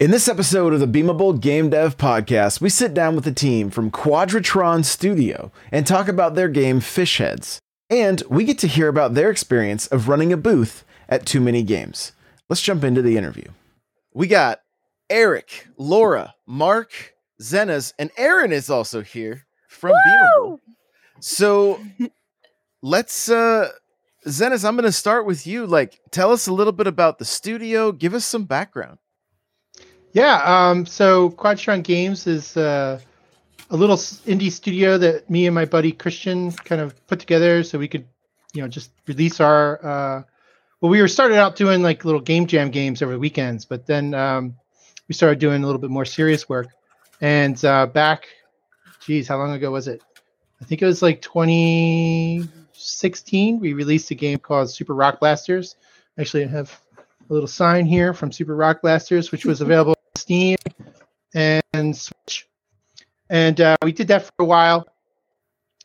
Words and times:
In 0.00 0.10
this 0.10 0.28
episode 0.28 0.72
of 0.72 0.80
the 0.80 0.86
Beamable 0.86 1.38
Game 1.38 1.68
Dev 1.68 1.98
Podcast, 1.98 2.62
we 2.62 2.70
sit 2.70 2.94
down 2.94 3.14
with 3.14 3.24
the 3.24 3.32
team 3.34 3.68
from 3.68 3.90
Quadratron 3.90 4.82
Studio 4.82 5.52
and 5.70 5.86
talk 5.86 6.08
about 6.08 6.34
their 6.34 6.48
game 6.48 6.80
Fishheads. 6.80 7.58
And 7.90 8.22
we 8.30 8.44
get 8.44 8.58
to 8.60 8.66
hear 8.66 8.88
about 8.88 9.12
their 9.12 9.30
experience 9.30 9.86
of 9.88 10.08
running 10.08 10.32
a 10.32 10.38
booth 10.38 10.86
at 11.10 11.26
Too 11.26 11.38
Many 11.38 11.62
Games. 11.62 12.12
Let's 12.48 12.62
jump 12.62 12.82
into 12.82 13.02
the 13.02 13.18
interview. 13.18 13.44
We 14.14 14.26
got 14.26 14.62
Eric, 15.10 15.66
Laura, 15.76 16.34
Mark, 16.46 17.12
Zenas, 17.42 17.92
and 17.98 18.10
Aaron 18.16 18.52
is 18.52 18.70
also 18.70 19.02
here 19.02 19.44
from 19.68 19.92
Beamable. 19.92 20.60
So 21.20 21.78
let's 22.80 23.28
uh 23.28 23.68
Zenas, 24.26 24.64
I'm 24.64 24.76
gonna 24.76 24.92
start 24.92 25.26
with 25.26 25.46
you. 25.46 25.66
Like, 25.66 26.00
tell 26.10 26.32
us 26.32 26.46
a 26.46 26.54
little 26.54 26.72
bit 26.72 26.86
about 26.86 27.18
the 27.18 27.26
studio, 27.26 27.92
give 27.92 28.14
us 28.14 28.24
some 28.24 28.44
background. 28.44 28.96
Yeah, 30.12 30.42
um, 30.44 30.86
so 30.86 31.30
Quadratron 31.30 31.84
Games 31.84 32.26
is 32.26 32.56
uh, 32.56 32.98
a 33.70 33.76
little 33.76 33.96
indie 33.96 34.50
studio 34.50 34.98
that 34.98 35.30
me 35.30 35.46
and 35.46 35.54
my 35.54 35.64
buddy 35.64 35.92
Christian 35.92 36.50
kind 36.52 36.80
of 36.80 37.06
put 37.06 37.20
together 37.20 37.62
so 37.62 37.78
we 37.78 37.86
could, 37.86 38.04
you 38.52 38.62
know, 38.62 38.68
just 38.68 38.90
release 39.06 39.38
our. 39.40 39.78
Uh, 39.84 40.22
well, 40.80 40.90
we 40.90 41.00
were 41.00 41.08
started 41.08 41.36
out 41.36 41.56
doing 41.56 41.82
like 41.82 42.04
little 42.04 42.20
game 42.20 42.46
jam 42.46 42.70
games 42.70 43.02
over 43.02 43.12
the 43.12 43.18
weekends, 43.18 43.64
but 43.64 43.86
then 43.86 44.14
um, 44.14 44.54
we 45.08 45.14
started 45.14 45.38
doing 45.38 45.62
a 45.62 45.66
little 45.66 45.80
bit 45.80 45.90
more 45.90 46.04
serious 46.04 46.48
work. 46.48 46.66
And 47.20 47.64
uh, 47.64 47.86
back, 47.86 48.26
geez, 49.00 49.28
how 49.28 49.36
long 49.36 49.52
ago 49.52 49.70
was 49.70 49.86
it? 49.86 50.02
I 50.60 50.64
think 50.64 50.82
it 50.82 50.86
was 50.86 51.02
like 51.02 51.22
2016. 51.22 53.60
We 53.60 53.74
released 53.74 54.10
a 54.10 54.14
game 54.14 54.38
called 54.38 54.70
Super 54.70 54.94
Rock 54.94 55.20
Blasters. 55.20 55.76
Actually, 56.18 56.44
I 56.44 56.48
have 56.48 56.80
a 57.28 57.32
little 57.32 57.46
sign 57.46 57.86
here 57.86 58.12
from 58.12 58.32
Super 58.32 58.56
Rock 58.56 58.82
Blasters, 58.82 59.30
which 59.30 59.44
was 59.44 59.60
available 59.60 59.94
Steam 60.20 60.56
and 61.34 61.96
Switch. 61.96 62.46
And 63.28 63.60
uh, 63.60 63.76
we 63.82 63.92
did 63.92 64.08
that 64.08 64.24
for 64.24 64.32
a 64.40 64.44
while. 64.44 64.86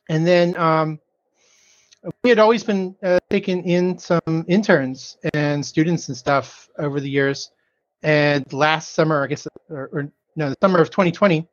And 0.09 0.25
then 0.25 0.55
um, 0.57 0.99
we 2.23 2.29
had 2.29 2.39
always 2.39 2.63
been 2.63 2.95
uh, 3.03 3.19
taking 3.29 3.63
in 3.67 3.97
some 3.97 4.45
interns 4.47 5.17
and 5.33 5.65
students 5.65 6.07
and 6.09 6.17
stuff 6.17 6.69
over 6.77 6.99
the 6.99 7.09
years. 7.09 7.51
And 8.03 8.51
last 8.53 8.93
summer, 8.93 9.23
I 9.23 9.27
guess, 9.27 9.47
or, 9.69 9.89
or 9.91 10.11
no, 10.35 10.49
the 10.49 10.57
summer 10.61 10.79
of 10.79 10.89
2020, 10.89 11.47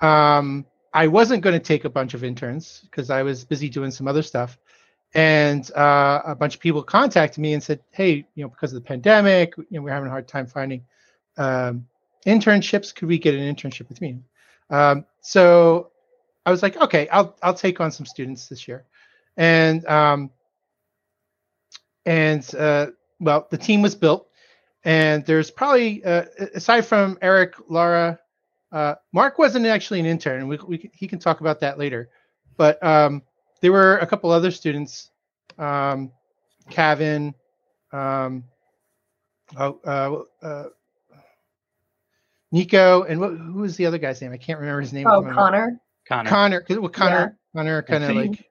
um, 0.00 0.66
I 0.92 1.06
wasn't 1.06 1.42
going 1.42 1.54
to 1.54 1.64
take 1.64 1.84
a 1.84 1.90
bunch 1.90 2.14
of 2.14 2.24
interns 2.24 2.82
because 2.84 3.10
I 3.10 3.22
was 3.22 3.44
busy 3.44 3.68
doing 3.68 3.90
some 3.90 4.08
other 4.08 4.22
stuff 4.22 4.58
and 5.14 5.70
uh, 5.72 6.20
a 6.24 6.34
bunch 6.34 6.54
of 6.54 6.60
people 6.60 6.82
contacted 6.82 7.38
me 7.38 7.54
and 7.54 7.62
said, 7.62 7.80
"Hey, 7.90 8.26
you 8.34 8.44
know, 8.44 8.48
because 8.48 8.72
of 8.72 8.82
the 8.82 8.86
pandemic, 8.86 9.54
you 9.56 9.66
know, 9.70 9.82
we're 9.82 9.92
having 9.92 10.08
a 10.08 10.10
hard 10.10 10.28
time 10.28 10.46
finding 10.46 10.84
um, 11.38 11.86
internships. 12.28 12.94
Could 12.94 13.08
we 13.08 13.18
get 13.18 13.34
an 13.34 13.54
internship 13.54 13.88
with 13.88 14.00
me?" 14.00 14.18
Um, 14.70 15.04
so 15.20 15.90
I 16.46 16.50
was 16.50 16.62
like, 16.62 16.76
"Okay, 16.76 17.08
I'll 17.08 17.36
I'll 17.42 17.54
take 17.54 17.80
on 17.80 17.90
some 17.90 18.06
students 18.06 18.48
this 18.48 18.68
year," 18.68 18.84
and 19.36 19.84
um, 19.86 20.30
and 22.06 22.54
uh, 22.54 22.86
well, 23.20 23.46
the 23.50 23.58
team 23.58 23.82
was 23.82 23.94
built, 23.94 24.28
and 24.84 25.24
there's 25.26 25.50
probably 25.50 26.04
uh, 26.04 26.24
aside 26.54 26.86
from 26.86 27.18
Eric, 27.20 27.54
Laura, 27.68 28.18
uh, 28.72 28.94
Mark 29.12 29.38
wasn't 29.38 29.66
actually 29.66 30.00
an 30.00 30.06
intern. 30.06 30.48
We, 30.48 30.58
we 30.66 30.90
he 30.92 31.06
can 31.06 31.18
talk 31.18 31.40
about 31.40 31.60
that 31.60 31.78
later, 31.78 32.10
but 32.56 32.82
um, 32.84 33.22
there 33.60 33.72
were 33.72 33.98
a 33.98 34.06
couple 34.06 34.30
other 34.30 34.50
students, 34.50 35.10
um, 35.58 36.12
Kevin, 36.70 37.34
um, 37.92 38.44
oh, 39.56 39.80
uh, 39.84 40.46
uh, 40.46 40.64
Nico, 42.52 43.02
and 43.04 43.20
what, 43.20 43.30
who 43.36 43.60
was 43.60 43.76
the 43.76 43.86
other 43.86 43.98
guy's 43.98 44.20
name? 44.22 44.32
I 44.32 44.36
can't 44.38 44.58
remember 44.58 44.80
his 44.80 44.92
name. 44.92 45.06
Oh, 45.06 45.16
the 45.20 45.26
moment. 45.26 45.36
Connor. 45.38 45.80
Connor. 46.08 46.28
Connor, 46.30 46.60
'cause- 46.62 46.78
well, 46.78 46.88
Connor, 46.88 47.38
Connor 47.54 47.82
kind 47.82 48.04
of 48.04 48.10
like 48.32 48.50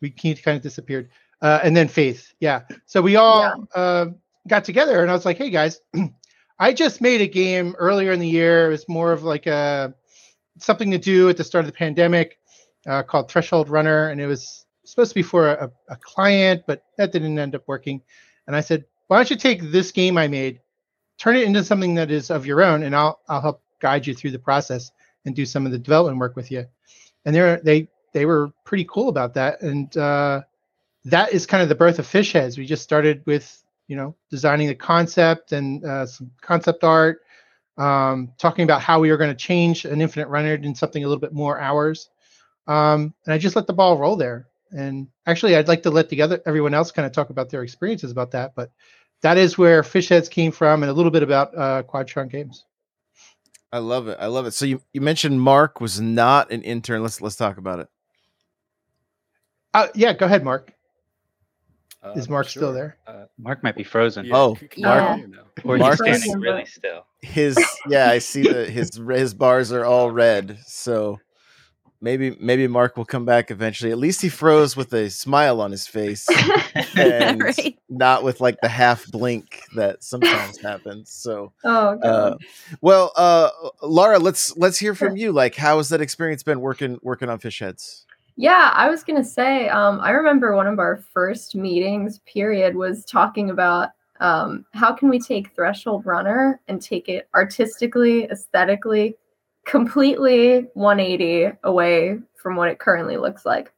we 0.00 0.10
kind 0.10 0.56
of 0.56 0.62
disappeared, 0.62 1.08
uh, 1.42 1.60
and 1.62 1.76
then 1.76 1.88
Faith, 1.88 2.32
yeah. 2.40 2.62
So 2.86 3.00
we 3.02 3.16
all 3.16 3.42
uh, 3.74 4.06
got 4.46 4.64
together, 4.64 5.02
and 5.02 5.10
I 5.10 5.14
was 5.14 5.24
like, 5.24 5.38
"Hey 5.38 5.50
guys, 5.50 5.80
I 6.58 6.72
just 6.72 7.00
made 7.00 7.20
a 7.20 7.26
game 7.26 7.74
earlier 7.78 8.12
in 8.12 8.20
the 8.20 8.28
year. 8.28 8.66
It 8.66 8.70
was 8.70 8.88
more 8.88 9.12
of 9.12 9.22
like 9.22 9.46
a 9.46 9.94
something 10.58 10.90
to 10.90 10.98
do 10.98 11.28
at 11.28 11.36
the 11.36 11.44
start 11.44 11.64
of 11.64 11.70
the 11.70 11.76
pandemic 11.76 12.38
uh, 12.86 13.02
called 13.02 13.30
Threshold 13.30 13.68
Runner, 13.68 14.08
and 14.10 14.20
it 14.20 14.26
was 14.26 14.66
supposed 14.84 15.10
to 15.10 15.14
be 15.14 15.22
for 15.22 15.48
a, 15.48 15.70
a 15.88 15.96
client, 15.96 16.62
but 16.66 16.82
that 16.96 17.12
didn't 17.12 17.38
end 17.38 17.54
up 17.54 17.62
working. 17.66 18.02
And 18.46 18.54
I 18.54 18.60
said, 18.60 18.84
"Why 19.08 19.16
don't 19.16 19.30
you 19.30 19.36
take 19.36 19.62
this 19.62 19.90
game 19.92 20.16
I 20.18 20.28
made, 20.28 20.60
turn 21.18 21.36
it 21.36 21.42
into 21.42 21.64
something 21.64 21.94
that 21.94 22.10
is 22.10 22.30
of 22.30 22.46
your 22.46 22.62
own, 22.62 22.82
and 22.82 22.94
I'll 22.94 23.20
I'll 23.28 23.40
help 23.40 23.62
guide 23.80 24.06
you 24.06 24.14
through 24.14 24.32
the 24.32 24.38
process 24.38 24.90
and 25.24 25.34
do 25.34 25.44
some 25.44 25.66
of 25.66 25.72
the 25.72 25.78
development 25.78 26.18
work 26.18 26.36
with 26.36 26.50
you." 26.50 26.66
And 27.24 27.34
they 27.34 27.58
they 27.62 27.88
they 28.12 28.26
were 28.26 28.50
pretty 28.64 28.86
cool 28.88 29.08
about 29.08 29.34
that, 29.34 29.60
and 29.62 29.94
uh, 29.96 30.42
that 31.04 31.32
is 31.32 31.46
kind 31.46 31.62
of 31.62 31.68
the 31.68 31.74
birth 31.74 31.98
of 31.98 32.06
Fish 32.06 32.32
Heads. 32.32 32.58
We 32.58 32.66
just 32.66 32.82
started 32.82 33.22
with 33.26 33.62
you 33.86 33.96
know 33.96 34.14
designing 34.30 34.68
the 34.68 34.74
concept 34.74 35.52
and 35.52 35.84
uh, 35.84 36.06
some 36.06 36.30
concept 36.40 36.84
art, 36.84 37.20
um, 37.76 38.32
talking 38.38 38.64
about 38.64 38.82
how 38.82 39.00
we 39.00 39.10
were 39.10 39.16
going 39.16 39.30
to 39.30 39.36
change 39.36 39.84
an 39.84 40.00
infinite 40.00 40.28
runner 40.28 40.54
into 40.54 40.78
something 40.78 41.04
a 41.04 41.06
little 41.06 41.20
bit 41.20 41.32
more 41.32 41.58
hours. 41.58 42.10
Um, 42.66 43.14
and 43.24 43.32
I 43.32 43.38
just 43.38 43.56
let 43.56 43.66
the 43.66 43.72
ball 43.72 43.96
roll 43.98 44.16
there. 44.16 44.46
And 44.70 45.08
actually, 45.26 45.56
I'd 45.56 45.68
like 45.68 45.82
to 45.84 45.90
let 45.90 46.10
the 46.10 46.20
other 46.20 46.42
everyone 46.44 46.74
else 46.74 46.92
kind 46.92 47.06
of 47.06 47.12
talk 47.12 47.30
about 47.30 47.48
their 47.48 47.62
experiences 47.62 48.10
about 48.10 48.32
that. 48.32 48.54
But 48.54 48.70
that 49.22 49.36
is 49.38 49.58
where 49.58 49.82
Fish 49.82 50.08
Heads 50.08 50.28
came 50.28 50.52
from, 50.52 50.82
and 50.82 50.90
a 50.90 50.92
little 50.92 51.10
bit 51.10 51.22
about 51.22 51.56
uh, 51.56 51.82
Quadratron 51.82 52.30
Games. 52.30 52.64
I 53.72 53.78
love 53.78 54.08
it. 54.08 54.16
I 54.20 54.26
love 54.26 54.46
it. 54.46 54.52
So 54.54 54.64
you, 54.64 54.80
you 54.92 55.00
mentioned 55.00 55.40
Mark 55.42 55.80
was 55.80 56.00
not 56.00 56.50
an 56.50 56.62
intern. 56.62 57.02
Let's 57.02 57.20
let's 57.20 57.36
talk 57.36 57.58
about 57.58 57.80
it. 57.80 57.88
Uh, 59.74 59.88
yeah, 59.94 60.12
go 60.14 60.26
ahead, 60.26 60.42
Mark. 60.44 60.72
Uh, 62.02 62.12
Is 62.12 62.28
Mark 62.28 62.48
still 62.48 62.72
there? 62.72 62.96
Uh, 63.06 63.24
Mark 63.38 63.62
might 63.64 63.74
be 63.76 63.82
frozen. 63.82 64.24
Yeah, 64.24 64.36
Oh, 64.36 64.54
c- 64.54 64.68
c- 64.72 64.80
Yeah. 64.82 65.16
you 65.16 65.26
know. 65.26 65.42
Or 65.64 65.76
Mark 65.76 65.98
he's 66.04 66.16
is- 66.16 66.22
standing 66.22 66.40
really 66.40 66.64
still. 66.64 67.04
His 67.20 67.58
yeah, 67.88 68.08
I 68.08 68.18
see 68.20 68.42
that 68.42 68.70
his 68.70 68.90
his 69.10 69.34
bars 69.34 69.72
are 69.72 69.84
all 69.84 70.10
red. 70.10 70.58
So 70.66 71.18
maybe 72.00 72.36
maybe 72.40 72.66
Mark 72.66 72.96
will 72.96 73.04
come 73.04 73.24
back 73.24 73.50
eventually. 73.50 73.90
At 73.90 73.98
least 73.98 74.20
he 74.22 74.28
froze 74.28 74.76
with 74.76 74.92
a 74.92 75.10
smile 75.10 75.60
on 75.60 75.70
his 75.70 75.86
face 75.86 76.26
and 76.96 77.42
right. 77.42 77.78
not 77.88 78.24
with 78.24 78.40
like 78.40 78.60
the 78.60 78.68
half 78.68 79.06
blink 79.10 79.62
that 79.74 80.02
sometimes 80.02 80.58
happens. 80.58 81.10
So 81.10 81.52
Oh 81.64 81.98
uh 82.00 82.36
well 82.80 83.12
uh 83.16 83.50
Laura, 83.82 84.18
let's 84.18 84.56
let's 84.56 84.78
hear 84.78 84.94
from 84.94 85.16
you. 85.16 85.32
Like 85.32 85.54
how 85.54 85.78
has 85.78 85.88
that 85.90 86.00
experience 86.00 86.42
been 86.42 86.60
working 86.60 86.98
working 87.02 87.28
on 87.28 87.38
fish 87.38 87.58
heads? 87.58 88.06
yeah, 88.40 88.70
I 88.72 88.88
was 88.88 89.02
gonna 89.02 89.24
say. 89.24 89.68
Um, 89.68 89.98
I 90.00 90.10
remember 90.10 90.54
one 90.54 90.68
of 90.68 90.78
our 90.78 90.98
first 91.12 91.56
meetings. 91.56 92.20
Period 92.20 92.76
was 92.76 93.04
talking 93.04 93.50
about 93.50 93.90
um, 94.20 94.64
how 94.74 94.92
can 94.92 95.08
we 95.08 95.18
take 95.18 95.52
Threshold 95.56 96.06
Runner 96.06 96.60
and 96.68 96.80
take 96.80 97.08
it 97.08 97.28
artistically, 97.34 98.24
aesthetically, 98.30 99.16
completely 99.68 100.66
180 100.72 101.56
away 101.62 102.18
from 102.34 102.56
what 102.56 102.70
it 102.70 102.78
currently 102.78 103.18
looks 103.18 103.44
like. 103.44 103.72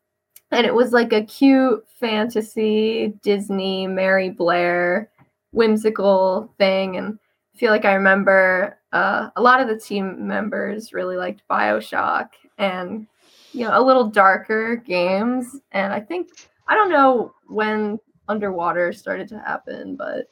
And 0.53 0.65
it 0.65 0.75
was 0.75 0.93
like 0.93 1.13
a 1.13 1.25
cute 1.25 1.85
fantasy 1.99 3.13
Disney 3.23 3.87
Mary 3.87 4.31
Blair 4.31 5.11
whimsical 5.53 6.53
thing 6.59 6.97
and 6.97 7.19
I 7.55 7.59
feel 7.59 7.73
like 7.73 7.85
I 7.85 7.95
remember 7.95 8.79
uh, 8.93 9.31
a 9.35 9.43
lot 9.43 9.61
of 9.61 9.69
the 9.69 9.79
team 9.79 10.27
members 10.27 10.93
really 10.93 11.17
liked 11.17 11.43
Bioshock 11.51 12.29
and 12.57 13.07
you 13.53 13.67
know 13.67 13.79
a 13.79 13.83
little 13.83 14.07
darker 14.07 14.77
games. 14.77 15.57
And 15.73 15.93
I 15.93 16.01
think 16.01 16.29
I 16.69 16.75
don't 16.75 16.91
know 16.91 17.35
when 17.49 17.99
underwater 18.29 18.93
started 18.93 19.29
to 19.29 19.39
happen, 19.41 19.97
but 19.97 20.31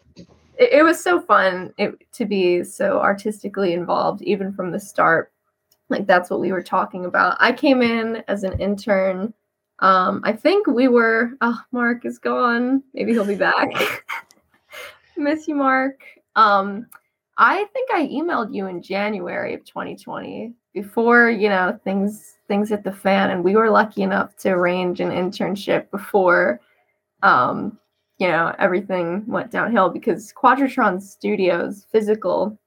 it, 0.56 0.72
it 0.72 0.82
was 0.84 1.02
so 1.02 1.20
fun 1.20 1.74
it, 1.78 1.94
to 2.12 2.24
be 2.24 2.62
so 2.62 3.00
artistically 3.00 3.72
involved 3.72 4.22
even 4.22 4.52
from 4.52 4.70
the 4.70 4.80
start. 4.80 5.32
Like 5.88 6.06
that's 6.06 6.30
what 6.30 6.40
we 6.40 6.52
were 6.52 6.62
talking 6.62 7.04
about. 7.04 7.36
I 7.40 7.52
came 7.52 7.82
in 7.82 8.22
as 8.28 8.44
an 8.44 8.60
intern. 8.60 9.32
Um, 9.80 10.20
I 10.24 10.32
think 10.32 10.66
we 10.66 10.88
were. 10.88 11.32
Oh, 11.40 11.60
Mark 11.72 12.04
is 12.04 12.18
gone. 12.18 12.82
Maybe 12.94 13.12
he'll 13.12 13.24
be 13.24 13.34
back. 13.34 14.04
Miss 15.16 15.48
you, 15.48 15.54
Mark. 15.54 16.00
Um, 16.36 16.86
I 17.36 17.64
think 17.72 17.90
I 17.92 18.06
emailed 18.08 18.54
you 18.54 18.66
in 18.66 18.82
January 18.82 19.54
of 19.54 19.64
2020 19.64 20.52
before 20.74 21.30
you 21.30 21.48
know 21.48 21.78
things 21.84 22.36
things 22.48 22.70
hit 22.70 22.84
the 22.84 22.92
fan, 22.92 23.30
and 23.30 23.44
we 23.44 23.56
were 23.56 23.70
lucky 23.70 24.02
enough 24.02 24.36
to 24.36 24.50
arrange 24.50 25.00
an 25.00 25.10
internship 25.10 25.90
before 25.90 26.60
um, 27.22 27.78
you 28.18 28.28
know 28.28 28.54
everything 28.58 29.24
went 29.26 29.50
downhill 29.50 29.88
because 29.88 30.32
Quadratron 30.32 31.00
Studios 31.00 31.86
physical 31.90 32.58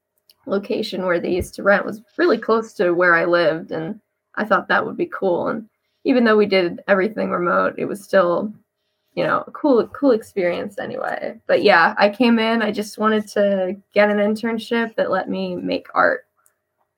location 0.46 1.04
where 1.04 1.20
they 1.20 1.32
used 1.32 1.54
to 1.54 1.62
rent 1.62 1.84
was 1.84 2.02
really 2.18 2.38
close 2.38 2.72
to 2.74 2.92
where 2.92 3.14
I 3.14 3.24
lived, 3.24 3.70
and 3.70 4.00
I 4.36 4.44
thought 4.44 4.68
that 4.68 4.84
would 4.84 4.96
be 4.96 5.10
cool. 5.12 5.48
And 5.48 5.68
even 6.04 6.24
though 6.24 6.36
we 6.36 6.46
did 6.46 6.80
everything 6.88 7.30
remote, 7.30 7.74
it 7.78 7.84
was 7.84 8.02
still 8.02 8.52
you 9.14 9.24
know, 9.24 9.44
cool, 9.52 9.86
cool 9.88 10.12
experience 10.12 10.78
anyway. 10.78 11.38
But 11.46 11.62
yeah, 11.62 11.94
I 11.98 12.08
came 12.08 12.38
in, 12.38 12.62
I 12.62 12.72
just 12.72 12.98
wanted 12.98 13.28
to 13.28 13.76
get 13.92 14.10
an 14.10 14.16
internship 14.16 14.94
that 14.96 15.10
let 15.10 15.28
me 15.28 15.54
make 15.54 15.86
art. 15.94 16.26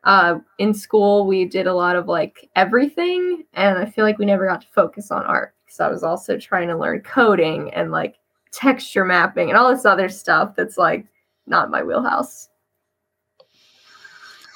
Uh, 0.05 0.39
in 0.59 0.75
school, 0.75 1.27
we 1.27 1.45
did 1.45 1.67
a 1.67 1.75
lot 1.75 1.97
of 1.97 2.07
like 2.07 2.49
everything, 2.57 3.45
and 3.55 3.79
I 3.79 3.87
feel 3.87 4.05
like 4.05 4.19
we 4.19 4.27
never 4.27 4.47
got 4.47 4.61
to 4.61 4.67
focus 4.69 5.11
on 5.11 5.25
art 5.25 5.55
because 5.65 5.81
I 5.81 5.89
was 5.89 6.05
also 6.05 6.39
trying 6.39 6.69
to 6.69 6.77
learn 6.77 7.01
coding 7.01 7.73
and 7.73 7.91
like 7.91 8.17
texture 8.53 9.05
mapping 9.05 9.49
and 9.49 9.59
all 9.59 9.75
this 9.75 9.87
other 9.87 10.09
stuff 10.09 10.55
that's 10.55 10.79
like 10.79 11.07
not 11.47 11.71
my 11.71 11.83
wheelhouse. 11.83 12.49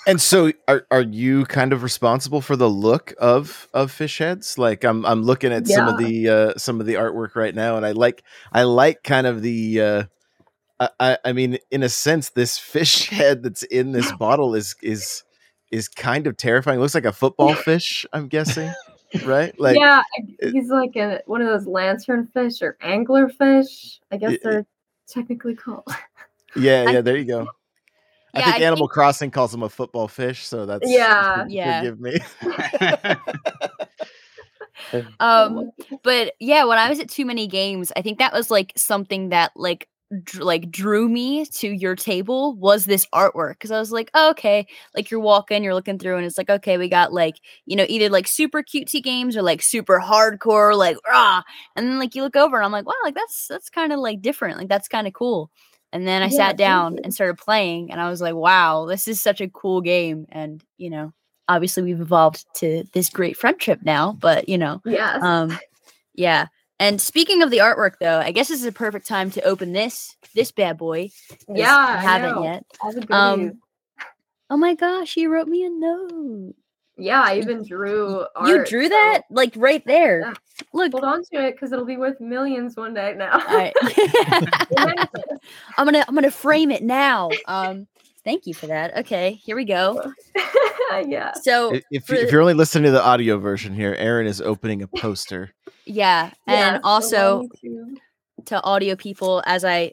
And 0.09 0.21
so 0.21 0.53
are 0.67 0.87
are 0.91 1.03
you 1.03 1.45
kind 1.45 1.73
of 1.75 1.83
responsible 1.83 2.41
for 2.41 2.57
the 2.57 2.69
look 2.69 3.13
of 3.19 3.69
of 3.75 3.93
fish 3.93 4.19
heads? 4.19 4.57
Like 4.57 4.83
I'm 4.83 5.05
I'm 5.05 5.23
looking 5.23 5.53
at 5.53 5.67
some 5.69 5.87
of 5.89 5.99
the 5.99 6.29
uh 6.29 6.55
some 6.57 6.81
of 6.81 6.87
the 6.87 6.95
artwork 6.95 7.37
right 7.37 7.55
now 7.55 7.77
and 7.77 7.85
I 7.85 7.93
like 7.93 8.23
I 8.51 8.63
like 8.63 9.03
kind 9.03 9.27
of 9.27 9.43
the 9.43 9.81
uh 9.83 10.05
I- 10.99 11.19
I 11.25 11.33
mean 11.33 11.59
in 11.71 11.83
a 11.83 11.89
sense 11.91 12.31
this 12.31 12.59
fish 12.59 13.09
head 13.11 13.43
that's 13.43 13.65
in 13.65 13.93
this 13.93 14.11
bottle 14.19 14.55
is 14.55 14.75
is 14.83 15.25
is 15.71 15.89
kind 15.89 16.27
of 16.27 16.39
terrifying. 16.39 16.79
It 16.79 16.81
looks 16.83 16.95
like 16.95 17.05
a 17.05 17.13
football 17.13 17.55
fish, 17.55 18.07
I'm 18.13 18.29
guessing. 18.29 18.73
Right? 19.27 19.55
Like 19.61 19.77
yeah, 19.77 20.03
he's 20.41 20.71
like 20.71 20.97
a, 20.97 21.21
one 21.27 21.43
of 21.43 21.49
those 21.49 21.67
lantern 21.67 22.29
fish 22.33 22.63
or 22.63 22.77
angler 22.81 23.29
fish. 23.29 24.01
I 24.11 24.17
guess 24.17 24.31
Y- 24.31 24.39
they're 24.43 24.67
technically 25.07 25.55
called. 25.55 25.85
yeah, 26.57 26.85
yeah, 26.91 27.01
there 27.03 27.17
you 27.17 27.25
go. 27.25 27.49
I 28.39 28.41
Yeah, 28.41 28.53
think 28.53 28.63
I 28.63 28.67
Animal 28.67 28.89
Crossing 28.89 29.31
calls 29.31 29.53
him 29.53 29.63
a 29.63 29.69
football 29.69 30.09
fish, 30.09 30.47
so 30.47 30.67
that's 30.67 30.89
Yeah. 30.89 31.45
Yeah. 31.49 31.81
Forgive 31.81 32.01
me. 32.01 32.19
Um, 35.21 35.73
but 36.03 36.35
yeah, 36.41 36.65
when 36.65 36.79
I 36.79 36.89
was 36.89 37.01
at 37.01 37.09
too 37.11 37.27
many 37.27 37.47
games, 37.47 37.93
I 37.97 38.03
think 38.03 38.19
that 38.19 38.33
was 38.33 38.51
like 38.51 38.73
something 38.77 39.31
that 39.31 39.53
like 39.57 39.89
dr- 40.25 40.45
like 40.45 40.71
drew 40.71 41.09
me 41.09 41.45
to 41.45 41.69
your 41.69 41.95
table 41.95 42.55
was 42.55 42.85
this 42.87 43.07
artwork 43.13 43.55
because 43.55 43.71
I 43.71 43.79
was 43.79 43.93
like, 43.93 44.11
oh, 44.15 44.31
okay, 44.31 44.67
like 44.95 45.11
you're 45.11 45.21
walking, 45.21 45.63
you're 45.65 45.75
looking 45.75 45.99
through, 45.99 46.17
and 46.17 46.25
it's 46.25 46.39
like, 46.39 46.49
okay, 46.51 46.79
we 46.79 46.89
got 46.89 47.13
like 47.13 47.37
you 47.67 47.77
know 47.77 47.87
either 47.89 48.09
like 48.09 48.27
super 48.29 48.63
cutesy 48.63 49.03
games 49.03 49.37
or 49.37 49.43
like 49.43 49.61
super 49.63 50.01
hardcore, 50.01 50.77
like 50.77 50.97
rah, 51.07 51.43
and 51.77 51.87
then 51.89 51.99
like 51.99 52.15
you 52.15 52.23
look 52.23 52.37
over 52.37 52.57
and 52.57 52.65
I'm 52.65 52.73
like, 52.73 52.87
wow, 52.87 52.95
like 53.05 53.15
that's 53.15 53.49
that's 53.49 53.69
kind 53.71 53.93
of 53.93 53.99
like 54.01 54.23
different, 54.23 54.59
like 54.59 54.69
that's 54.69 54.89
kind 54.89 55.07
of 55.07 55.13
cool. 55.13 55.51
And 55.93 56.07
then 56.07 56.23
I 56.23 56.27
Yeah, 56.27 56.37
sat 56.37 56.57
down 56.59 56.99
and 57.03 57.15
started 57.15 57.39
playing, 57.39 57.91
and 57.91 58.01
I 58.01 58.11
was 58.11 58.21
like, 58.21 58.35
wow, 58.35 58.85
this 58.87 59.09
is 59.09 59.21
such 59.21 59.41
a 59.41 59.49
cool 59.49 59.81
game, 59.81 60.27
and 60.31 60.63
you 60.77 60.91
know. 60.91 61.13
Obviously, 61.51 61.83
we've 61.83 62.01
evolved 62.01 62.45
to 62.57 62.85
this 62.93 63.09
great 63.09 63.35
friendship 63.35 63.81
now, 63.83 64.13
but 64.21 64.51
you 64.51 64.59
know, 64.59 64.83
yes. 64.85 65.23
um, 65.23 65.59
yeah. 66.15 66.49
And 66.79 67.01
speaking 67.01 67.43
of 67.43 67.51
the 67.51 67.59
artwork, 67.59 67.95
though, 68.01 68.19
I 68.19 68.33
guess 68.33 68.49
this 68.49 68.61
is 68.61 68.67
a 68.67 68.73
perfect 68.73 69.07
time 69.07 69.31
to 69.31 69.43
open 69.43 69.73
this 69.73 70.15
this 70.35 70.53
bad 70.53 70.77
boy. 70.77 71.09
yeah, 71.49 71.75
I 71.75 71.97
I 71.97 72.03
haven't 72.03 72.37
know. 72.37 72.43
yet. 72.45 72.65
Um. 73.11 73.61
Oh 74.51 74.57
my 74.59 74.75
gosh, 74.75 75.17
you 75.17 75.31
wrote 75.31 75.49
me 75.49 75.65
a 75.65 75.71
note. 75.71 76.55
Yeah, 76.99 77.23
I 77.23 77.37
even 77.39 77.65
drew 77.65 78.25
art. 78.37 78.49
you 78.49 78.65
drew 78.65 78.85
so 78.85 78.89
that 78.91 79.23
like 79.31 79.53
right 79.57 79.83
there. 79.87 80.21
Yeah. 80.21 80.35
Look. 80.73 80.93
Hold 80.93 81.05
on 81.05 81.23
to 81.33 81.47
it 81.47 81.53
because 81.53 81.73
it'll 81.73 81.85
be 81.85 81.97
worth 81.97 82.21
millions 82.21 82.77
one 82.77 82.93
day 82.95 83.15
now. 83.17 83.33
All 83.33 83.57
right. 83.57 83.73
I'm 85.77 85.85
gonna 85.87 86.05
I'm 86.07 86.15
gonna 86.15 86.31
frame 86.31 86.71
it 86.71 86.83
now. 86.83 87.31
Um, 87.47 87.87
thank 88.25 88.47
you 88.47 88.55
for 88.55 88.67
that. 88.67 88.97
Okay, 88.99 89.33
here 89.45 89.57
we 89.57 89.65
go. 89.65 90.13
yeah. 91.07 91.33
So 91.43 91.75
if, 91.75 91.85
if, 91.91 92.05
for 92.07 92.15
you- 92.15 92.21
if 92.21 92.27
the- 92.27 92.33
you're 92.33 92.41
only 92.41 92.55
listening 92.55 92.85
to 92.85 92.91
the 92.91 93.03
audio 93.05 93.39
version 93.39 93.75
here, 93.75 93.95
Aaron 93.99 94.27
is 94.27 94.41
opening 94.41 94.83
a 94.83 94.89
poster. 94.89 95.51
yeah, 95.87 96.31
Yeah, 96.47 96.75
and 96.75 96.83
so 96.83 96.89
also 96.89 97.49
to- 97.63 97.97
to 98.47 98.63
audio 98.63 98.95
people 98.97 99.43
as 99.47 99.65
I, 99.65 99.93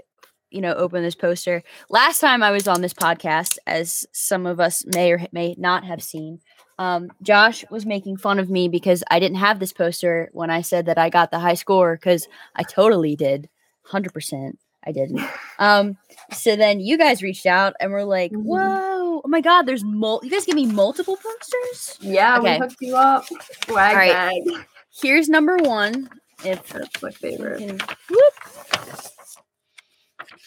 you 0.50 0.62
know, 0.62 0.74
open 0.74 1.04
this 1.04 1.16
poster. 1.16 1.64
Last 1.90 2.20
time 2.20 2.44
I 2.44 2.52
was 2.52 2.68
on 2.68 2.82
this 2.82 2.94
podcast, 2.94 3.58
as 3.68 4.06
some 4.14 4.46
of 4.46 4.60
us 4.60 4.84
may 4.96 5.12
or 5.12 5.26
may 5.32 5.56
not 5.58 5.84
have 5.84 6.02
seen, 6.04 6.40
um, 6.78 7.12
Josh 7.22 7.64
was 7.70 7.86
making 7.86 8.18
fun 8.18 8.40
of 8.40 8.50
me 8.50 8.68
because 8.68 9.04
I 9.10 9.20
didn't 9.20 9.38
have 9.38 9.60
this 9.60 9.74
poster 9.74 10.30
when 10.34 10.50
I 10.50 10.62
said 10.62 10.86
that 10.88 10.98
I 10.98 11.10
got 11.10 11.32
the 11.32 11.40
high 11.40 11.54
score 11.54 11.96
because 11.96 12.28
I 12.56 12.64
totally 12.64 13.16
did, 13.16 13.50
hundred 13.84 14.14
percent. 14.14 14.60
I 14.86 14.92
didn't. 14.92 15.22
Um, 15.58 15.98
so 16.34 16.58
then 16.58 16.82
you 16.82 16.98
guys 16.98 17.24
reached 17.24 17.46
out 17.46 17.76
and 17.80 17.90
were 17.94 18.04
like, 18.04 18.34
Mhm. 18.34 18.44
"Whoa, 18.44 19.22
oh 19.24 19.28
my 19.28 19.40
god, 19.40 19.62
there's 19.66 19.86
mul 19.86 20.20
you 20.22 20.30
guys 20.30 20.44
give 20.44 20.56
me 20.56 20.66
multiple 20.66 21.16
posters." 21.16 21.98
Yeah, 22.02 22.40
Okay. 22.40 22.56
we 22.56 22.60
hooked 22.60 22.82
you 22.82 22.96
up. 22.98 23.24
Right. 23.70 24.12
bag. 24.12 24.66
Here's 25.02 25.30
number 25.30 25.56
one. 25.56 26.10
If 26.44 26.68
That's 26.74 27.02
my 27.02 27.12
favorite. 27.12 27.60
Can 27.60 27.80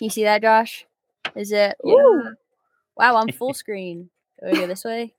you 0.01 0.11
see 0.11 0.25
that, 0.25 0.43
Josh? 0.43 0.85
Is 1.35 1.53
it? 1.53 1.77
Ooh. 1.87 2.35
Wow, 2.97 3.17
I'm 3.17 3.33
full 3.33 3.55
screen. 3.55 4.11
Go 4.43 4.67
this 4.67 4.85
way? 4.85 5.15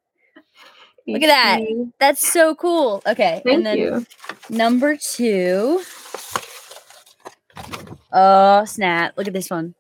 Look 1.14 1.24
at 1.24 1.28
that. 1.28 1.92
That's 2.00 2.28
so 2.32 2.56
cool. 2.56 3.02
Okay. 3.08 3.42
Thank 3.44 3.58
and 3.58 3.66
then 3.66 3.78
you. 3.78 4.06
number 4.50 4.98
two. 4.98 5.82
Oh, 8.12 8.66
snap. 8.66 9.18
Look 9.18 9.28
at 9.28 9.34
this 9.34 9.50
one. 9.50 9.76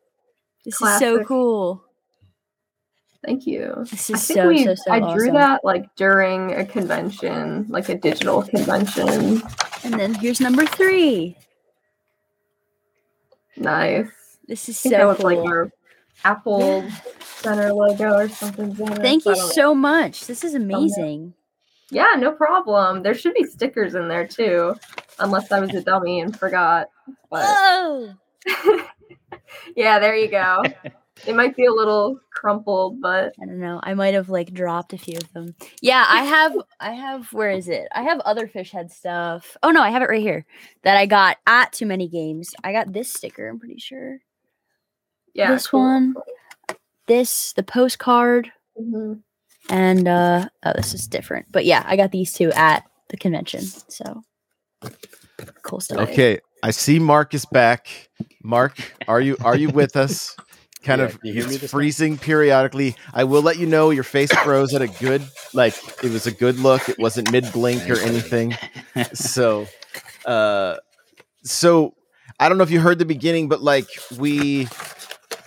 This 0.65 0.81
is 0.81 0.99
so 0.99 1.23
cool. 1.23 1.83
Thank 3.25 3.45
you. 3.47 3.73
This 3.89 4.09
I 4.09 4.13
is 4.13 4.27
think 4.27 4.37
so, 4.37 4.47
we, 4.47 4.63
so, 4.63 4.75
so 4.75 4.91
I 4.91 4.99
drew 4.99 5.29
awesome. 5.29 5.33
that 5.33 5.65
like 5.65 5.93
during 5.95 6.53
a 6.53 6.65
convention, 6.65 7.65
like 7.67 7.89
a 7.89 7.95
digital 7.95 8.43
convention. 8.43 9.41
And 9.83 9.93
then 9.93 10.13
here's 10.13 10.39
number 10.39 10.65
three. 10.65 11.35
Nice. 13.57 14.07
This 14.47 14.69
is 14.69 14.85
I 14.85 14.89
so 14.89 15.15
cool. 15.15 15.25
like 15.25 15.37
our 15.39 15.71
Apple 16.23 16.85
Center 17.21 17.73
logo 17.73 18.13
or 18.13 18.29
something. 18.29 18.75
Center, 18.75 19.01
Thank 19.01 19.25
you 19.25 19.35
so 19.35 19.73
much. 19.73 20.27
This 20.27 20.43
is 20.43 20.53
amazing. 20.53 21.33
Yeah, 21.91 22.13
no 22.17 22.31
problem. 22.31 23.01
There 23.01 23.13
should 23.13 23.33
be 23.33 23.45
stickers 23.45 23.95
in 23.95 24.07
there 24.07 24.27
too, 24.27 24.75
unless 25.19 25.51
I 25.51 25.59
was 25.59 25.73
a 25.73 25.81
dummy 25.81 26.19
and 26.19 26.37
forgot. 26.37 26.87
But 27.31 27.45
Oh, 27.47 28.13
yeah, 29.75 29.99
there 29.99 30.15
you 30.15 30.29
go. 30.29 30.63
it 31.27 31.35
might 31.35 31.55
be 31.55 31.65
a 31.65 31.71
little 31.71 32.19
crumpled, 32.31 33.01
but 33.01 33.33
I 33.41 33.45
don't 33.45 33.59
know. 33.59 33.79
I 33.81 33.93
might 33.93 34.13
have 34.13 34.29
like 34.29 34.53
dropped 34.53 34.93
a 34.93 34.97
few 34.97 35.17
of 35.17 35.31
them. 35.33 35.55
Yeah, 35.81 36.05
I 36.07 36.23
have. 36.23 36.55
I 36.79 36.91
have. 36.91 37.31
Where 37.33 37.49
is 37.49 37.67
it? 37.67 37.87
I 37.93 38.03
have 38.03 38.19
other 38.21 38.47
fish 38.47 38.71
head 38.71 38.91
stuff. 38.91 39.57
Oh 39.63 39.71
no, 39.71 39.81
I 39.81 39.89
have 39.89 40.01
it 40.01 40.09
right 40.09 40.21
here 40.21 40.45
that 40.83 40.97
I 40.97 41.05
got 41.05 41.37
at 41.47 41.73
too 41.73 41.85
many 41.85 42.07
games. 42.07 42.53
I 42.63 42.71
got 42.71 42.93
this 42.93 43.11
sticker. 43.11 43.47
I'm 43.47 43.59
pretty 43.59 43.79
sure. 43.79 44.19
Yeah, 45.39 45.53
this 45.53 45.67
cool. 45.67 45.81
one, 45.81 46.15
this, 47.07 47.53
the 47.53 47.63
postcard, 47.63 48.51
Mhm. 48.79 49.21
and 49.69 50.07
uh 50.07 50.47
oh, 50.63 50.73
this 50.75 50.93
is 50.93 51.07
different. 51.07 51.51
But 51.51 51.65
yeah, 51.65 51.83
I 51.85 51.95
got 51.95 52.11
these 52.11 52.33
two 52.33 52.51
at 52.51 52.83
the 53.09 53.17
convention. 53.17 53.61
So 53.61 54.21
cool 55.63 55.79
stuff. 55.79 56.09
Okay, 56.09 56.39
I 56.63 56.71
see 56.71 56.99
Mark 56.99 57.33
is 57.33 57.45
back. 57.45 58.09
Mark, 58.43 58.77
are 59.07 59.21
you 59.21 59.37
are 59.43 59.55
you 59.57 59.69
with 59.69 59.95
us? 59.95 60.35
Kind 60.81 61.01
Yeah, 61.01 61.07
of 61.07 61.19
you 61.23 61.33
hear 61.33 61.45
me 61.47 61.55
it's 61.55 61.61
time? 61.63 61.67
freezing 61.67 62.17
periodically. 62.17 62.95
I 63.13 63.25
will 63.25 63.41
let 63.41 63.57
you 63.57 63.65
know 63.65 63.89
your 63.89 64.05
face 64.05 64.31
froze 64.31 64.73
at 64.73 64.81
a 64.81 64.87
good 64.87 65.21
like 65.53 65.75
it 66.01 66.09
was 66.09 66.25
a 66.25 66.31
good 66.31 66.57
look. 66.57 66.87
It 66.87 66.97
wasn't 66.97 67.31
mid 67.31 67.51
blink 67.51 67.89
or 67.89 67.99
anything. 67.99 68.57
So 69.13 69.67
uh 70.25 70.77
so 71.43 71.95
I 72.39 72.47
don't 72.47 72.57
know 72.57 72.63
if 72.63 72.71
you 72.71 72.79
heard 72.79 72.97
the 72.97 73.05
beginning, 73.05 73.49
but 73.49 73.61
like 73.61 73.87
we 74.17 74.67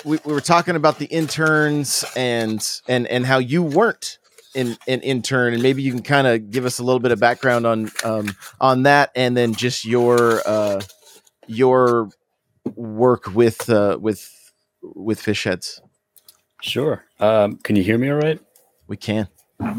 we, 0.04 0.18
we 0.24 0.32
were 0.32 0.40
talking 0.40 0.76
about 0.76 0.98
the 0.98 1.06
interns 1.06 2.04
and 2.16 2.80
and 2.88 3.06
and 3.08 3.26
how 3.26 3.38
you 3.38 3.62
weren't 3.62 4.18
in 4.54 4.76
an 4.86 5.00
intern 5.00 5.54
and 5.54 5.62
maybe 5.62 5.82
you 5.82 5.92
can 5.92 6.02
kind 6.02 6.26
of 6.26 6.50
give 6.50 6.66
us 6.66 6.78
a 6.78 6.84
little 6.84 7.00
bit 7.00 7.10
of 7.12 7.18
background 7.18 7.66
on 7.66 7.90
um 8.04 8.36
on 8.60 8.82
that 8.82 9.10
and 9.16 9.36
then 9.36 9.54
just 9.54 9.84
your 9.84 10.40
uh 10.46 10.80
your 11.46 12.10
work 12.74 13.34
with 13.34 13.70
uh 13.70 13.98
with 14.00 14.30
with 14.82 15.20
fish 15.20 15.44
heads 15.44 15.80
Sure. 16.60 17.04
Um, 17.18 17.56
can 17.56 17.74
you 17.74 17.82
hear 17.82 17.98
me 17.98 18.08
all 18.08 18.18
right? 18.18 18.40
we 18.86 18.96
can 18.96 19.28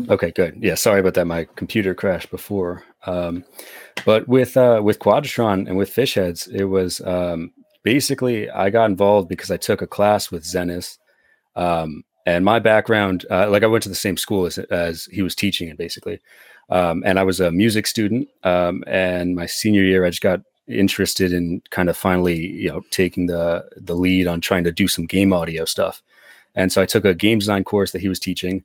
Okay, 0.09 0.31
good. 0.31 0.57
Yeah, 0.61 0.75
sorry 0.75 0.99
about 0.99 1.13
that. 1.15 1.25
My 1.25 1.45
computer 1.55 1.93
crashed 1.93 2.31
before. 2.31 2.83
Um, 3.05 3.43
but 4.05 4.27
with 4.27 4.55
uh, 4.55 4.81
with 4.83 4.99
Quadratron 4.99 5.67
and 5.67 5.77
with 5.77 5.89
Fish 5.89 6.13
Heads, 6.15 6.47
it 6.47 6.65
was 6.65 7.01
um, 7.01 7.51
basically 7.83 8.49
I 8.49 8.69
got 8.69 8.89
involved 8.89 9.29
because 9.29 9.51
I 9.51 9.57
took 9.57 9.81
a 9.81 9.87
class 9.87 10.31
with 10.31 10.43
Zenas, 10.43 10.97
um, 11.55 12.03
and 12.25 12.45
my 12.45 12.59
background, 12.59 13.25
uh, 13.29 13.49
like 13.49 13.63
I 13.63 13.67
went 13.67 13.83
to 13.83 13.89
the 13.89 13.95
same 13.95 14.17
school 14.17 14.45
as 14.45 14.57
as 14.57 15.05
he 15.05 15.21
was 15.21 15.35
teaching 15.35 15.67
it, 15.67 15.77
basically. 15.77 16.19
Um, 16.69 17.03
and 17.05 17.19
I 17.19 17.23
was 17.23 17.39
a 17.39 17.51
music 17.51 17.85
student. 17.87 18.29
Um, 18.43 18.83
and 18.87 19.35
my 19.35 19.45
senior 19.45 19.83
year, 19.83 20.05
I 20.05 20.09
just 20.09 20.21
got 20.21 20.41
interested 20.67 21.33
in 21.33 21.61
kind 21.69 21.89
of 21.89 21.97
finally, 21.97 22.37
you 22.37 22.69
know, 22.69 22.81
taking 22.89 23.27
the 23.27 23.65
the 23.75 23.95
lead 23.95 24.27
on 24.27 24.41
trying 24.41 24.63
to 24.63 24.71
do 24.71 24.87
some 24.87 25.05
game 25.05 25.33
audio 25.33 25.65
stuff. 25.65 26.01
And 26.55 26.71
so 26.71 26.81
I 26.81 26.85
took 26.85 27.05
a 27.05 27.13
game 27.13 27.39
design 27.39 27.63
course 27.63 27.91
that 27.91 28.01
he 28.01 28.09
was 28.09 28.19
teaching 28.19 28.63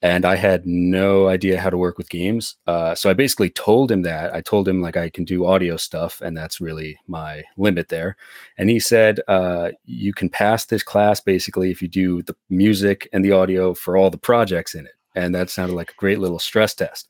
and 0.00 0.24
I 0.24 0.36
had 0.36 0.64
no 0.64 1.28
idea 1.28 1.60
how 1.60 1.70
to 1.70 1.76
work 1.76 1.98
with 1.98 2.08
games. 2.08 2.56
Uh, 2.66 2.94
so 2.94 3.10
I 3.10 3.14
basically 3.14 3.50
told 3.50 3.90
him 3.90 4.02
that. 4.02 4.32
I 4.32 4.40
told 4.40 4.68
him 4.68 4.80
like 4.80 4.96
I 4.96 5.10
can 5.10 5.24
do 5.24 5.46
audio 5.46 5.76
stuff, 5.76 6.20
and 6.20 6.36
that's 6.36 6.60
really 6.60 6.98
my 7.08 7.42
limit 7.56 7.88
there. 7.88 8.16
And 8.56 8.70
he 8.70 8.78
said, 8.78 9.20
uh, 9.26 9.70
"You 9.84 10.12
can 10.12 10.28
pass 10.28 10.64
this 10.64 10.84
class 10.84 11.20
basically 11.20 11.70
if 11.70 11.82
you 11.82 11.88
do 11.88 12.22
the 12.22 12.36
music 12.48 13.08
and 13.12 13.24
the 13.24 13.32
audio 13.32 13.74
for 13.74 13.96
all 13.96 14.10
the 14.10 14.18
projects 14.18 14.74
in 14.74 14.86
it." 14.86 14.94
And 15.16 15.34
that 15.34 15.50
sounded 15.50 15.74
like 15.74 15.90
a 15.90 15.96
great 16.00 16.20
little 16.20 16.38
stress 16.38 16.74
test. 16.74 17.08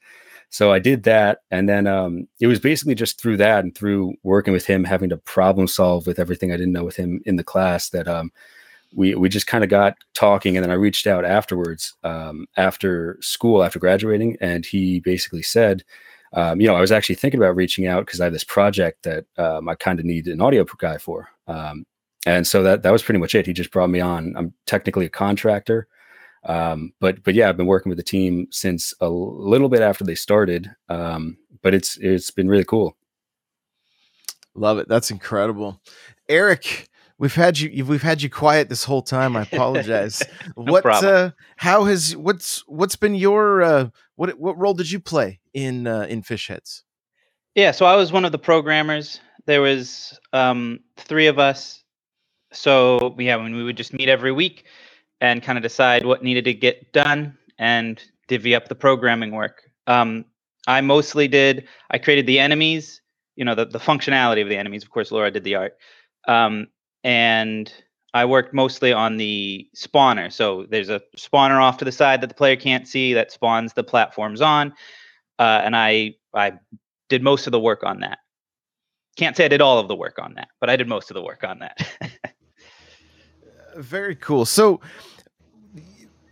So 0.51 0.73
I 0.73 0.79
did 0.79 1.03
that, 1.03 1.41
and 1.51 1.69
then 1.69 1.87
um, 1.87 2.27
it 2.41 2.47
was 2.47 2.59
basically 2.59 2.95
just 2.95 3.21
through 3.21 3.37
that 3.37 3.65
and 3.65 3.75
through 3.75 4.15
working 4.23 4.55
with 4.55 4.65
him, 4.65 4.85
having 4.85 5.11
to 5.11 5.19
problem 5.19 5.69
solve 5.69 6.07
with 6.07 6.19
everything 6.19 6.53
I 6.53 6.57
didn't 6.57 6.73
know 6.73 6.85
with 6.85 6.97
him 6.97 7.21
in 7.27 7.37
the 7.37 7.45
class 7.45 7.91
that 7.91 8.09
um, 8.09 8.33
we 8.95 9.15
we 9.15 9.29
just 9.29 9.47
kind 9.47 9.65
of 9.65 9.71
got 9.71 9.97
talking, 10.15 10.57
and 10.57 10.65
then 10.65 10.71
I 10.71 10.75
reached 10.75 11.07
out 11.07 11.25
afterwards 11.25 11.95
um, 12.05 12.47
after 12.57 13.19
school, 13.21 13.63
after 13.63 13.79
graduating, 13.79 14.37
and 14.41 14.65
he 14.65 15.01
basically 15.01 15.43
said, 15.43 15.85
um, 16.33 16.61
you 16.61 16.67
know, 16.67 16.75
I 16.75 16.81
was 16.81 16.93
actually 16.93 17.17
thinking 17.17 17.41
about 17.41 17.57
reaching 17.57 17.87
out 17.87 18.07
because 18.07 18.21
I 18.21 18.25
have 18.25 18.33
this 18.33 18.45
project 18.45 19.03
that 19.03 19.27
um, 19.37 19.69
I 19.69 19.75
kind 19.75 19.99
of 19.99 20.05
need 20.05 20.27
an 20.27 20.41
audio 20.41 20.65
guy 20.79 20.99
for, 20.99 21.29
um, 21.47 21.85
and 22.27 22.47
so 22.47 22.63
that 22.63 22.83
that 22.83 22.93
was 22.93 23.03
pretty 23.03 23.21
much 23.21 23.35
it. 23.35 23.47
He 23.47 23.53
just 23.53 23.71
brought 23.73 23.91
me 23.91 24.01
on. 24.01 24.35
I'm 24.37 24.55
technically 24.67 25.07
a 25.07 25.11
contractor, 25.11 25.87
um, 26.45 26.93
but 27.01 27.23
but 27.23 27.35
yeah, 27.35 27.49
I've 27.49 27.57
been 27.57 27.67
working 27.67 27.91
with 27.91 27.99
the 27.99 28.05
team 28.05 28.49
since 28.51 28.95
a 29.01 29.09
little 29.09 29.69
bit 29.69 29.83
after 29.83 30.05
they 30.05 30.15
started, 30.15 30.71
um, 30.89 31.37
but 31.63 31.75
it's 31.75 31.99
it's 31.99 32.31
been 32.31 32.49
really 32.49 32.65
cool. 32.65 32.97
Love 34.55 34.79
it. 34.79 34.89
That's 34.89 35.11
incredible, 35.11 35.81
Eric 36.29 36.89
we've 37.19 37.35
had 37.35 37.59
you 37.59 37.85
we've 37.85 38.03
had 38.03 38.23
you 38.23 38.31
quiet 38.31 38.69
this 38.69 38.85
whole 38.85 39.03
time. 39.03 39.37
I 39.37 39.43
apologize. 39.43 40.23
no 40.57 40.73
what 40.73 40.87
uh 40.87 41.31
how 41.57 41.85
has 41.85 42.17
what's 42.17 42.67
what's 42.69 42.97
been 42.97 43.15
your 43.15 43.63
uh 43.63 43.89
what 44.17 44.39
what 44.39 44.59
role 44.59 44.75
did 44.75 44.91
you 44.91 45.01
play 45.01 45.41
in 45.55 45.87
uh 45.87 46.07
in 46.09 46.23
fish 46.23 46.49
heads? 46.49 46.85
Yeah, 47.59 47.73
so 47.73 47.87
I 47.87 47.97
was 47.97 48.13
one 48.13 48.25
of 48.25 48.31
the 48.31 48.39
programmers. 48.39 49.21
There 49.47 49.61
was 49.61 50.17
um, 50.33 50.79
three 50.97 51.27
of 51.27 51.41
us. 51.41 51.83
So 52.53 53.17
yeah, 53.19 53.35
when 53.35 53.57
we 53.57 53.65
would 53.65 53.77
just 53.77 53.93
meet 53.93 54.09
every 54.09 54.31
week 54.31 54.65
and 55.21 55.43
kind 55.43 55.59
of 55.59 55.63
decide 55.63 56.07
what 56.07 56.23
needed 56.23 56.45
to 56.45 56.55
get 56.55 56.93
done 56.93 57.37
and 57.59 58.01
divvy 58.29 58.55
up 58.55 58.69
the 58.69 58.77
programming 58.77 59.33
work. 59.33 59.63
Um, 59.89 60.25
I 60.69 60.81
mostly 60.83 61.27
did. 61.27 61.67
I 61.91 61.99
created 61.99 62.27
the 62.27 62.39
enemies, 62.39 63.01
you 63.35 63.45
know, 63.45 63.57
the 63.57 63.65
the 63.65 63.81
functionality 63.81 64.43
of 64.43 64.49
the 64.49 64.57
enemies. 64.57 64.85
Of 64.85 64.91
course, 64.91 65.11
Laura 65.11 65.33
did 65.33 65.43
the 65.43 65.57
art. 65.57 65.79
Um, 66.29 66.69
and 67.09 67.73
I 68.13 68.27
worked 68.27 68.53
mostly 68.53 68.93
on 68.93 69.17
the 69.17 69.67
spawner. 69.75 70.31
So 70.31 70.67
there's 70.69 70.91
a 70.91 71.01
spawner 71.17 71.59
off 71.61 71.79
to 71.79 71.85
the 71.87 71.93
side 71.93 72.21
that 72.21 72.27
the 72.27 72.35
player 72.35 72.55
can't 72.55 72.87
see 72.87 73.15
that 73.15 73.33
spawns 73.33 73.73
the 73.73 73.83
platforms 73.83 74.43
on, 74.43 74.75
uh, 75.39 75.63
and 75.65 75.75
I 75.75 76.17
I 76.35 76.53
did 77.09 77.23
most 77.23 77.47
of 77.47 77.53
the 77.53 77.61
work 77.61 77.83
on 77.83 78.01
that. 78.01 78.19
Can't 79.17 79.35
say 79.37 79.47
I 79.47 79.49
did 79.49 79.63
all 79.63 79.79
of 79.79 79.89
the 79.89 79.97
work 79.97 80.19
on 80.19 80.35
that, 80.35 80.49
but 80.61 80.69
I 80.69 80.77
did 80.77 80.87
most 80.87 81.11
of 81.11 81.15
the 81.15 81.23
work 81.23 81.45
on 81.45 81.61
that. 81.61 81.79
Very 83.77 84.15
cool. 84.15 84.45
So 84.45 84.83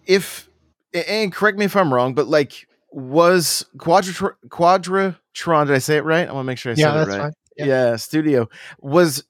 if 0.05 0.51
and 0.93 1.33
correct 1.33 1.57
me 1.57 1.65
if 1.65 1.75
I'm 1.75 1.93
wrong, 1.93 2.13
but 2.13 2.27
like 2.27 2.69
was 2.91 3.65
Quadra 3.79 4.37
Quadratron, 4.49 5.67
did 5.69 5.75
I 5.75 5.79
say 5.79 5.97
it 5.97 6.05
right? 6.05 6.29
I 6.29 6.33
want 6.33 6.45
to 6.45 6.47
make 6.47 6.59
sure 6.59 6.73
I 6.73 6.75
yeah, 6.75 6.89
said 6.89 6.95
that's 6.95 7.09
it 7.09 7.13
right. 7.13 7.21
fine. 7.23 7.33
Yeah. 7.57 7.65
yeah, 7.65 7.97
studio 7.97 8.51
was 8.81 9.25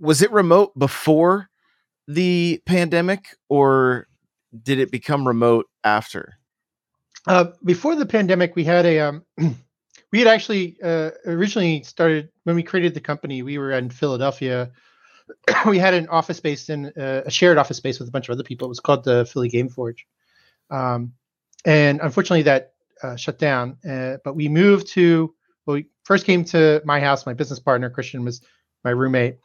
was 0.00 0.22
it 0.22 0.30
remote 0.32 0.78
before 0.78 1.48
the 2.08 2.62
pandemic 2.66 3.36
or 3.48 4.06
did 4.62 4.78
it 4.78 4.90
become 4.90 5.26
remote 5.26 5.66
after? 5.84 6.34
Uh, 7.26 7.46
before 7.64 7.94
the 7.94 8.06
pandemic, 8.06 8.56
we 8.56 8.64
had 8.64 8.84
a 8.84 9.00
um, 9.00 9.24
we 10.12 10.18
had 10.18 10.28
actually 10.28 10.76
uh, 10.82 11.10
originally 11.26 11.82
started 11.82 12.28
when 12.44 12.56
we 12.56 12.62
created 12.62 12.94
the 12.94 13.00
company. 13.00 13.42
We 13.42 13.58
were 13.58 13.72
in 13.72 13.90
Philadelphia. 13.90 14.70
we 15.66 15.78
had 15.78 15.94
an 15.94 16.08
office 16.08 16.36
space 16.38 16.68
in 16.68 16.86
uh, 16.98 17.22
a 17.24 17.30
shared 17.30 17.58
office 17.58 17.76
space 17.76 17.98
with 17.98 18.08
a 18.08 18.12
bunch 18.12 18.28
of 18.28 18.32
other 18.32 18.42
people. 18.42 18.66
It 18.66 18.70
was 18.70 18.80
called 18.80 19.04
the 19.04 19.24
Philly 19.24 19.48
Game 19.48 19.68
Forge, 19.68 20.06
um, 20.70 21.12
and 21.64 22.00
unfortunately 22.02 22.42
that 22.42 22.72
uh, 23.02 23.16
shut 23.16 23.38
down. 23.38 23.78
Uh, 23.88 24.16
but 24.24 24.34
we 24.34 24.48
moved 24.48 24.88
to 24.88 25.32
well, 25.66 25.76
we 25.76 25.86
first 26.04 26.26
came 26.26 26.44
to 26.46 26.82
my 26.84 26.98
house. 26.98 27.24
My 27.24 27.34
business 27.34 27.60
partner 27.60 27.88
Christian 27.88 28.24
was 28.24 28.42
my 28.84 28.90
roommate, 28.90 29.38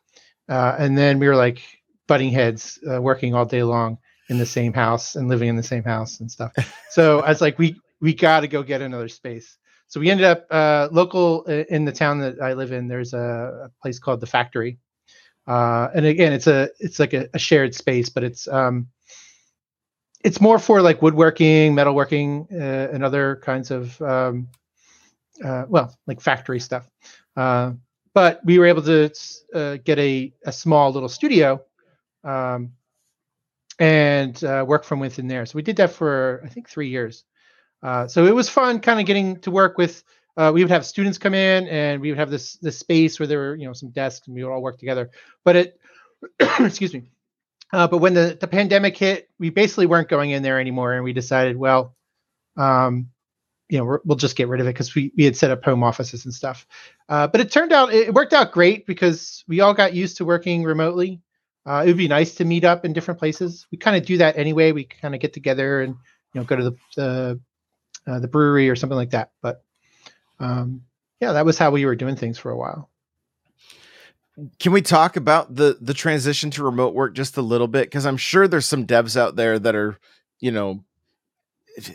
uh, 0.49 0.75
and 0.79 0.97
then 0.97 1.19
we 1.19 1.27
were 1.27 1.35
like 1.35 1.61
butting 2.07 2.31
heads, 2.31 2.79
uh, 2.89 3.01
working 3.01 3.35
all 3.35 3.45
day 3.45 3.63
long 3.63 3.97
in 4.29 4.37
the 4.37 4.45
same 4.45 4.73
house 4.73 5.15
and 5.15 5.27
living 5.27 5.49
in 5.49 5.55
the 5.55 5.63
same 5.63 5.83
house 5.83 6.19
and 6.19 6.31
stuff. 6.31 6.53
So 6.89 7.19
I 7.19 7.29
was 7.29 7.41
like, 7.41 7.59
we 7.59 7.79
we 8.01 8.13
got 8.13 8.39
to 8.39 8.47
go 8.47 8.63
get 8.63 8.81
another 8.81 9.07
space. 9.07 9.57
So 9.87 9.99
we 9.99 10.09
ended 10.09 10.25
up 10.25 10.47
uh, 10.49 10.89
local 10.91 11.45
uh, 11.47 11.63
in 11.69 11.85
the 11.85 11.91
town 11.91 12.19
that 12.19 12.41
I 12.41 12.53
live 12.53 12.71
in. 12.71 12.87
There's 12.87 13.13
a, 13.13 13.65
a 13.65 13.81
place 13.81 13.99
called 13.99 14.19
the 14.19 14.25
Factory, 14.25 14.79
uh, 15.45 15.89
and 15.93 16.05
again, 16.05 16.33
it's 16.33 16.47
a 16.47 16.69
it's 16.79 16.99
like 16.99 17.13
a, 17.13 17.29
a 17.33 17.39
shared 17.39 17.75
space, 17.75 18.09
but 18.09 18.23
it's 18.23 18.47
um, 18.47 18.87
it's 20.23 20.41
more 20.41 20.59
for 20.59 20.81
like 20.81 21.01
woodworking, 21.01 21.75
metalworking, 21.75 22.51
uh, 22.51 22.91
and 22.93 23.03
other 23.03 23.37
kinds 23.43 23.71
of 23.71 24.01
um, 24.01 24.47
uh, 25.43 25.65
well, 25.69 25.95
like 26.07 26.21
factory 26.21 26.59
stuff. 26.59 26.89
But 28.17 28.43
we 28.43 28.57
were 28.57 28.65
able 28.65 28.81
to 28.81 29.13
uh, 29.53 29.77
get 29.85 29.99
a, 29.99 30.33
a 30.43 30.51
small 30.51 30.91
little 30.91 31.07
studio 31.07 31.61
um, 32.23 32.71
and 33.77 34.43
uh, 34.43 34.65
work 34.67 34.85
from 34.85 34.99
within 34.99 35.27
there. 35.27 35.45
So 35.45 35.55
we 35.55 35.61
did 35.61 35.75
that 35.75 35.91
for 35.91 36.41
I 36.43 36.47
think 36.47 36.67
three 36.67 36.89
years. 36.89 37.25
Uh, 37.83 38.07
so 38.07 38.25
it 38.25 38.33
was 38.33 38.49
fun, 38.49 38.79
kind 38.79 38.99
of 38.99 39.05
getting 39.05 39.39
to 39.41 39.51
work 39.51 39.77
with. 39.77 40.03
Uh, 40.35 40.51
we 40.51 40.63
would 40.63 40.71
have 40.71 40.83
students 40.83 41.19
come 41.19 41.35
in, 41.35 41.67
and 41.67 42.01
we 42.01 42.09
would 42.09 42.17
have 42.17 42.31
this 42.31 42.53
this 42.53 42.79
space 42.79 43.19
where 43.19 43.27
there 43.27 43.37
were 43.37 43.55
you 43.55 43.67
know 43.67 43.73
some 43.73 43.91
desks, 43.91 44.25
and 44.25 44.35
we 44.35 44.43
would 44.43 44.51
all 44.51 44.63
work 44.63 44.79
together. 44.79 45.11
But 45.45 45.55
it, 45.55 45.79
excuse 46.59 46.95
me. 46.95 47.03
Uh, 47.71 47.85
but 47.85 47.99
when 47.99 48.15
the, 48.15 48.35
the 48.41 48.47
pandemic 48.47 48.97
hit, 48.97 49.29
we 49.37 49.51
basically 49.51 49.85
weren't 49.85 50.09
going 50.09 50.31
in 50.31 50.41
there 50.41 50.59
anymore, 50.59 50.93
and 50.93 51.03
we 51.03 51.13
decided, 51.13 51.55
well, 51.55 51.95
um, 52.55 53.09
you 53.69 53.77
know, 53.77 53.83
we 53.83 53.97
will 54.05 54.15
just 54.15 54.35
get 54.35 54.47
rid 54.47 54.61
of 54.61 54.67
it 54.67 54.73
because 54.73 54.95
we, 54.95 55.11
we 55.17 55.25
had 55.25 55.35
set 55.35 55.51
up 55.51 55.63
home 55.63 55.83
offices 55.83 56.25
and 56.25 56.33
stuff. 56.33 56.65
Uh, 57.09 57.27
but 57.27 57.41
it 57.41 57.51
turned 57.51 57.73
out 57.73 57.93
it 57.93 58.13
worked 58.13 58.33
out 58.33 58.51
great 58.51 58.85
because 58.85 59.43
we 59.47 59.59
all 59.59 59.73
got 59.73 59.93
used 59.93 60.17
to 60.17 60.25
working 60.25 60.63
remotely. 60.63 61.21
Uh, 61.65 61.83
it 61.83 61.87
would 61.87 61.97
be 61.97 62.07
nice 62.07 62.35
to 62.35 62.45
meet 62.45 62.63
up 62.63 62.85
in 62.85 62.93
different 62.93 63.19
places. 63.19 63.67
We 63.71 63.77
kind 63.77 63.97
of 63.97 64.05
do 64.05 64.17
that 64.17 64.37
anyway. 64.37 64.71
We 64.71 64.85
kind 64.85 65.13
of 65.13 65.19
get 65.19 65.33
together 65.33 65.81
and 65.81 65.95
you 66.33 66.41
know 66.41 66.45
go 66.45 66.55
to 66.55 66.63
the 66.63 66.77
the, 66.95 67.39
uh, 68.07 68.19
the 68.19 68.27
brewery 68.27 68.69
or 68.69 68.75
something 68.75 68.95
like 68.95 69.09
that. 69.09 69.31
But 69.41 69.63
um, 70.39 70.83
yeah, 71.19 71.33
that 71.33 71.45
was 71.45 71.57
how 71.57 71.71
we 71.71 71.85
were 71.85 71.95
doing 71.95 72.15
things 72.15 72.37
for 72.37 72.51
a 72.51 72.57
while. 72.57 72.89
Can 74.59 74.71
we 74.71 74.81
talk 74.81 75.17
about 75.17 75.55
the 75.55 75.77
the 75.81 75.93
transition 75.93 76.51
to 76.51 76.63
remote 76.63 76.93
work 76.93 77.15
just 77.15 77.35
a 77.35 77.41
little 77.41 77.67
bit? 77.67 77.87
Because 77.87 78.05
I'm 78.05 78.17
sure 78.17 78.47
there's 78.47 78.67
some 78.67 78.87
devs 78.87 79.17
out 79.17 79.35
there 79.35 79.59
that 79.59 79.75
are, 79.75 79.97
you 80.39 80.51
know, 80.51 80.85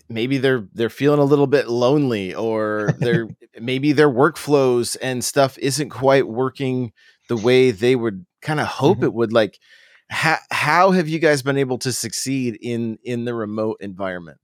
maybe 0.08 0.38
they're 0.38 0.66
they're 0.72 0.90
feeling 0.90 1.20
a 1.20 1.24
little 1.24 1.46
bit 1.46 1.68
lonely, 1.68 2.34
or 2.34 2.94
they're 2.98 3.28
maybe 3.60 3.92
their 3.92 4.10
workflows 4.10 4.96
and 5.02 5.24
stuff 5.24 5.58
isn't 5.58 5.90
quite 5.90 6.28
working 6.28 6.92
the 7.28 7.36
way 7.36 7.70
they 7.70 7.96
would 7.96 8.26
kind 8.40 8.60
of 8.60 8.66
hope 8.66 8.98
mm-hmm. 8.98 9.06
it 9.06 9.14
would. 9.14 9.32
Like, 9.32 9.58
how 10.08 10.38
how 10.50 10.90
have 10.90 11.08
you 11.08 11.18
guys 11.18 11.42
been 11.42 11.58
able 11.58 11.78
to 11.78 11.92
succeed 11.92 12.58
in 12.60 12.98
in 13.04 13.24
the 13.24 13.34
remote 13.34 13.78
environment? 13.80 14.38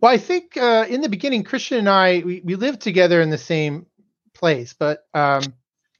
Well, 0.00 0.12
I 0.12 0.18
think 0.18 0.56
uh, 0.56 0.86
in 0.88 1.02
the 1.02 1.08
beginning, 1.08 1.44
Christian 1.44 1.78
and 1.78 1.88
I 1.88 2.22
we, 2.24 2.40
we 2.44 2.54
lived 2.56 2.80
together 2.80 3.20
in 3.20 3.30
the 3.30 3.38
same 3.38 3.86
place, 4.34 4.72
but 4.72 5.04
um, 5.14 5.42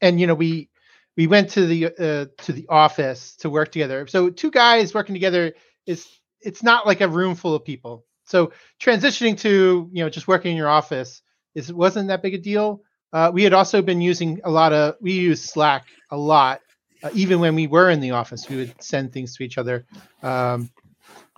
and 0.00 0.20
you 0.20 0.26
know 0.26 0.34
we 0.34 0.70
we 1.16 1.26
went 1.26 1.50
to 1.50 1.66
the 1.66 1.86
uh, 1.86 2.44
to 2.44 2.52
the 2.52 2.66
office 2.68 3.36
to 3.36 3.50
work 3.50 3.72
together. 3.72 4.06
So 4.06 4.30
two 4.30 4.50
guys 4.50 4.94
working 4.94 5.14
together 5.14 5.54
is 5.86 6.06
it's 6.40 6.62
not 6.62 6.86
like 6.86 7.00
a 7.00 7.08
room 7.08 7.34
full 7.34 7.54
of 7.54 7.64
people. 7.64 8.06
So 8.30 8.52
transitioning 8.80 9.38
to 9.40 9.90
you 9.92 10.04
know 10.04 10.08
just 10.08 10.28
working 10.28 10.52
in 10.52 10.56
your 10.56 10.68
office 10.68 11.22
is 11.54 11.72
wasn't 11.72 12.08
that 12.08 12.22
big 12.22 12.34
a 12.34 12.38
deal. 12.38 12.82
Uh, 13.12 13.30
we 13.34 13.42
had 13.42 13.52
also 13.52 13.82
been 13.82 14.00
using 14.00 14.40
a 14.44 14.50
lot 14.50 14.72
of 14.72 14.94
we 15.00 15.12
use 15.12 15.42
Slack 15.42 15.86
a 16.10 16.16
lot, 16.16 16.60
uh, 17.02 17.10
even 17.12 17.40
when 17.40 17.54
we 17.56 17.66
were 17.66 17.90
in 17.90 18.00
the 18.00 18.12
office. 18.12 18.48
We 18.48 18.56
would 18.56 18.74
send 18.80 19.12
things 19.12 19.36
to 19.36 19.42
each 19.42 19.58
other 19.58 19.84
um, 20.22 20.70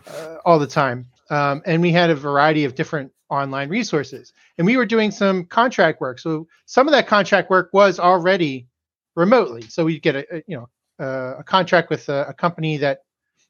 uh, 0.07 0.37
all 0.45 0.59
the 0.59 0.67
time, 0.67 1.07
um, 1.31 1.63
and 1.65 1.81
we 1.81 1.93
had 1.93 2.11
a 2.11 2.15
variety 2.15 2.65
of 2.65 2.75
different 2.75 3.11
online 3.31 3.71
resources. 3.71 4.35
And 4.59 4.67
we 4.67 4.77
were 4.77 4.85
doing 4.85 5.11
some 5.11 5.47
contract 5.47 6.03
work. 6.03 6.19
So 6.19 6.47
some 6.67 6.87
of 6.87 6.93
that 6.93 7.07
contract 7.07 7.49
work 7.49 7.71
was 7.73 7.99
already 7.99 8.69
remotely. 9.17 9.63
So 9.63 9.87
we'd 9.87 10.03
get 10.03 10.17
a, 10.17 10.37
a 10.37 10.43
you 10.47 10.57
know 10.59 10.69
uh, 11.05 11.39
a 11.39 11.43
contract 11.43 11.89
with 11.89 12.11
a, 12.11 12.27
a, 12.29 12.35
company 12.35 12.77
that 12.77 13.01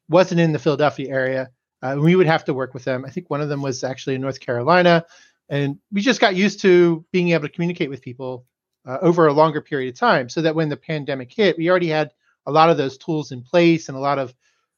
wasn't 0.07 0.39
in 0.39 0.53
the 0.53 0.59
Philadelphia 0.59 1.09
area. 1.09 1.49
Uh, 1.83 1.97
we 1.99 2.15
would 2.15 2.27
have 2.27 2.45
to 2.45 2.53
work 2.53 2.73
with 2.73 2.85
them. 2.85 3.03
I 3.05 3.09
think 3.09 3.29
one 3.29 3.41
of 3.41 3.49
them 3.49 3.61
was 3.61 3.83
actually 3.83 4.15
in 4.15 4.21
North 4.21 4.39
Carolina, 4.39 5.05
and 5.49 5.77
we 5.91 5.99
just 5.99 6.21
got 6.21 6.33
used 6.33 6.61
to 6.61 7.03
being 7.11 7.29
able 7.31 7.45
to 7.45 7.53
communicate 7.53 7.89
with 7.89 8.01
people 8.01 8.45
uh, 8.85 8.99
over 9.01 9.27
a 9.27 9.33
longer 9.33 9.61
period 9.61 9.93
of 9.93 9.99
time, 9.99 10.29
so 10.29 10.41
that 10.41 10.55
when 10.55 10.69
the 10.69 10.77
pandemic 10.77 11.33
hit, 11.33 11.57
we 11.57 11.69
already 11.69 11.89
had 11.89 12.11
a 12.45 12.51
lot 12.51 12.69
of 12.69 12.77
those 12.77 12.97
tools 12.97 13.33
in 13.33 13.41
place 13.41 13.89
and 13.89 13.97
a 13.97 14.01
lot 14.01 14.17
of 14.17 14.33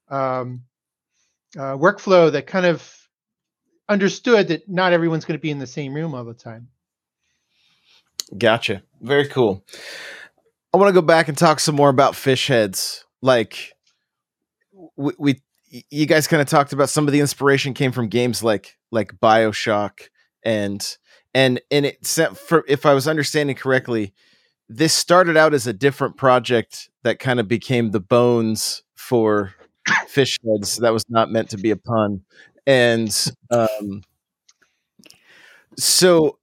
um, 0.09 0.63
uh, 1.55 1.77
workflow 1.77 2.31
that 2.31 2.47
kind 2.47 2.65
of 2.65 2.91
understood 3.87 4.47
that 4.47 4.67
not 4.67 4.91
everyone's 4.91 5.25
going 5.25 5.37
to 5.37 5.41
be 5.41 5.51
in 5.51 5.59
the 5.59 5.67
same 5.67 5.93
room 5.93 6.15
all 6.15 6.23
the 6.23 6.33
time. 6.33 6.69
Gotcha. 8.35 8.81
Very 8.99 9.27
cool. 9.27 9.63
I 10.73 10.77
want 10.77 10.89
to 10.89 10.99
go 10.99 11.05
back 11.05 11.27
and 11.27 11.37
talk 11.37 11.59
some 11.59 11.75
more 11.75 11.89
about 11.89 12.15
fish 12.15 12.47
heads. 12.47 13.05
Like 13.21 13.73
we, 14.95 15.13
we 15.19 15.41
you 15.67 16.05
guys 16.05 16.27
kind 16.27 16.41
of 16.41 16.47
talked 16.47 16.73
about 16.73 16.89
some 16.89 17.07
of 17.07 17.13
the 17.13 17.19
inspiration 17.19 17.73
came 17.73 17.91
from 17.91 18.07
games 18.07 18.43
like 18.43 18.77
like 18.91 19.13
BioShock 19.19 20.09
and 20.43 20.97
and 21.33 21.59
and 21.71 21.85
it 21.85 22.05
for 22.37 22.63
if 22.67 22.85
I 22.85 22.93
was 22.93 23.07
understanding 23.07 23.55
correctly, 23.55 24.13
this 24.69 24.93
started 24.93 25.37
out 25.37 25.53
as 25.53 25.67
a 25.67 25.73
different 25.73 26.17
project 26.17 26.89
that 27.03 27.19
kind 27.19 27.39
of 27.39 27.47
became 27.47 27.91
the 27.91 27.99
bones 27.99 28.83
for 28.95 29.53
fish 30.07 30.37
heads. 30.45 30.77
That 30.77 30.93
was 30.93 31.03
not 31.09 31.31
meant 31.31 31.49
to 31.49 31.57
be 31.57 31.71
a 31.71 31.77
pun. 31.77 32.21
And 32.67 33.13
um 33.51 34.03
so 35.77 36.39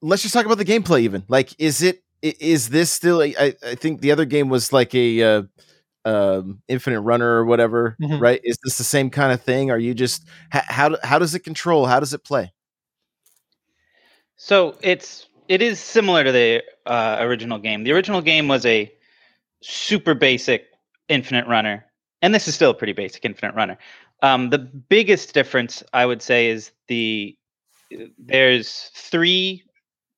let's 0.00 0.22
just 0.22 0.34
talk 0.34 0.46
about 0.46 0.58
the 0.58 0.64
gameplay 0.64 1.00
even. 1.02 1.24
Like 1.28 1.54
is 1.58 1.82
it 1.82 2.02
is 2.22 2.68
this 2.68 2.90
still 2.90 3.20
a, 3.22 3.34
I, 3.36 3.54
I 3.66 3.74
think 3.74 4.00
the 4.00 4.12
other 4.12 4.24
game 4.24 4.48
was 4.48 4.72
like 4.72 4.94
a 4.94 5.22
uh, 5.22 5.42
um, 6.04 6.62
infinite 6.68 7.00
runner 7.00 7.36
or 7.36 7.44
whatever 7.44 7.96
mm-hmm. 8.00 8.18
right? 8.18 8.40
Is 8.44 8.58
this 8.64 8.78
the 8.78 8.84
same 8.84 9.10
kind 9.10 9.32
of 9.32 9.42
thing? 9.42 9.70
Are 9.70 9.78
you 9.78 9.94
just 9.94 10.26
how, 10.50 10.62
how 10.66 10.96
how 11.02 11.18
does 11.18 11.34
it 11.34 11.40
control? 11.40 11.86
How 11.86 12.00
does 12.00 12.14
it 12.14 12.24
play? 12.24 12.52
So 14.36 14.76
it's 14.82 15.26
it 15.48 15.62
is 15.62 15.78
similar 15.78 16.24
to 16.24 16.32
the 16.32 16.62
uh, 16.86 17.18
original 17.20 17.58
game. 17.58 17.84
The 17.84 17.92
original 17.92 18.22
game 18.22 18.48
was 18.48 18.66
a 18.66 18.92
super 19.60 20.14
basic 20.14 20.66
infinite 21.08 21.46
runner 21.46 21.84
and 22.22 22.34
this 22.34 22.48
is 22.48 22.54
still 22.54 22.70
a 22.70 22.74
pretty 22.74 22.92
basic 22.92 23.24
infinite 23.24 23.54
runner. 23.54 23.76
Um, 24.22 24.50
the 24.50 24.58
biggest 24.58 25.34
difference 25.34 25.82
i 25.92 26.06
would 26.06 26.22
say 26.22 26.48
is 26.48 26.70
the 26.86 27.36
there's 28.18 28.90
three 28.94 29.64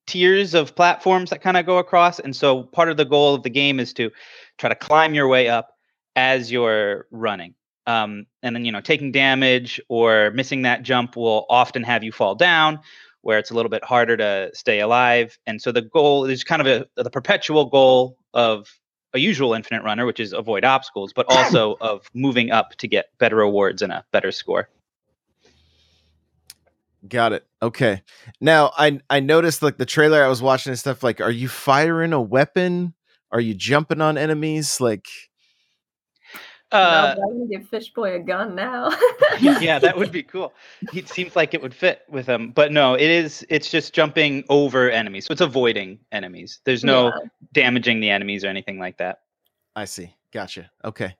tiers 0.07 0.53
of 0.53 0.75
platforms 0.75 1.29
that 1.31 1.41
kind 1.41 1.57
of 1.57 1.65
go 1.65 1.77
across. 1.77 2.19
And 2.19 2.35
so 2.35 2.63
part 2.63 2.89
of 2.89 2.97
the 2.97 3.05
goal 3.05 3.33
of 3.33 3.43
the 3.43 3.49
game 3.49 3.79
is 3.79 3.91
to 3.93 4.11
try 4.57 4.69
to 4.69 4.75
climb 4.75 5.13
your 5.13 5.27
way 5.27 5.49
up 5.49 5.74
as 6.15 6.51
you're 6.51 7.07
running. 7.11 7.55
Um, 7.87 8.25
and 8.41 8.55
then, 8.55 8.65
you 8.65 8.71
know, 8.71 8.81
taking 8.81 9.11
damage 9.11 9.79
or 9.89 10.31
missing 10.31 10.63
that 10.63 10.81
jump 10.81 11.15
will 11.15 11.45
often 11.49 11.83
have 11.83 12.03
you 12.03 12.11
fall 12.11 12.35
down 12.35 12.79
where 13.25 13.39
it's 13.39 13.49
a 13.49 13.55
little 13.55 13.71
bit 13.71 13.83
harder 13.83 14.15
to 14.15 14.51
stay 14.53 14.79
alive. 14.79 15.39
And 15.47 15.59
so 15.59 15.71
the 15.71 15.81
goal 15.81 16.25
is 16.25 16.43
kind 16.43 16.61
of 16.61 16.67
a, 16.67 17.01
the 17.01 17.09
perpetual 17.09 17.65
goal 17.65 18.19
of 18.35 18.67
a 19.15 19.19
usual 19.19 19.55
infinite 19.55 19.83
runner, 19.83 20.05
which 20.05 20.19
is 20.19 20.31
avoid 20.31 20.63
obstacles, 20.63 21.11
but 21.11 21.25
also 21.29 21.75
of 21.81 22.07
moving 22.13 22.51
up 22.51 22.75
to 22.77 22.87
get 22.87 23.07
better 23.17 23.37
rewards 23.37 23.81
and 23.81 23.91
a 23.91 24.05
better 24.11 24.31
score. 24.31 24.69
Got 27.09 27.33
it. 27.33 27.47
Okay. 27.63 28.03
Now 28.39 28.71
I 28.77 28.99
I 29.09 29.21
noticed 29.21 29.63
like 29.63 29.77
the 29.77 29.87
trailer 29.87 30.23
I 30.23 30.27
was 30.27 30.43
watching 30.43 30.69
and 30.69 30.79
stuff 30.79 31.01
like 31.01 31.19
are 31.19 31.31
you 31.31 31.47
firing 31.47 32.13
a 32.13 32.21
weapon? 32.21 32.93
Are 33.31 33.41
you 33.41 33.55
jumping 33.55 34.01
on 34.01 34.19
enemies? 34.19 34.79
Like 34.79 35.07
uh, 36.75 37.15
no, 37.17 37.23
I'm 37.23 37.37
gonna 37.39 37.49
give 37.49 37.69
Fish 37.69 37.93
Boy 37.93 38.15
a 38.15 38.19
gun 38.19 38.55
now. 38.55 38.89
yeah, 39.39 39.79
that 39.79 39.97
would 39.97 40.11
be 40.11 40.23
cool. 40.23 40.53
It 40.93 41.09
seems 41.09 41.35
like 41.35 41.53
it 41.53 41.61
would 41.61 41.73
fit 41.73 42.03
with 42.09 42.25
him, 42.25 42.51
but 42.51 42.71
no, 42.71 42.93
it 42.93 43.09
is. 43.09 43.45
It's 43.49 43.69
just 43.69 43.93
jumping 43.93 44.43
over 44.49 44.89
enemies, 44.89 45.25
so 45.25 45.31
it's 45.31 45.41
avoiding 45.41 45.99
enemies. 46.11 46.59
There's 46.65 46.83
no 46.83 47.07
yeah. 47.07 47.29
damaging 47.53 47.99
the 47.99 48.09
enemies 48.09 48.43
or 48.43 48.47
anything 48.47 48.79
like 48.79 48.97
that. 48.97 49.21
I 49.75 49.85
see. 49.85 50.13
Gotcha. 50.31 50.69
Okay. 50.83 51.15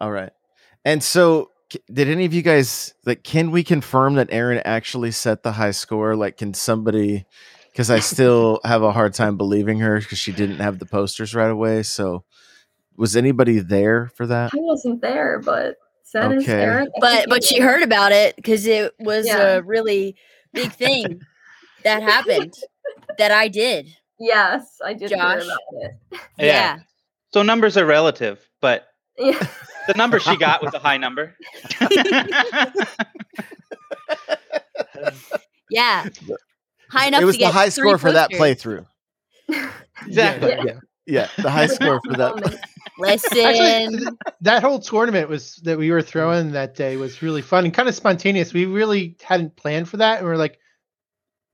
All 0.00 0.10
right. 0.10 0.32
And 0.84 1.02
so 1.02 1.50
did 1.92 2.08
any 2.08 2.24
of 2.24 2.34
you 2.34 2.42
guys 2.42 2.94
like 3.04 3.24
can 3.24 3.50
we 3.50 3.64
confirm 3.64 4.14
that 4.14 4.28
Aaron 4.30 4.60
actually 4.64 5.10
set 5.10 5.42
the 5.42 5.52
high 5.52 5.70
score? 5.70 6.16
Like 6.16 6.36
can 6.36 6.54
somebody 6.54 7.24
because 7.70 7.90
I 7.90 7.98
still 7.98 8.60
have 8.64 8.82
a 8.82 8.92
hard 8.92 9.14
time 9.14 9.36
believing 9.36 9.80
her 9.80 9.98
because 9.98 10.18
she 10.18 10.32
didn't 10.32 10.60
have 10.60 10.78
the 10.78 10.86
posters 10.86 11.34
right 11.34 11.50
away. 11.50 11.82
So 11.82 12.24
was 12.96 13.16
anybody 13.16 13.58
there 13.58 14.10
for 14.14 14.26
that? 14.26 14.52
I 14.54 14.58
wasn't 14.58 15.00
there, 15.00 15.40
but 15.40 15.76
okay. 16.14 16.52
Erin, 16.52 16.90
but 17.00 17.28
but 17.28 17.44
she 17.44 17.60
heard 17.60 17.82
about 17.82 18.12
it 18.12 18.36
because 18.36 18.66
it 18.66 18.94
was 18.98 19.26
yeah. 19.26 19.56
a 19.56 19.62
really 19.62 20.16
big 20.52 20.72
thing 20.72 21.20
that 21.82 22.02
happened 22.10 22.54
that 23.18 23.32
I 23.32 23.48
did. 23.48 23.88
Yes, 24.18 24.78
I 24.84 24.94
did 24.94 25.10
Josh. 25.10 25.42
hear 25.42 25.52
about 25.52 25.60
it. 25.72 25.92
Yeah. 26.38 26.46
yeah. 26.46 26.78
So 27.32 27.42
numbers 27.42 27.76
are 27.76 27.86
relative, 27.86 28.48
but 28.60 28.86
yeah 29.18 29.46
the 29.86 29.94
number 29.94 30.18
she 30.20 30.36
got 30.36 30.62
was 30.62 30.74
a 30.74 30.78
high 30.78 30.96
number. 30.96 31.34
yeah. 35.70 36.08
High 36.90 37.08
enough 37.08 37.22
it 37.22 37.24
was 37.24 37.38
the 37.38 37.48
high 37.48 37.68
score 37.68 37.98
for 37.98 38.12
that 38.12 38.30
playthrough. 38.30 38.86
Exactly. 40.06 40.56
Yeah, 40.64 40.78
yeah, 41.06 41.28
yeah, 41.36 41.42
the 41.42 41.50
high 41.50 41.66
score 41.68 42.00
for 42.04 42.14
that. 42.14 42.34
Listen, 42.98 43.38
Actually, 43.44 44.06
that 44.40 44.62
whole 44.62 44.78
tournament 44.78 45.28
was 45.28 45.56
that 45.64 45.76
we 45.76 45.90
were 45.90 46.02
throwing 46.02 46.52
that 46.52 46.76
day 46.76 46.96
was 46.96 47.22
really 47.22 47.42
fun 47.42 47.64
and 47.64 47.74
kind 47.74 47.88
of 47.88 47.94
spontaneous. 47.94 48.52
We 48.52 48.66
really 48.66 49.16
hadn't 49.22 49.56
planned 49.56 49.88
for 49.88 49.96
that, 49.96 50.18
and 50.18 50.26
we 50.26 50.32
are 50.32 50.38
like, 50.38 50.60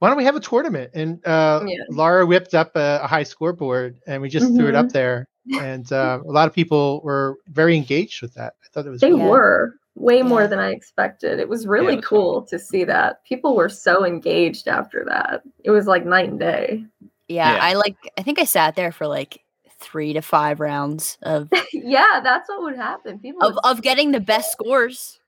"Why 0.01 0.09
don't 0.09 0.19
we 0.19 0.25
have 0.25 0.37
a 0.37 0.41
tournament?" 0.41 0.91
And 0.95 1.27
uh, 1.27 1.65
yeah. 1.67 1.77
Laura 1.89 2.27
whipped 2.27 2.55
up 2.55 2.73
a, 2.77 3.01
a, 3.03 3.07
high 3.07 3.23
scoreboard, 3.23 3.99
and 4.07 4.21
we 4.21 4.29
just 4.29 4.47
mm-hmm. 4.47 4.57
threw 4.57 4.69
it 4.69 4.75
up 4.75 4.87
mm-hmm. 4.87 4.93
there 4.93 5.29
and 5.59 5.91
uh, 5.93 6.21
a 6.27 6.31
lot 6.31 6.49
of 6.49 6.55
people 6.55 7.01
were 7.03 7.39
very 7.49 7.77
engaged 7.77 8.23
with 8.23 8.35
that. 8.35 8.55
I 8.63 8.67
thought 8.73 8.87
it 8.87 8.91
was. 8.91 9.01
They 9.01 9.11
cool. 9.11 9.29
were 9.29 9.75
way 9.95 10.23
more 10.23 10.47
than 10.47 10.59
I 10.59 10.71
expected. 10.71 11.39
It 11.39 11.49
was 11.49 11.67
really 11.67 11.97
yeah, 11.97 12.01
cool 12.03 12.43
to 12.43 12.59
see 12.59 12.85
that 12.85 13.25
people 13.25 13.57
were 13.57 13.69
so 13.69 14.05
engaged 14.05 14.69
after 14.69 15.05
that. 15.09 15.43
It 15.65 15.71
was 15.71 15.87
like 15.87 16.05
night 16.05 16.31
and 16.31 16.39
day. 16.39 16.85
Yeah, 17.31 17.55
yeah. 17.55 17.65
I 17.65 17.75
like. 17.75 17.97
I 18.19 18.23
think 18.23 18.41
I 18.41 18.45
sat 18.45 18.75
there 18.75 18.91
for 18.91 19.07
like 19.07 19.41
three 19.79 20.13
to 20.13 20.21
five 20.21 20.59
rounds 20.59 21.17
of. 21.23 21.49
yeah, 21.73 22.21
that's 22.23 22.49
what 22.49 22.63
would 22.63 22.77
happen. 22.77 23.21
People 23.21 23.47
of, 23.47 23.57
of 23.63 23.83
getting 23.83 24.11
the 24.11 24.21
best 24.21 24.51
scores. 24.51 25.21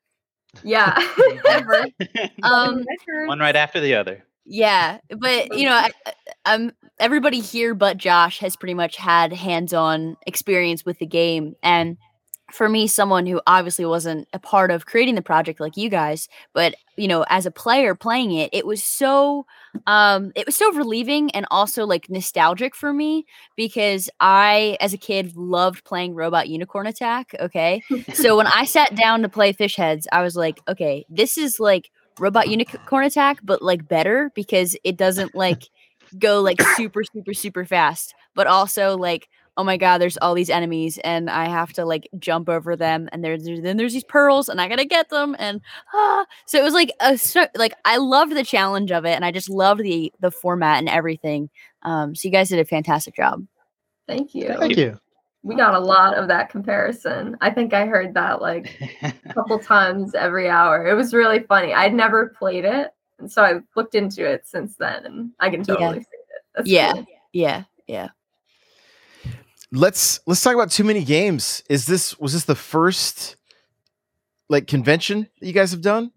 Yeah, 0.64 0.98
ever. 1.48 1.86
um, 2.42 2.84
one 3.26 3.38
right 3.38 3.54
after 3.54 3.78
the 3.78 3.94
other. 3.94 4.24
Yeah, 4.44 4.98
but 5.16 5.56
you 5.56 5.64
know, 5.66 5.74
I, 5.74 5.90
I'm 6.44 6.72
everybody 6.98 7.38
here 7.38 7.74
but 7.74 7.98
Josh 7.98 8.40
has 8.40 8.56
pretty 8.56 8.74
much 8.74 8.96
had 8.96 9.32
hands-on 9.32 10.16
experience 10.26 10.84
with 10.84 10.98
the 10.98 11.06
game 11.06 11.54
and 11.62 11.96
for 12.52 12.68
me 12.68 12.86
someone 12.86 13.26
who 13.26 13.40
obviously 13.46 13.84
wasn't 13.84 14.28
a 14.32 14.38
part 14.38 14.70
of 14.70 14.86
creating 14.86 15.14
the 15.14 15.22
project 15.22 15.58
like 15.58 15.76
you 15.76 15.88
guys 15.88 16.28
but 16.52 16.74
you 16.96 17.08
know 17.08 17.24
as 17.28 17.46
a 17.46 17.50
player 17.50 17.94
playing 17.94 18.32
it 18.32 18.50
it 18.52 18.66
was 18.66 18.84
so 18.84 19.46
um 19.86 20.30
it 20.36 20.44
was 20.44 20.54
so 20.54 20.70
relieving 20.74 21.30
and 21.30 21.46
also 21.50 21.86
like 21.86 22.10
nostalgic 22.10 22.74
for 22.74 22.92
me 22.92 23.24
because 23.56 24.10
i 24.20 24.76
as 24.80 24.92
a 24.92 24.98
kid 24.98 25.34
loved 25.36 25.82
playing 25.84 26.14
robot 26.14 26.48
unicorn 26.48 26.86
attack 26.86 27.34
okay? 27.40 27.82
So 28.14 28.36
when 28.36 28.46
i 28.46 28.64
sat 28.64 28.94
down 28.94 29.22
to 29.22 29.28
play 29.28 29.52
fish 29.52 29.76
heads 29.76 30.06
i 30.12 30.22
was 30.22 30.36
like 30.36 30.60
okay 30.68 31.04
this 31.08 31.38
is 31.38 31.58
like 31.58 31.90
robot 32.18 32.48
unicorn 32.48 33.04
attack 33.04 33.38
but 33.42 33.62
like 33.62 33.88
better 33.88 34.30
because 34.34 34.76
it 34.84 34.96
doesn't 34.96 35.34
like 35.34 35.70
go 36.18 36.42
like 36.42 36.60
super 36.76 37.02
super 37.04 37.32
super 37.32 37.64
fast 37.64 38.14
but 38.34 38.46
also 38.46 38.96
like 38.96 39.28
oh 39.56 39.64
my 39.64 39.76
god 39.76 39.98
there's 39.98 40.16
all 40.18 40.34
these 40.34 40.50
enemies 40.50 40.98
and 41.04 41.28
i 41.28 41.46
have 41.46 41.72
to 41.72 41.84
like 41.84 42.08
jump 42.18 42.48
over 42.48 42.76
them 42.76 43.08
and 43.12 43.24
there's 43.24 43.44
then 43.44 43.76
there's 43.76 43.92
these 43.92 44.04
pearls 44.04 44.48
and 44.48 44.60
i 44.60 44.68
gotta 44.68 44.84
get 44.84 45.08
them 45.10 45.36
and 45.38 45.60
ah 45.94 46.24
so 46.46 46.58
it 46.58 46.64
was 46.64 46.74
like 46.74 46.92
a 47.00 47.18
like 47.56 47.74
i 47.84 47.96
loved 47.96 48.34
the 48.34 48.44
challenge 48.44 48.90
of 48.90 49.04
it 49.04 49.12
and 49.12 49.24
i 49.24 49.30
just 49.30 49.50
loved 49.50 49.82
the 49.82 50.12
the 50.20 50.30
format 50.30 50.78
and 50.78 50.88
everything 50.88 51.48
um 51.82 52.14
so 52.14 52.26
you 52.28 52.32
guys 52.32 52.48
did 52.48 52.58
a 52.58 52.64
fantastic 52.64 53.14
job 53.14 53.44
thank 54.06 54.34
you 54.34 54.54
thank 54.58 54.76
you 54.76 54.98
we 55.44 55.56
got 55.56 55.74
a 55.74 55.80
lot 55.80 56.14
of 56.14 56.28
that 56.28 56.48
comparison 56.48 57.36
i 57.40 57.50
think 57.50 57.74
i 57.74 57.84
heard 57.84 58.14
that 58.14 58.40
like 58.40 58.80
a 59.02 59.12
couple 59.34 59.58
times 59.58 60.14
every 60.14 60.48
hour 60.48 60.86
it 60.86 60.94
was 60.94 61.12
really 61.12 61.40
funny 61.40 61.74
i'd 61.74 61.94
never 61.94 62.28
played 62.38 62.64
it 62.64 62.92
and 63.22 63.30
so 63.30 63.42
I've 63.42 63.62
looked 63.76 63.94
into 63.94 64.28
it 64.28 64.46
since 64.46 64.74
then 64.76 65.06
and 65.06 65.30
I 65.40 65.48
can 65.48 65.62
totally 65.62 65.86
yeah. 65.86 65.92
see 65.94 65.98
it. 65.98 66.42
That's 66.54 66.68
yeah. 66.68 66.92
Cool. 66.92 67.06
Yeah. 67.32 67.64
Yeah. 67.86 68.08
Let's 69.72 70.20
let's 70.26 70.42
talk 70.42 70.54
about 70.54 70.70
too 70.70 70.84
many 70.84 71.02
games. 71.02 71.62
Is 71.68 71.86
this 71.86 72.18
was 72.18 72.34
this 72.34 72.44
the 72.44 72.54
first 72.54 73.36
like 74.48 74.66
convention 74.66 75.28
that 75.40 75.46
you 75.46 75.52
guys 75.52 75.70
have 75.70 75.80
done? 75.80 76.12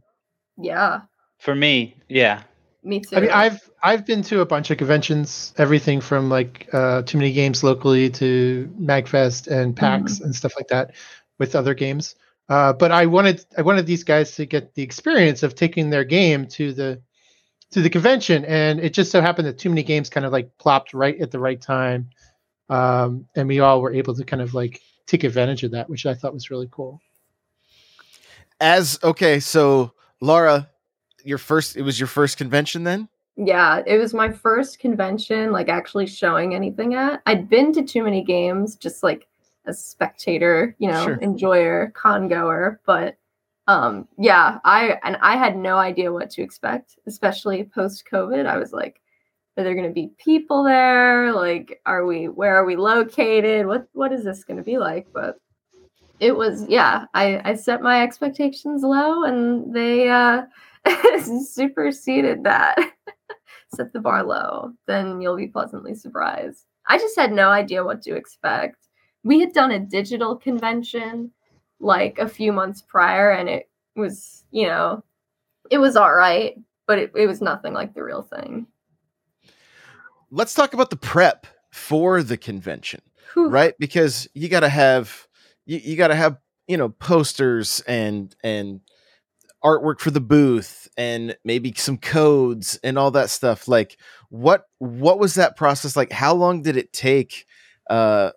Yeah. 0.58 1.02
For 1.40 1.56
me, 1.56 1.96
yeah. 2.10 2.44
Me 2.84 3.00
too. 3.00 3.16
I 3.16 3.20
mean, 3.22 3.32
I've 3.32 3.70
I've 3.82 4.06
been 4.06 4.22
to 4.24 4.42
a 4.42 4.46
bunch 4.46 4.72
of 4.72 4.78
conventions, 4.78 5.54
everything 5.58 6.02
from 6.02 6.30
like 6.30 6.68
uh, 6.72 7.02
too 7.02 7.18
many 7.18 7.32
games 7.32 7.64
locally 7.64 8.10
to 8.12 8.72
Magfest 8.80 9.48
and 9.48 9.76
PAX 9.76 10.16
mm-hmm. 10.16 10.26
and 10.26 10.36
stuff 10.36 10.54
like 10.56 10.68
that, 10.68 10.92
with 11.40 11.56
other 11.56 11.74
games. 11.74 12.16
Uh, 12.48 12.74
but 12.74 12.92
I 12.92 13.08
wanted 13.08 13.44
I 13.58 13.64
wanted 13.64 13.88
these 13.88 14.04
guys 14.04 14.36
to 14.36 14.46
get 14.46 14.76
the 14.76 14.84
experience 14.84 15.42
of 15.42 15.56
taking 15.56 15.90
their 15.90 16.04
game 16.04 16.46
to 16.50 16.74
the 16.74 17.02
to 17.72 17.82
the 17.82 17.90
convention, 17.90 18.46
and 18.46 18.80
it 18.80 18.94
just 18.94 19.12
so 19.12 19.20
happened 19.20 19.48
that 19.48 19.58
too 19.58 19.70
many 19.70 19.82
games 19.82 20.10
kind 20.10 20.26
of 20.26 20.32
like 20.32 20.56
plopped 20.60 20.94
right 20.94 21.20
at 21.20 21.32
the 21.32 21.40
right 21.40 21.60
time, 21.60 22.10
um, 22.70 23.28
and 23.36 23.48
we 23.48 23.60
all 23.60 23.82
were 23.82 23.94
able 23.94 24.16
to 24.16 24.24
kind 24.24 24.42
of 24.42 24.54
like 24.54 24.82
take 25.06 25.24
advantage 25.24 25.64
of 25.64 25.72
that, 25.72 25.90
which 25.90 26.06
I 26.06 26.14
thought 26.14 26.34
was 26.34 26.50
really 26.50 26.68
cool. 26.72 27.02
As 28.60 28.98
okay, 29.04 29.40
so 29.40 29.94
Laura, 30.22 30.70
your 31.24 31.38
first. 31.38 31.76
It 31.76 31.82
was 31.82 32.00
your 32.00 32.08
first 32.08 32.38
convention 32.38 32.84
then. 32.84 33.10
Yeah, 33.36 33.82
it 33.86 33.98
was 33.98 34.14
my 34.14 34.32
first 34.32 34.80
convention, 34.80 35.52
like 35.52 35.68
actually 35.68 36.08
showing 36.08 36.56
anything 36.56 36.94
at. 36.94 37.22
I'd 37.26 37.50
been 37.50 37.74
to 37.74 37.84
too 37.84 38.04
many 38.04 38.24
games, 38.24 38.76
just 38.78 39.04
like 39.04 39.28
a 39.66 39.74
spectator, 39.74 40.74
you 40.80 40.90
know, 40.90 41.04
Sure. 41.04 41.20
enjoyer, 41.22 41.92
con 41.96 42.30
goer. 42.30 42.80
But 42.86 43.18
um, 43.68 44.08
yeah, 44.18 44.60
I 44.64 45.00
and 45.04 45.18
I 45.22 45.36
had 45.36 45.58
no 45.58 45.78
idea 45.78 46.14
what 46.14 46.30
to 46.32 46.42
expect, 46.44 46.98
especially 47.08 47.64
post 47.66 48.06
COVID. 48.10 48.46
I 48.46 48.58
was 48.58 48.72
like, 48.72 49.02
are 49.58 49.64
there 49.64 49.76
going 49.76 49.88
to 49.88 49.94
be 49.94 50.12
people 50.18 50.64
there? 50.64 51.32
Like, 51.32 51.82
are 51.86 52.06
we? 52.06 52.28
Where 52.28 52.56
are 52.56 52.66
we 52.66 52.76
located? 52.76 53.66
What 53.68 53.88
What 53.94 54.12
is 54.12 54.24
this 54.24 54.44
going 54.44 54.58
to 54.58 54.64
be 54.64 54.78
like? 54.78 55.08
But 55.14 55.38
it 56.20 56.36
was, 56.36 56.66
yeah. 56.68 57.06
I 57.14 57.42
I 57.44 57.56
set 57.56 57.82
my 57.82 58.04
expectations 58.04 58.84
low, 58.84 59.24
and 59.24 59.74
they 59.74 60.10
uh 60.10 60.44
superseded 61.44 62.44
that. 62.44 62.78
set 63.76 63.94
the 63.94 64.00
bar 64.00 64.24
low, 64.24 64.72
then 64.88 65.22
you'll 65.22 65.36
be 65.36 65.48
pleasantly 65.48 65.96
surprised. 65.96 66.66
I 66.88 66.98
just 66.98 67.18
had 67.18 67.32
no 67.32 67.50
idea 67.50 67.84
what 67.84 68.02
to 68.04 68.16
expect. 68.16 68.88
We 69.24 69.40
had 69.40 69.54
done 69.54 69.72
a 69.72 69.80
digital 69.80 70.36
convention 70.36 71.32
like 71.80 72.20
a 72.20 72.28
few 72.28 72.54
months 72.54 72.82
prior, 72.82 73.32
and 73.32 73.50
it 73.50 73.70
was, 73.96 74.44
you 74.52 74.68
know, 74.68 75.04
it 75.72 75.78
was 75.78 75.96
all 75.96 76.14
right, 76.14 76.56
but 76.88 77.00
it, 77.00 77.12
it 77.16 77.28
was 77.28 77.42
nothing 77.42 77.74
like 77.74 77.94
the 77.94 78.04
real 78.04 78.22
thing. 78.22 78.68
Let's 80.36 80.54
talk 80.54 80.74
about 80.74 80.90
the 80.90 80.98
prep 80.98 81.48
for 81.72 82.22
the 82.22 82.36
convention, 82.36 83.02
Whew. 83.34 83.50
right? 83.50 83.74
Because 83.80 84.28
you 84.34 84.50
got 84.50 84.60
to 84.60 84.70
have 84.70 85.28
you, 85.66 85.80
you 85.82 85.96
got 85.96 86.10
to 86.10 86.16
have 86.16 86.38
you 86.68 86.76
know 86.76 86.90
posters 86.90 87.82
and 87.88 88.36
and 88.44 88.82
artwork 89.64 90.02
for 90.02 90.12
the 90.12 90.20
booth 90.20 90.90
and 90.98 91.38
maybe 91.46 91.74
some 91.78 91.98
codes 91.98 92.78
and 92.84 93.00
all 93.00 93.12
that 93.12 93.32
stuff 93.32 93.68
like 93.68 93.98
what 94.30 94.66
what 94.78 95.18
was 95.18 95.34
that 95.36 95.56
process 95.56 95.96
like 95.96 96.12
how 96.12 96.36
long 96.36 96.62
did 96.62 96.78
it 96.78 96.94
take 96.94 97.48
uh 97.90 98.30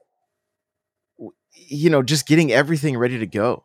you 1.52 1.90
know 1.90 2.02
just 2.02 2.26
getting 2.26 2.50
everything 2.50 2.96
ready 2.96 3.18
to 3.18 3.26
go 3.26 3.62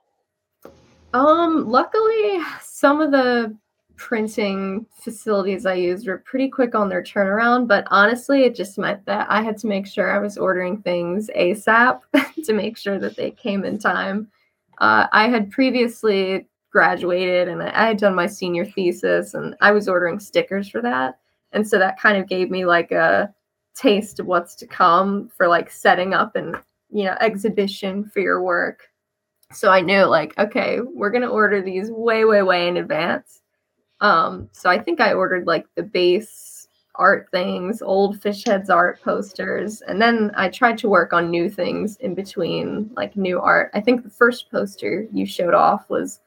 Um, 1.13 1.69
luckily, 1.69 2.39
some 2.61 2.99
of 2.99 3.11
the 3.11 3.55
printing 3.95 4.85
facilities 4.91 5.65
I 5.65 5.75
used 5.75 6.07
were 6.07 6.19
pretty 6.19 6.49
quick 6.49 6.75
on 6.75 6.89
their 6.89 7.03
turnaround, 7.03 7.67
but 7.67 7.85
honestly, 7.87 8.43
it 8.43 8.55
just 8.55 8.77
meant 8.77 9.05
that 9.05 9.27
I 9.29 9.41
had 9.41 9.57
to 9.59 9.67
make 9.67 9.87
sure 9.87 10.11
I 10.11 10.19
was 10.19 10.37
ordering 10.37 10.81
things 10.81 11.29
ASAP 11.35 12.01
to 12.43 12.53
make 12.53 12.77
sure 12.77 12.99
that 12.99 13.15
they 13.15 13.31
came 13.31 13.63
in 13.65 13.79
time. 13.79 14.29
Uh, 14.79 15.07
I 15.11 15.29
had 15.29 15.51
previously 15.51 16.47
graduated 16.71 17.47
and 17.47 17.61
I 17.61 17.87
had 17.87 17.97
done 17.97 18.15
my 18.15 18.27
senior 18.27 18.65
thesis, 18.65 19.33
and 19.33 19.55
I 19.61 19.71
was 19.71 19.87
ordering 19.87 20.19
stickers 20.19 20.67
for 20.67 20.81
that. 20.81 21.19
And 21.51 21.67
so 21.67 21.77
that 21.77 21.99
kind 21.99 22.17
of 22.17 22.27
gave 22.27 22.49
me 22.49 22.65
like 22.65 22.91
a 22.91 23.33
taste 23.75 24.19
of 24.19 24.25
what's 24.25 24.55
to 24.55 24.67
come 24.67 25.29
for 25.35 25.47
like 25.47 25.71
setting 25.71 26.13
up 26.13 26.35
and 26.35 26.55
you 26.91 27.05
know 27.05 27.15
exhibition 27.19 28.03
for 28.05 28.19
your 28.19 28.41
work 28.41 28.87
so 29.51 29.69
i 29.69 29.81
knew 29.81 30.03
like 30.03 30.37
okay 30.37 30.79
we're 30.81 31.09
going 31.09 31.23
to 31.23 31.27
order 31.27 31.61
these 31.61 31.89
way 31.89 32.23
way 32.23 32.43
way 32.43 32.67
in 32.67 32.77
advance 32.77 33.41
um 34.03 34.47
so 34.51 34.69
i 34.69 34.77
think 34.77 35.01
i 35.01 35.11
ordered 35.13 35.47
like 35.47 35.65
the 35.75 35.83
base 35.83 36.67
art 36.95 37.27
things 37.31 37.81
old 37.81 38.21
fish 38.21 38.43
heads 38.45 38.69
art 38.69 39.01
posters 39.01 39.81
and 39.81 39.99
then 39.99 40.29
i 40.35 40.47
tried 40.47 40.77
to 40.77 40.87
work 40.87 41.11
on 41.11 41.31
new 41.31 41.49
things 41.49 41.95
in 41.97 42.13
between 42.13 42.91
like 42.95 43.15
new 43.15 43.39
art. 43.39 43.71
I 43.73 43.81
think 43.81 44.03
the 44.03 44.11
first 44.11 44.51
poster 44.51 45.07
you 45.11 45.25
showed 45.25 45.55
off 45.55 45.89
was 45.89 46.19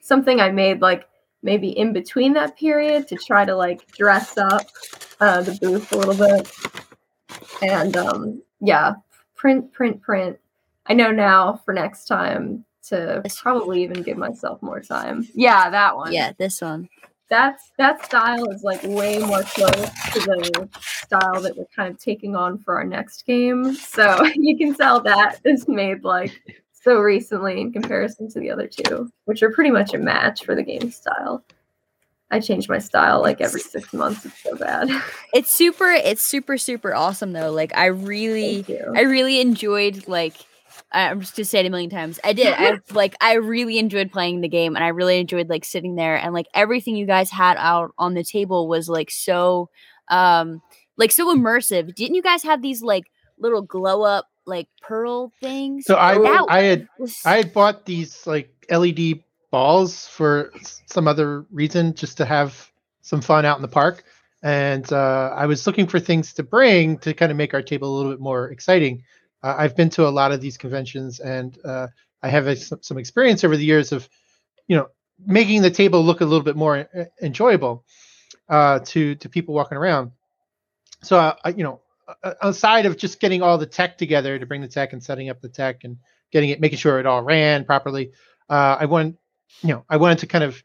something 0.00 0.40
i 0.40 0.50
made 0.50 0.80
like 0.80 1.06
maybe 1.44 1.68
in 1.78 1.92
between 1.92 2.32
that 2.32 2.56
period 2.56 3.06
to 3.06 3.16
try 3.16 3.44
to 3.44 3.54
like 3.54 3.86
dress 3.92 4.36
up 4.38 4.66
uh, 5.20 5.42
the 5.42 5.52
booth 5.60 5.92
a 5.92 5.96
little 5.96 6.14
bit. 6.14 6.50
And 7.62 7.96
um 7.96 8.42
yeah 8.60 8.94
print 9.36 9.72
print 9.72 10.02
print. 10.02 10.38
I 10.86 10.94
know 10.94 11.12
now 11.12 11.60
for 11.64 11.72
next 11.72 12.06
time 12.06 12.64
to 12.88 13.22
probably 13.36 13.82
even 13.82 14.02
give 14.02 14.16
myself 14.16 14.60
more 14.62 14.80
time. 14.80 15.28
Yeah 15.34 15.70
that 15.70 15.96
one. 15.96 16.12
Yeah, 16.12 16.32
this 16.36 16.60
one. 16.60 16.88
That's 17.30 17.70
that 17.78 18.04
style 18.04 18.48
is 18.50 18.62
like 18.62 18.82
way 18.84 19.18
more 19.18 19.42
close 19.42 19.90
to 20.12 20.20
the 20.20 20.68
style 20.80 21.40
that 21.40 21.56
we're 21.56 21.64
kind 21.74 21.92
of 21.92 21.98
taking 21.98 22.36
on 22.36 22.58
for 22.58 22.76
our 22.76 22.84
next 22.84 23.24
game 23.26 23.74
so 23.74 24.24
you 24.34 24.56
can 24.56 24.74
tell 24.74 25.00
that 25.00 25.40
is 25.44 25.66
made 25.68 26.04
like 26.04 26.32
so 26.72 26.98
recently 26.98 27.60
in 27.60 27.72
comparison 27.72 28.28
to 28.28 28.38
the 28.40 28.50
other 28.50 28.68
two 28.68 29.10
which 29.24 29.42
are 29.42 29.50
pretty 29.50 29.70
much 29.70 29.94
a 29.94 29.98
match 29.98 30.44
for 30.44 30.54
the 30.54 30.62
game 30.62 30.90
style 30.90 31.42
i 32.30 32.38
change 32.38 32.68
my 32.68 32.78
style 32.78 33.22
like 33.22 33.40
every 33.40 33.60
six 33.60 33.92
months 33.92 34.24
it's 34.26 34.42
so 34.42 34.54
bad 34.56 34.88
It's 35.34 35.50
super. 35.50 35.90
It's 35.90 36.22
super 36.22 36.56
super 36.56 36.94
awesome 36.94 37.32
though. 37.32 37.50
Like 37.50 37.76
I 37.76 37.86
really, 37.86 38.64
I 38.94 39.00
really 39.00 39.40
enjoyed 39.40 40.06
like. 40.06 40.36
I- 40.94 41.10
I'm 41.10 41.20
just 41.20 41.36
gonna 41.36 41.44
say 41.44 41.60
it 41.60 41.66
a 41.66 41.70
million 41.70 41.90
times. 41.90 42.18
I 42.24 42.32
did. 42.32 42.54
I 42.56 42.78
like. 42.92 43.14
I 43.20 43.34
really 43.34 43.78
enjoyed 43.78 44.10
playing 44.12 44.40
the 44.40 44.48
game, 44.48 44.76
and 44.76 44.84
I 44.84 44.88
really 44.88 45.18
enjoyed 45.18 45.48
like 45.50 45.64
sitting 45.64 45.96
there 45.96 46.16
and 46.16 46.32
like 46.32 46.46
everything 46.54 46.96
you 46.96 47.04
guys 47.06 47.30
had 47.30 47.56
out 47.58 47.92
on 47.98 48.14
the 48.14 48.24
table 48.24 48.68
was 48.68 48.88
like 48.88 49.10
so, 49.10 49.68
um, 50.08 50.62
like 50.96 51.12
so 51.12 51.34
immersive. 51.34 51.94
Didn't 51.94 52.14
you 52.14 52.22
guys 52.22 52.42
have 52.44 52.62
these 52.62 52.80
like 52.82 53.04
little 53.38 53.62
glow 53.62 54.02
up 54.02 54.28
like 54.46 54.68
pearl 54.80 55.32
things? 55.42 55.84
So 55.86 55.96
I 55.96 56.16
That 56.18 56.46
I 56.48 56.62
had 56.62 56.88
was- 56.98 57.20
I 57.24 57.36
had 57.36 57.52
bought 57.52 57.84
these 57.86 58.26
like 58.26 58.50
LED 58.70 59.20
balls 59.50 60.06
for 60.06 60.50
some 60.86 61.06
other 61.08 61.44
reason, 61.52 61.94
just 61.94 62.16
to 62.18 62.24
have 62.24 62.70
some 63.02 63.20
fun 63.20 63.44
out 63.44 63.56
in 63.58 63.62
the 63.62 63.68
park. 63.68 64.04
And 64.42 64.92
uh, 64.92 65.32
I 65.34 65.46
was 65.46 65.66
looking 65.66 65.86
for 65.86 65.98
things 65.98 66.34
to 66.34 66.42
bring 66.42 66.98
to 66.98 67.14
kind 67.14 67.32
of 67.32 67.38
make 67.38 67.54
our 67.54 67.62
table 67.62 67.88
a 67.88 67.96
little 67.96 68.12
bit 68.12 68.20
more 68.20 68.50
exciting. 68.50 69.02
Uh, 69.44 69.54
I've 69.58 69.76
been 69.76 69.90
to 69.90 70.08
a 70.08 70.08
lot 70.08 70.32
of 70.32 70.40
these 70.40 70.56
conventions, 70.56 71.20
and 71.20 71.58
uh, 71.66 71.88
I 72.22 72.28
have 72.30 72.46
a, 72.46 72.56
some, 72.56 72.96
experience 72.96 73.44
over 73.44 73.58
the 73.58 73.64
years 73.64 73.92
of, 73.92 74.08
you 74.68 74.76
know, 74.76 74.88
making 75.26 75.60
the 75.60 75.70
table 75.70 76.02
look 76.02 76.22
a 76.22 76.24
little 76.24 76.42
bit 76.42 76.56
more 76.56 76.88
uh, 76.98 77.04
enjoyable 77.22 77.84
uh, 78.48 78.78
to 78.86 79.14
to 79.16 79.28
people 79.28 79.54
walking 79.54 79.76
around. 79.76 80.12
So 81.02 81.18
uh, 81.18 81.34
you 81.54 81.62
know, 81.62 81.82
a- 82.22 82.36
aside 82.40 82.86
of 82.86 82.96
just 82.96 83.20
getting 83.20 83.42
all 83.42 83.58
the 83.58 83.66
tech 83.66 83.98
together 83.98 84.38
to 84.38 84.46
bring 84.46 84.62
the 84.62 84.68
tech 84.68 84.94
and 84.94 85.02
setting 85.02 85.28
up 85.28 85.42
the 85.42 85.50
tech 85.50 85.84
and 85.84 85.98
getting 86.32 86.48
it, 86.48 86.60
making 86.60 86.78
sure 86.78 86.98
it 86.98 87.06
all 87.06 87.22
ran 87.22 87.66
properly. 87.66 88.12
Uh, 88.48 88.78
I 88.80 88.86
want, 88.86 89.16
you 89.62 89.74
know, 89.74 89.84
I 89.90 89.98
wanted 89.98 90.18
to 90.20 90.26
kind 90.26 90.44
of 90.44 90.62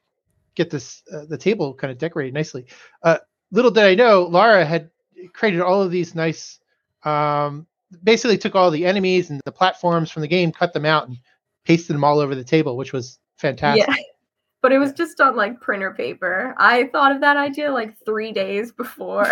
get 0.56 0.70
this 0.70 1.04
uh, 1.14 1.26
the 1.28 1.38
table 1.38 1.74
kind 1.74 1.92
of 1.92 1.98
decorated 1.98 2.34
nicely. 2.34 2.66
Uh, 3.04 3.18
little 3.52 3.72
did 3.72 3.84
I 3.84 3.96
know, 3.96 4.24
Laura 4.24 4.64
had 4.64 4.90
created 5.34 5.60
all 5.60 5.82
of 5.82 5.92
these 5.92 6.16
nice. 6.16 6.60
Um, 7.04 7.68
basically, 8.04 8.38
took 8.38 8.56
all 8.56 8.72
the 8.72 8.86
enemies 8.86 9.30
and 9.30 9.42
the 9.46 9.52
platforms 9.52 10.12
from 10.12 10.22
the 10.22 10.28
game, 10.28 10.52
cut 10.52 10.74
them 10.74 10.86
out, 10.86 11.08
and 11.08 11.18
pasted 11.66 11.96
them 11.96 12.04
all 12.04 12.20
over 12.20 12.36
the 12.36 12.44
table, 12.44 12.78
which 12.78 12.94
was 12.94 13.20
fantastic. 13.38 13.88
Yeah. 13.88 13.96
But 14.62 14.74
it 14.74 14.78
was 14.78 14.92
just 14.92 15.22
on 15.22 15.38
like 15.38 15.62
printer 15.62 15.94
paper. 15.94 16.54
I 16.58 16.90
thought 16.92 17.14
of 17.14 17.22
that 17.22 17.38
idea 17.38 17.72
like 17.72 17.96
three 18.04 18.34
days 18.34 18.72
before. 18.78 19.26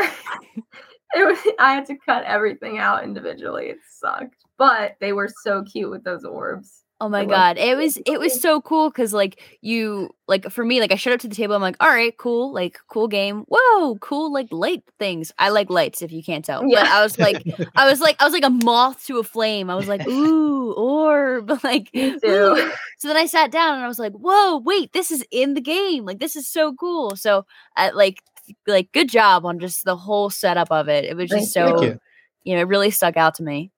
it 1.13 1.25
was 1.25 1.37
I 1.59 1.73
had 1.73 1.85
to 1.87 1.97
cut 1.97 2.23
everything 2.23 2.77
out 2.77 3.03
individually. 3.03 3.65
It 3.65 3.79
sucked. 3.89 4.45
But 4.57 4.95
they 5.01 5.11
were 5.11 5.29
so 5.43 5.63
cute 5.63 5.91
with 5.91 6.05
those 6.05 6.23
orbs. 6.23 6.85
Oh 6.99 7.09
my 7.09 7.25
god, 7.25 7.57
it 7.59 7.77
was 7.77 7.97
it 8.07 8.19
was 8.19 8.41
so 8.41 8.59
cool 8.59 8.89
because 8.89 9.13
like 9.13 9.39
you 9.61 10.09
like 10.27 10.49
for 10.49 10.65
me 10.65 10.79
like 10.79 10.91
I 10.91 10.95
showed 10.95 11.13
up 11.13 11.19
to 11.21 11.27
the 11.27 11.35
table 11.35 11.53
I'm 11.53 11.61
like 11.61 11.75
all 11.79 11.89
right 11.89 12.15
cool 12.17 12.51
like 12.51 12.79
cool 12.87 13.07
game 13.07 13.45
whoa 13.47 13.97
cool 13.97 14.33
like 14.33 14.47
light 14.51 14.83
things 14.97 15.31
I 15.37 15.49
like 15.49 15.69
lights 15.69 16.01
if 16.01 16.11
you 16.11 16.23
can't 16.23 16.43
tell 16.43 16.61
but 16.61 16.71
Yeah. 16.71 16.87
I 16.89 17.03
was 17.03 17.17
like 17.19 17.43
I 17.75 17.87
was 17.87 18.01
like 18.01 18.15
I 18.19 18.25
was 18.25 18.33
like 18.33 18.43
a 18.43 18.49
moth 18.49 19.05
to 19.05 19.19
a 19.19 19.23
flame 19.23 19.69
I 19.69 19.75
was 19.75 19.87
like 19.87 20.07
ooh 20.09 20.73
orb 20.73 21.51
like 21.63 21.89
ooh. 21.95 22.71
so 22.97 23.07
then 23.07 23.15
I 23.17 23.27
sat 23.27 23.51
down 23.51 23.75
and 23.75 23.83
I 23.83 23.87
was 23.87 23.99
like 23.99 24.13
whoa 24.13 24.57
wait 24.57 24.91
this 24.93 25.11
is 25.11 25.23
in 25.31 25.53
the 25.53 25.61
game 25.61 26.03
like 26.03 26.19
this 26.19 26.35
is 26.35 26.47
so 26.47 26.73
cool 26.73 27.15
so 27.15 27.45
I 27.75 27.91
like 27.91 28.23
like 28.65 28.91
good 28.91 29.07
job 29.09 29.45
on 29.45 29.59
just 29.59 29.85
the 29.85 29.95
whole 29.95 30.29
setup 30.31 30.71
of 30.71 30.89
it 30.89 31.05
it 31.05 31.15
was 31.15 31.29
just 31.29 31.53
Thank 31.53 31.77
so 31.77 31.83
you. 31.83 31.99
you 32.43 32.55
know 32.55 32.61
it 32.61 32.67
really 32.67 32.89
stuck 32.91 33.17
out 33.17 33.35
to 33.35 33.43
me 33.43 33.71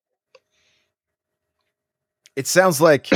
it 2.35 2.47
sounds 2.47 2.79
like 2.79 3.09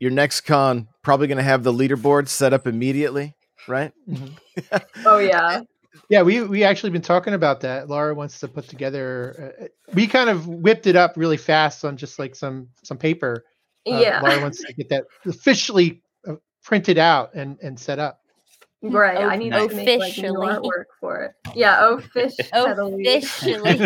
your 0.00 0.10
next 0.10 0.42
con 0.42 0.88
probably 1.02 1.26
going 1.26 1.38
to 1.38 1.44
have 1.44 1.62
the 1.62 1.72
leaderboard 1.72 2.28
set 2.28 2.52
up 2.52 2.66
immediately 2.66 3.34
right 3.68 3.92
Oh 5.04 5.18
yeah. 5.18 5.60
Yeah, 6.08 6.22
we 6.22 6.42
we 6.42 6.62
actually 6.62 6.90
been 6.90 7.02
talking 7.02 7.34
about 7.34 7.60
that. 7.62 7.88
Laura 7.88 8.14
wants 8.14 8.38
to 8.40 8.48
put 8.48 8.68
together. 8.68 9.54
Uh, 9.60 9.66
we 9.94 10.06
kind 10.06 10.30
of 10.30 10.46
whipped 10.46 10.86
it 10.86 10.94
up 10.94 11.14
really 11.16 11.36
fast 11.36 11.84
on 11.84 11.96
just 11.96 12.18
like 12.18 12.34
some 12.34 12.68
some 12.82 12.96
paper. 12.98 13.44
Uh, 13.90 13.98
yeah. 13.98 14.20
Laura 14.20 14.40
wants 14.40 14.62
to 14.64 14.72
get 14.72 14.88
that 14.90 15.04
officially 15.24 16.02
uh, 16.28 16.34
printed 16.62 16.98
out 16.98 17.34
and 17.34 17.58
and 17.62 17.78
set 17.78 17.98
up. 17.98 18.20
Mm-hmm. 18.84 18.94
Right. 18.94 19.16
Oh, 19.18 19.28
I 19.28 19.36
need 19.36 19.52
to 19.52 19.68
make 19.74 20.00
like 20.00 20.18
new 20.18 20.34
artwork 20.34 20.84
for 21.00 21.22
it. 21.22 21.32
Yeah, 21.54 21.78
oh 21.80 21.98
fish. 21.98 22.34
officially 22.52 23.60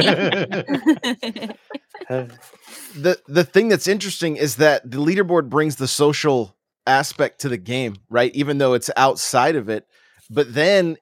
the 2.96 3.20
the 3.28 3.44
thing 3.44 3.68
that's 3.68 3.86
interesting 3.86 4.36
is 4.36 4.56
that 4.56 4.90
the 4.90 4.98
leaderboard 4.98 5.48
brings 5.48 5.76
the 5.76 5.86
social 5.86 6.56
aspect 6.86 7.40
to 7.42 7.48
the 7.48 7.58
game 7.58 7.94
right 8.08 8.34
even 8.34 8.58
though 8.58 8.72
it's 8.72 8.90
outside 8.96 9.54
of 9.54 9.68
it 9.68 9.86
but 10.30 10.52
then 10.54 10.96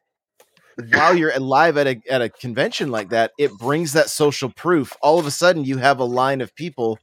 while 0.92 1.16
you're 1.16 1.37
live 1.38 1.77
at 1.77 1.87
a 1.87 2.01
at 2.09 2.22
a 2.22 2.29
convention 2.29 2.90
like 2.90 3.11
that, 3.11 3.33
it 3.38 3.53
brings 3.59 3.92
that 3.92 4.11
social 4.11 4.51
proof. 4.51 4.96
All 5.03 5.18
of 5.18 5.27
a 5.27 5.31
sudden, 5.31 5.64
you 5.64 5.79
have 5.79 5.98
a 5.98 6.05
line 6.05 6.40
of 6.40 6.55
people, 6.55 6.98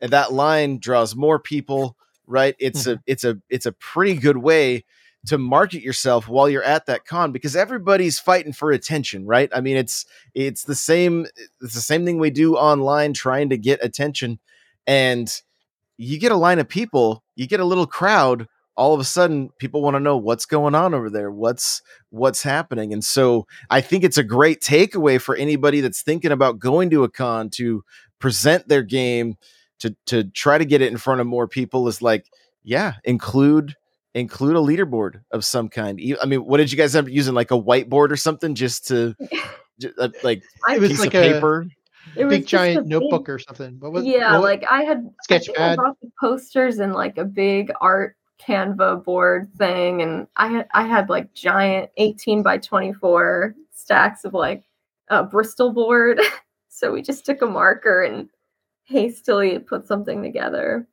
and 0.00 0.12
that 0.12 0.32
line 0.32 0.78
draws 0.78 1.16
more 1.16 1.38
people. 1.38 1.96
Right? 2.26 2.54
It's 2.58 2.86
a 2.86 2.92
mm-hmm. 2.92 3.00
it's 3.06 3.24
a 3.24 3.38
it's 3.48 3.66
a 3.66 3.72
pretty 3.72 4.14
good 4.14 4.36
way 4.36 4.84
to 5.26 5.38
market 5.38 5.82
yourself 5.82 6.28
while 6.28 6.48
you're 6.48 6.62
at 6.62 6.86
that 6.86 7.04
con 7.04 7.32
because 7.32 7.56
everybody's 7.56 8.18
fighting 8.18 8.52
for 8.52 8.70
attention, 8.70 9.26
right? 9.26 9.50
I 9.54 9.60
mean, 9.60 9.76
it's 9.76 10.06
it's 10.34 10.64
the 10.64 10.74
same 10.74 11.26
it's 11.60 11.74
the 11.74 11.80
same 11.80 12.04
thing 12.04 12.18
we 12.18 12.30
do 12.30 12.56
online 12.56 13.12
trying 13.12 13.50
to 13.50 13.58
get 13.58 13.84
attention 13.84 14.38
and 14.86 15.30
you 15.96 16.18
get 16.18 16.32
a 16.32 16.36
line 16.36 16.60
of 16.60 16.68
people, 16.68 17.24
you 17.34 17.46
get 17.46 17.60
a 17.60 17.64
little 17.64 17.86
crowd, 17.86 18.46
all 18.76 18.94
of 18.94 19.00
a 19.00 19.04
sudden 19.04 19.50
people 19.58 19.82
want 19.82 19.96
to 19.96 20.00
know 20.00 20.16
what's 20.16 20.46
going 20.46 20.74
on 20.74 20.94
over 20.94 21.10
there, 21.10 21.30
what's 21.32 21.82
what's 22.10 22.42
happening. 22.42 22.92
And 22.92 23.04
so 23.04 23.46
I 23.68 23.80
think 23.80 24.04
it's 24.04 24.18
a 24.18 24.24
great 24.24 24.60
takeaway 24.60 25.20
for 25.20 25.34
anybody 25.34 25.80
that's 25.80 26.02
thinking 26.02 26.32
about 26.32 26.60
going 26.60 26.88
to 26.90 27.02
a 27.02 27.10
con 27.10 27.50
to 27.50 27.84
present 28.20 28.68
their 28.68 28.82
game 28.82 29.36
to 29.80 29.96
to 30.06 30.24
try 30.24 30.58
to 30.58 30.64
get 30.64 30.80
it 30.80 30.92
in 30.92 30.96
front 30.96 31.20
of 31.20 31.26
more 31.26 31.48
people 31.48 31.88
is 31.88 32.00
like, 32.00 32.26
yeah, 32.62 32.94
include 33.04 33.74
include 34.20 34.56
a 34.56 34.60
leaderboard 34.60 35.20
of 35.30 35.44
some 35.44 35.68
kind. 35.68 36.00
I 36.22 36.26
mean, 36.26 36.44
what 36.44 36.58
did 36.58 36.70
you 36.72 36.78
guys 36.78 36.94
end 36.96 37.06
up 37.08 37.12
using? 37.12 37.34
Like 37.34 37.50
a 37.50 37.60
whiteboard 37.60 38.10
or 38.10 38.16
something, 38.16 38.54
just 38.54 38.86
to 38.88 39.14
j- 39.80 39.90
uh, 39.98 40.08
like 40.22 40.42
I 40.66 40.76
It 40.76 40.80
was 40.80 40.90
piece 40.90 41.00
like 41.00 41.14
of 41.14 41.22
a 41.24 41.32
paper. 41.34 41.66
It 42.16 42.24
was 42.24 42.32
big 42.32 42.42
just 42.46 42.54
a 42.54 42.56
giant 42.56 42.80
big- 42.84 42.90
notebook 42.90 43.28
or 43.28 43.38
something. 43.38 43.76
What 43.80 43.92
was 43.92 44.04
yeah, 44.04 44.32
what- 44.32 44.42
like 44.42 44.64
I 44.70 44.82
had 44.82 45.08
sketch 45.22 45.46
think 45.46 45.58
I 45.58 45.68
pad? 45.68 45.76
brought 45.76 46.00
the 46.00 46.10
posters 46.20 46.78
and 46.78 46.92
like 46.94 47.18
a 47.18 47.24
big 47.24 47.70
art 47.80 48.16
Canva 48.40 49.04
board 49.04 49.50
thing, 49.58 50.00
and 50.02 50.26
I 50.36 50.48
had 50.48 50.68
I 50.72 50.86
had 50.86 51.08
like 51.08 51.32
giant 51.34 51.90
18 51.96 52.42
by 52.42 52.58
24 52.58 53.54
stacks 53.72 54.24
of 54.24 54.32
like 54.34 54.64
a 55.08 55.24
Bristol 55.24 55.72
board. 55.72 56.20
so 56.68 56.92
we 56.92 57.02
just 57.02 57.26
took 57.26 57.42
a 57.42 57.46
marker 57.46 58.02
and 58.04 58.28
hastily 58.84 59.58
put 59.58 59.86
something 59.86 60.22
together. 60.22 60.86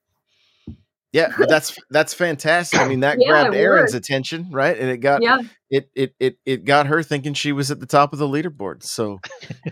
Yeah, 1.15 1.31
but 1.39 1.47
that's 1.47 1.79
that's 1.89 2.13
fantastic. 2.13 2.81
I 2.81 2.89
mean, 2.89 2.99
that 2.99 3.17
Yeah, 3.17 3.29
grabbed 3.29 3.55
it 3.55 3.59
Erin's 3.59 3.93
worked. 3.93 4.05
attention, 4.05 4.51
right? 4.51 4.77
And 4.77 4.89
it 4.89 4.97
got 4.97 5.21
Yeah, 5.21 5.37
it 5.69 5.89
it 5.95 6.13
it 6.19 6.37
it 6.45 6.65
got 6.65 6.87
her 6.87 7.01
thinking 7.01 7.33
she 7.33 7.53
was 7.53 7.71
at 7.71 7.79
the 7.79 7.85
top 7.85 8.11
of 8.11 8.19
the 8.19 8.27
leaderboard. 8.27 8.83
So 8.83 9.21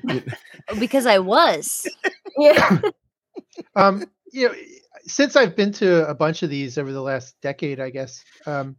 because 0.79 1.05
I 1.05 1.19
was. 1.19 1.85
yeah. 2.37 2.79
um, 3.75 4.05
you 4.31 4.47
know, 4.47 4.55
since 5.03 5.35
I've 5.35 5.53
been 5.53 5.73
to 5.73 6.07
a 6.07 6.15
bunch 6.15 6.43
of 6.43 6.49
these 6.49 6.77
over 6.77 6.93
the 6.93 7.01
last 7.01 7.35
decade, 7.41 7.81
I 7.81 7.89
guess, 7.89 8.23
um, 8.45 8.77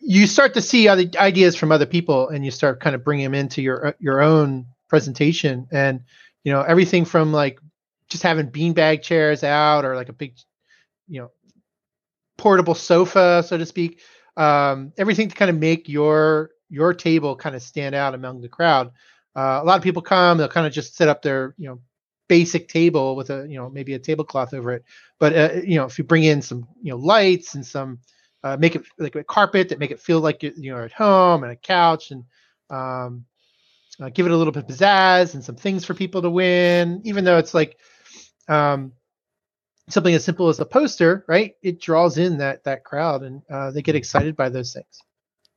you 0.00 0.26
start 0.26 0.52
to 0.54 0.60
see 0.60 0.88
other 0.88 1.04
ideas 1.16 1.54
from 1.54 1.70
other 1.70 1.86
people, 1.86 2.28
and 2.28 2.44
you 2.44 2.50
start 2.50 2.80
kind 2.80 2.96
of 2.96 3.04
bringing 3.04 3.22
them 3.24 3.34
into 3.34 3.62
your 3.62 3.86
uh, 3.86 3.92
your 4.00 4.20
own 4.20 4.66
presentation, 4.88 5.68
and 5.70 6.00
you 6.42 6.52
know 6.52 6.62
everything 6.62 7.04
from 7.04 7.32
like 7.32 7.60
just 8.08 8.24
having 8.24 8.50
beanbag 8.50 9.02
chairs 9.02 9.44
out, 9.44 9.84
or 9.84 9.94
like 9.94 10.08
a 10.08 10.12
big, 10.12 10.34
you 11.08 11.20
know, 11.20 11.30
portable 12.36 12.74
sofa, 12.74 13.44
so 13.46 13.56
to 13.58 13.66
speak. 13.66 14.00
Um, 14.36 14.92
everything 14.98 15.28
to 15.28 15.34
kind 15.34 15.50
of 15.50 15.56
make 15.56 15.88
your 15.88 16.50
your 16.68 16.92
table 16.92 17.36
kind 17.36 17.54
of 17.54 17.62
stand 17.62 17.94
out 17.94 18.14
among 18.14 18.40
the 18.40 18.48
crowd. 18.48 18.92
Uh, 19.34 19.60
a 19.62 19.64
lot 19.64 19.76
of 19.76 19.82
people 19.82 20.02
come; 20.02 20.38
they'll 20.38 20.48
kind 20.48 20.66
of 20.66 20.72
just 20.72 20.96
set 20.96 21.08
up 21.08 21.22
their 21.22 21.54
you 21.58 21.68
know 21.68 21.80
basic 22.28 22.68
table 22.68 23.16
with 23.16 23.30
a 23.30 23.46
you 23.48 23.56
know 23.56 23.70
maybe 23.70 23.94
a 23.94 23.98
tablecloth 23.98 24.52
over 24.52 24.72
it 24.72 24.84
but 25.18 25.36
uh, 25.36 25.50
you 25.64 25.76
know 25.76 25.84
if 25.84 25.98
you 25.98 26.04
bring 26.04 26.24
in 26.24 26.42
some 26.42 26.66
you 26.82 26.90
know 26.90 26.96
lights 26.96 27.54
and 27.54 27.64
some 27.64 27.98
uh, 28.42 28.56
make 28.56 28.76
it 28.76 28.84
like 28.98 29.14
a 29.14 29.24
carpet 29.24 29.68
that 29.68 29.78
make 29.78 29.90
it 29.90 30.00
feel 30.00 30.20
like 30.20 30.42
you're, 30.42 30.52
you're 30.56 30.82
at 30.82 30.92
home 30.92 31.42
and 31.42 31.52
a 31.52 31.56
couch 31.56 32.10
and 32.10 32.24
um, 32.70 33.24
uh, 34.00 34.08
give 34.10 34.26
it 34.26 34.32
a 34.32 34.36
little 34.36 34.52
bit 34.52 34.64
of 34.64 34.68
pizzazz 34.68 35.34
and 35.34 35.44
some 35.44 35.56
things 35.56 35.84
for 35.84 35.94
people 35.94 36.22
to 36.22 36.30
win 36.30 37.00
even 37.04 37.24
though 37.24 37.38
it's 37.38 37.54
like 37.54 37.78
um, 38.48 38.92
something 39.88 40.14
as 40.14 40.24
simple 40.24 40.48
as 40.48 40.58
a 40.60 40.64
poster 40.66 41.24
right 41.28 41.54
it 41.62 41.80
draws 41.80 42.18
in 42.18 42.38
that 42.38 42.64
that 42.64 42.84
crowd 42.84 43.22
and 43.22 43.42
uh, 43.50 43.70
they 43.70 43.82
get 43.82 43.94
excited 43.94 44.36
by 44.36 44.48
those 44.48 44.72
things 44.72 45.00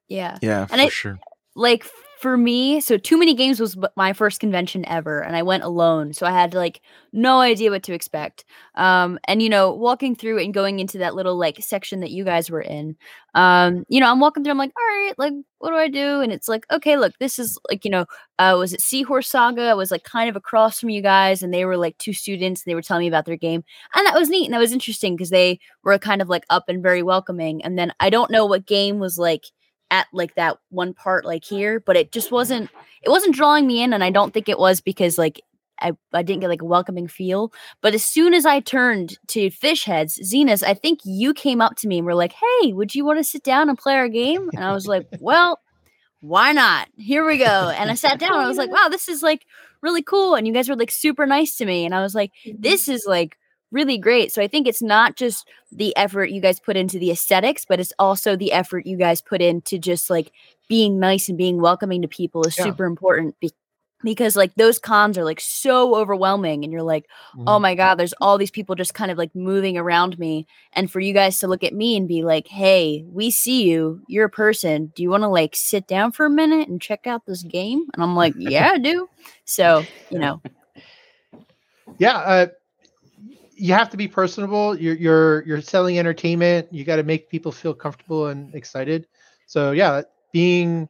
Yeah. 0.07 0.37
yeah, 0.41 0.61
And 0.71 0.81
for 0.81 0.87
I- 0.87 0.89
sure. 0.89 1.19
like 1.55 1.85
for 2.19 2.35
me, 2.35 2.81
so 2.81 2.97
Too 2.97 3.17
Many 3.17 3.33
Games 3.33 3.61
was 3.61 3.77
my 3.95 4.11
first 4.11 4.41
convention 4.41 4.85
ever, 4.89 5.21
and 5.21 5.37
I 5.37 5.41
went 5.41 5.63
alone, 5.63 6.11
so 6.11 6.25
I 6.25 6.31
had 6.31 6.53
like 6.53 6.81
no 7.13 7.39
idea 7.39 7.71
what 7.71 7.81
to 7.83 7.93
expect. 7.93 8.43
Um, 8.75 9.17
and 9.25 9.41
you 9.41 9.47
know, 9.47 9.73
walking 9.73 10.15
through 10.15 10.39
and 10.39 10.53
going 10.53 10.79
into 10.79 10.97
that 10.97 11.15
little 11.15 11.37
like 11.37 11.63
section 11.63 12.01
that 12.01 12.11
you 12.11 12.25
guys 12.25 12.51
were 12.51 12.59
in, 12.61 12.97
um, 13.35 13.85
you 13.87 14.01
know, 14.01 14.11
I'm 14.11 14.19
walking 14.19 14.43
through, 14.43 14.51
I'm 14.51 14.57
like, 14.57 14.73
all 14.77 14.97
right, 14.97 15.13
like, 15.17 15.33
what 15.59 15.69
do 15.69 15.75
I 15.77 15.87
do? 15.87 16.19
And 16.19 16.33
it's 16.33 16.49
like, 16.49 16.65
okay, 16.69 16.97
look, 16.97 17.13
this 17.19 17.39
is 17.39 17.57
like, 17.69 17.85
you 17.85 17.91
know, 17.91 18.05
uh, 18.37 18.55
was 18.59 18.73
it 18.73 18.81
Seahorse 18.81 19.29
Saga? 19.29 19.69
I 19.69 19.73
was 19.73 19.89
like 19.89 20.03
kind 20.03 20.29
of 20.29 20.35
across 20.35 20.77
from 20.77 20.89
you 20.89 21.01
guys, 21.01 21.41
and 21.41 21.53
they 21.53 21.63
were 21.63 21.77
like 21.77 21.97
two 21.99 22.11
students, 22.13 22.63
and 22.63 22.69
they 22.69 22.75
were 22.75 22.81
telling 22.81 23.03
me 23.03 23.07
about 23.07 23.25
their 23.25 23.37
game, 23.37 23.63
and 23.95 24.05
that 24.05 24.15
was 24.15 24.27
neat 24.29 24.43
and 24.45 24.53
that 24.53 24.59
was 24.59 24.73
interesting 24.73 25.15
because 25.15 25.29
they 25.29 25.57
were 25.85 25.97
kind 25.97 26.21
of 26.21 26.27
like 26.27 26.43
up 26.49 26.65
and 26.67 26.83
very 26.83 27.01
welcoming. 27.01 27.63
And 27.63 27.79
then 27.79 27.93
I 28.01 28.09
don't 28.09 28.29
know 28.29 28.45
what 28.45 28.65
game 28.65 28.99
was 28.99 29.17
like 29.17 29.45
at 29.91 30.07
like 30.13 30.35
that 30.35 30.57
one 30.69 30.93
part 30.93 31.25
like 31.25 31.43
here 31.43 31.79
but 31.79 31.95
it 31.95 32.11
just 32.11 32.31
wasn't 32.31 32.69
it 33.01 33.09
wasn't 33.09 33.35
drawing 33.35 33.65
me 33.65 33.81
in 33.81 33.93
and 33.93 34.03
i 34.03 34.09
don't 34.09 34.33
think 34.33 34.47
it 34.47 34.59
was 34.59 34.81
because 34.81 35.17
like 35.17 35.41
I, 35.81 35.93
I 36.13 36.23
didn't 36.23 36.41
get 36.41 36.49
like 36.49 36.61
a 36.61 36.65
welcoming 36.65 37.07
feel. 37.07 37.53
But 37.81 37.93
as 37.93 38.03
soon 38.03 38.33
as 38.33 38.45
i 38.45 38.59
turned 38.59 39.17
to 39.27 39.49
fish 39.49 39.85
heads 39.85 40.19
zenas 40.19 40.61
i 40.61 40.73
think 40.73 40.99
you 41.05 41.33
came 41.33 41.61
up 41.61 41.75
to 41.77 41.87
me 41.87 41.99
and 41.99 42.05
were 42.05 42.15
like 42.15 42.33
hey 42.33 42.73
would 42.73 42.93
you 42.93 43.05
want 43.05 43.19
to 43.19 43.23
sit 43.23 43.43
down 43.43 43.69
and 43.69 43.77
play 43.77 43.95
our 43.95 44.09
game? 44.09 44.49
And 44.53 44.63
i 44.63 44.73
was 44.73 44.87
like 44.87 45.07
well 45.19 45.59
why 46.21 46.51
not? 46.51 46.89
Here 46.97 47.25
we 47.25 47.37
go. 47.37 47.73
And 47.75 47.89
i 47.89 47.93
sat 47.93 48.19
down 48.19 48.33
and 48.33 48.41
i 48.41 48.47
was 48.47 48.57
like 48.57 48.71
wow 48.71 48.89
this 48.89 49.07
is 49.07 49.23
like 49.23 49.45
really 49.81 50.03
cool 50.03 50.35
and 50.35 50.45
you 50.45 50.53
guys 50.53 50.67
were 50.67 50.75
like 50.75 50.91
super 50.91 51.25
nice 51.25 51.55
to 51.55 51.65
me 51.65 51.85
and 51.85 51.95
i 51.95 52.01
was 52.01 52.13
like 52.13 52.33
mm-hmm. 52.45 52.57
this 52.59 52.89
is 52.89 53.05
like 53.07 53.37
really 53.71 53.97
great. 53.97 54.31
So 54.31 54.41
I 54.41 54.47
think 54.47 54.67
it's 54.67 54.81
not 54.81 55.15
just 55.15 55.47
the 55.71 55.95
effort 55.97 56.31
you 56.31 56.41
guys 56.41 56.59
put 56.59 56.75
into 56.77 56.97
the 56.99 57.11
aesthetics, 57.11 57.65
but 57.65 57.79
it's 57.79 57.93
also 57.99 58.35
the 58.35 58.51
effort 58.51 58.85
you 58.85 58.97
guys 58.97 59.21
put 59.21 59.41
into 59.41 59.77
just 59.77 60.09
like 60.09 60.31
being 60.67 60.99
nice 60.99 61.29
and 61.29 61.37
being 61.37 61.61
welcoming 61.61 62.01
to 62.01 62.07
people 62.07 62.43
is 62.45 62.57
Yeah. 62.57 62.65
super 62.65 62.85
important 62.85 63.39
be- 63.39 63.51
because 64.01 64.37
like 64.37 64.55
those 64.55 64.79
cons 64.79 65.17
are 65.17 65.25
like 65.25 65.41
so 65.41 65.93
overwhelming 65.93 66.63
and 66.63 66.71
you're 66.71 66.81
like, 66.83 67.05
oh 67.47 67.59
my 67.59 67.75
god, 67.75 67.95
there's 67.95 68.13
all 68.21 68.37
these 68.37 68.49
people 68.49 68.73
just 68.73 68.93
kind 68.93 69.11
of 69.11 69.17
like 69.17 69.35
moving 69.35 69.77
around 69.77 70.17
me 70.17 70.47
and 70.71 70.89
for 70.89 71.01
you 71.01 71.13
guys 71.13 71.37
to 71.39 71.47
look 71.47 71.65
at 71.65 71.73
me 71.73 71.97
and 71.97 72.07
be 72.07 72.23
like, 72.23 72.47
"Hey, 72.47 73.03
we 73.11 73.29
see 73.29 73.63
you. 73.63 74.01
You're 74.07 74.27
a 74.27 74.29
person. 74.29 74.93
Do 74.95 75.03
you 75.03 75.09
want 75.09 75.23
to 75.23 75.27
like 75.27 75.53
sit 75.53 75.85
down 75.85 76.13
for 76.13 76.25
a 76.25 76.29
minute 76.29 76.69
and 76.69 76.81
check 76.81 77.07
out 77.07 77.25
this 77.25 77.43
game?" 77.43 77.87
And 77.93 78.01
I'm 78.01 78.15
like, 78.15 78.33
"Yeah, 78.37 78.69
I 78.73 78.77
do." 78.77 79.09
So, 79.43 79.83
you 80.09 80.17
know, 80.19 80.41
yeah 81.97 82.17
uh, 82.19 82.47
you 83.59 83.73
have 83.73 83.89
to 83.91 83.97
be 83.97 84.07
personable. 84.07 84.77
You're 84.79 84.95
you're 84.95 85.43
you're 85.45 85.61
selling 85.61 85.99
entertainment. 85.99 86.67
You 86.71 86.85
got 86.85 86.97
to 86.97 87.03
make 87.03 87.29
people 87.29 87.51
feel 87.51 87.73
comfortable 87.73 88.27
and 88.27 88.53
excited. 88.55 89.07
So 89.47 89.71
yeah 89.71 90.01
being 90.31 90.89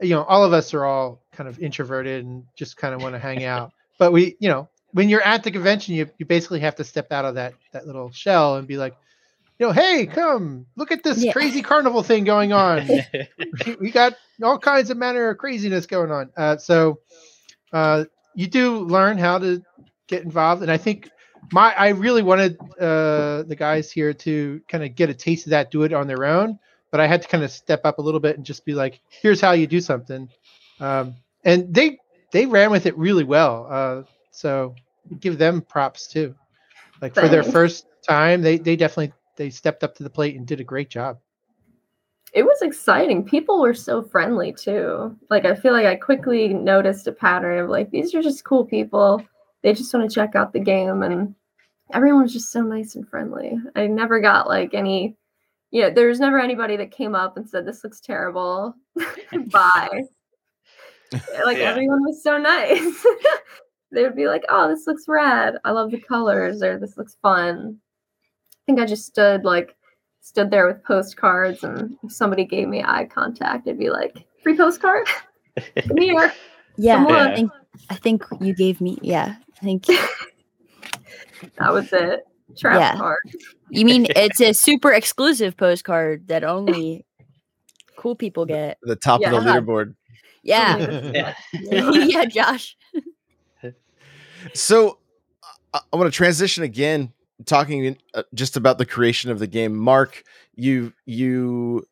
you 0.00 0.10
know 0.10 0.24
all 0.24 0.44
of 0.44 0.52
us 0.52 0.74
are 0.74 0.84
all 0.84 1.22
kind 1.32 1.48
of 1.48 1.58
introverted 1.58 2.24
and 2.24 2.44
just 2.56 2.76
kind 2.76 2.94
of 2.94 3.00
want 3.00 3.14
to 3.14 3.18
hang 3.18 3.44
out. 3.44 3.72
But 3.98 4.12
we 4.12 4.36
you 4.40 4.48
know 4.48 4.68
when 4.92 5.08
you're 5.08 5.22
at 5.22 5.44
the 5.44 5.50
convention 5.50 5.94
you, 5.94 6.08
you 6.18 6.26
basically 6.26 6.60
have 6.60 6.76
to 6.76 6.84
step 6.84 7.12
out 7.12 7.24
of 7.24 7.34
that 7.36 7.54
that 7.72 7.86
little 7.86 8.10
shell 8.12 8.56
and 8.56 8.66
be 8.66 8.76
like 8.78 8.94
you 9.58 9.66
know 9.66 9.72
hey 9.72 10.06
come 10.06 10.66
look 10.76 10.92
at 10.92 11.02
this 11.02 11.24
Yeah. 11.24 11.32
crazy 11.32 11.62
carnival 11.62 12.02
thing 12.02 12.24
going 12.24 12.52
on. 12.52 12.88
We 13.80 13.90
got 13.90 14.14
all 14.42 14.58
kinds 14.58 14.90
of 14.90 14.96
manner 14.96 15.30
of 15.30 15.38
craziness 15.38 15.86
going 15.86 16.10
on. 16.10 16.30
Uh, 16.36 16.56
so 16.56 17.00
uh, 17.72 18.04
you 18.34 18.46
do 18.46 18.78
learn 18.78 19.18
how 19.18 19.38
to 19.38 19.62
get 20.08 20.22
involved, 20.22 20.62
and 20.62 20.70
I 20.70 20.76
think 20.76 21.10
my 21.52 21.74
I 21.74 21.88
really 21.88 22.22
wanted 22.22 22.58
uh, 22.80 23.42
the 23.44 23.56
guys 23.58 23.90
here 23.90 24.12
to 24.12 24.60
kind 24.68 24.84
of 24.84 24.94
get 24.94 25.10
a 25.10 25.14
taste 25.14 25.46
of 25.46 25.50
that, 25.50 25.70
do 25.70 25.82
it 25.82 25.92
on 25.92 26.06
their 26.06 26.24
own. 26.24 26.58
But 26.90 27.00
I 27.00 27.06
had 27.06 27.20
to 27.22 27.28
kind 27.28 27.44
of 27.44 27.50
step 27.50 27.82
up 27.84 27.98
a 27.98 28.02
little 28.02 28.20
bit 28.20 28.36
and 28.36 28.46
just 28.46 28.64
be 28.64 28.74
like, 28.74 29.00
"Here's 29.08 29.40
how 29.40 29.52
you 29.52 29.66
do 29.66 29.80
something," 29.80 30.28
um, 30.80 31.14
and 31.44 31.72
they 31.72 31.98
they 32.32 32.46
ran 32.46 32.70
with 32.70 32.86
it 32.86 32.96
really 32.96 33.24
well. 33.24 33.66
Uh, 33.70 34.02
so 34.30 34.74
give 35.20 35.38
them 35.38 35.60
props 35.60 36.06
too. 36.06 36.34
Like 37.00 37.14
for 37.14 37.28
their 37.28 37.42
first 37.42 37.86
time, 38.02 38.42
they 38.42 38.58
they 38.58 38.76
definitely 38.76 39.12
they 39.36 39.50
stepped 39.50 39.84
up 39.84 39.94
to 39.96 40.02
the 40.02 40.10
plate 40.10 40.36
and 40.36 40.46
did 40.46 40.60
a 40.60 40.64
great 40.64 40.90
job. 40.90 41.18
it 42.32 42.42
was 42.42 42.60
exciting. 42.62 43.24
People 43.24 43.60
were 43.60 43.74
so 43.74 44.02
friendly 44.02 44.52
too. 44.52 45.16
Like 45.30 45.44
I 45.44 45.54
feel 45.54 45.72
like 45.72 45.86
I 45.86 45.94
quickly 45.94 46.48
noticed 46.52 47.06
a 47.06 47.12
pattern 47.12 47.58
of 47.58 47.70
like 47.70 47.90
these 47.90 48.14
are 48.14 48.22
just 48.22 48.44
cool 48.44 48.64
people. 48.64 49.22
They 49.62 49.72
just 49.72 49.92
want 49.92 50.08
to 50.08 50.14
check 50.14 50.34
out 50.34 50.52
the 50.52 50.60
game 50.60 51.02
and 51.02 51.34
everyone 51.92 52.22
was 52.22 52.32
just 52.32 52.52
so 52.52 52.60
nice 52.62 52.94
and 52.94 53.08
friendly. 53.08 53.58
I 53.76 53.86
never 53.86 54.20
got 54.20 54.48
like 54.48 54.74
any 54.74 55.16
you 55.70 55.82
know, 55.82 55.90
there 55.90 56.08
was 56.08 56.18
never 56.18 56.38
anybody 56.40 56.76
that 56.78 56.90
came 56.90 57.14
up 57.14 57.36
and 57.36 57.46
said 57.48 57.66
this 57.66 57.84
looks 57.84 58.00
terrible. 58.00 58.74
Bye. 59.52 60.02
like 61.44 61.58
Yeah. 61.58 61.64
everyone 61.70 62.02
was 62.04 62.22
so 62.22 62.38
nice. 62.38 63.04
they 63.92 64.02
would 64.02 64.16
be 64.16 64.28
like, 64.28 64.44
"Oh, 64.48 64.68
this 64.68 64.86
looks 64.86 65.04
rad. 65.08 65.56
I 65.64 65.70
love 65.72 65.90
the 65.90 66.00
colors," 66.00 66.62
or 66.62 66.78
"This 66.78 66.96
looks 66.96 67.16
fun." 67.22 67.78
I 67.78 68.60
think 68.66 68.80
I 68.80 68.86
just 68.86 69.06
stood 69.06 69.44
like 69.44 69.76
stood 70.20 70.50
there 70.50 70.66
with 70.66 70.82
postcards, 70.84 71.64
and 71.64 71.96
if 72.02 72.12
somebody 72.12 72.44
gave 72.44 72.68
me 72.68 72.82
eye 72.84 73.06
contact, 73.06 73.66
I'd 73.68 73.78
be 73.78 73.90
like, 73.90 74.26
"Free 74.42 74.56
postcard, 74.56 75.06
come 75.86 75.96
here." 75.98 76.32
Yeah, 76.76 76.96
Come 77.04 77.08
I 77.08 77.28
on. 77.28 77.34
think 77.34 77.52
I 77.90 77.94
think 77.96 78.24
you 78.40 78.54
gave 78.54 78.80
me. 78.80 78.98
Yeah, 79.02 79.36
I 79.60 79.64
think 79.64 79.86
That 81.58 81.72
was 81.72 81.92
it. 81.92 82.24
Trap 82.56 82.80
Yeah. 82.80 82.96
card. 82.96 83.20
you 83.70 83.84
mean 83.84 84.06
it's 84.16 84.40
a 84.40 84.52
super 84.54 84.92
exclusive 84.92 85.56
postcard 85.56 86.28
that 86.28 86.44
only 86.44 87.04
cool 87.96 88.14
people 88.14 88.46
get. 88.46 88.78
The 88.82 88.96
top 88.96 89.22
of 89.22 89.30
the 89.30 89.38
leaderboard. 89.38 89.94
Yeah, 90.42 90.76
Yeah. 91.12 91.34
yeah, 91.92 92.24
Josh. 92.24 92.76
So 94.54 94.98
I, 95.74 95.80
I 95.92 95.96
want 95.96 96.10
to 96.12 96.16
transition 96.16 96.64
again, 96.64 97.12
talking 97.44 97.96
uh, 98.14 98.22
just 98.34 98.56
about 98.56 98.78
the 98.78 98.86
creation 98.86 99.30
of 99.30 99.38
the 99.38 99.46
game. 99.46 99.76
Mark, 99.76 100.22
you 100.54 100.92
you 101.04 101.84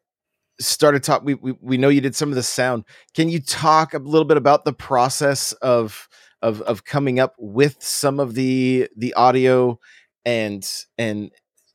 started 0.58 1.02
talk. 1.02 1.22
We, 1.24 1.34
we 1.34 1.52
we 1.60 1.76
know 1.76 1.88
you 1.88 2.00
did 2.00 2.14
some 2.14 2.30
of 2.30 2.34
the 2.34 2.42
sound. 2.42 2.84
Can 3.14 3.28
you 3.28 3.40
talk 3.40 3.94
a 3.94 3.98
little 3.98 4.24
bit 4.24 4.36
about 4.36 4.64
the 4.64 4.72
process 4.72 5.52
of 5.54 6.08
of 6.42 6.60
of 6.62 6.84
coming 6.84 7.18
up 7.18 7.34
with 7.38 7.76
some 7.82 8.20
of 8.20 8.34
the 8.34 8.88
the 8.96 9.14
audio 9.14 9.78
and 10.24 10.84
and 10.98 11.30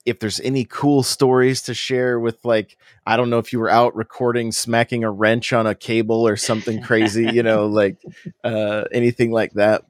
if 0.05 0.19
there's 0.19 0.39
any 0.39 0.65
cool 0.65 1.03
stories 1.03 1.61
to 1.63 1.73
share 1.73 2.19
with 2.19 2.43
like 2.43 2.77
I 3.05 3.17
don't 3.17 3.29
know 3.29 3.39
if 3.39 3.53
you 3.53 3.59
were 3.59 3.69
out 3.69 3.95
recording 3.95 4.51
smacking 4.51 5.03
a 5.03 5.11
wrench 5.11 5.53
on 5.53 5.67
a 5.67 5.75
cable 5.75 6.27
or 6.27 6.35
something 6.35 6.81
crazy, 6.81 7.25
you 7.31 7.43
know, 7.43 7.65
like 7.67 7.97
uh 8.43 8.85
anything 8.91 9.31
like 9.31 9.53
that. 9.53 9.83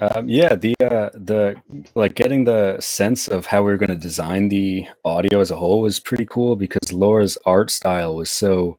Um, 0.00 0.30
yeah, 0.30 0.54
the 0.54 0.74
uh, 0.80 1.10
the 1.12 1.56
like 1.94 2.14
getting 2.14 2.44
the 2.44 2.80
sense 2.80 3.28
of 3.28 3.44
how 3.44 3.62
we 3.62 3.70
were 3.70 3.76
going 3.76 3.90
to 3.90 3.96
design 3.96 4.48
the 4.48 4.86
audio 5.04 5.40
as 5.40 5.50
a 5.50 5.56
whole 5.56 5.82
was 5.82 6.00
pretty 6.00 6.24
cool 6.24 6.56
because 6.56 6.90
Laura's 6.90 7.36
art 7.44 7.70
style 7.70 8.16
was 8.16 8.30
so 8.30 8.78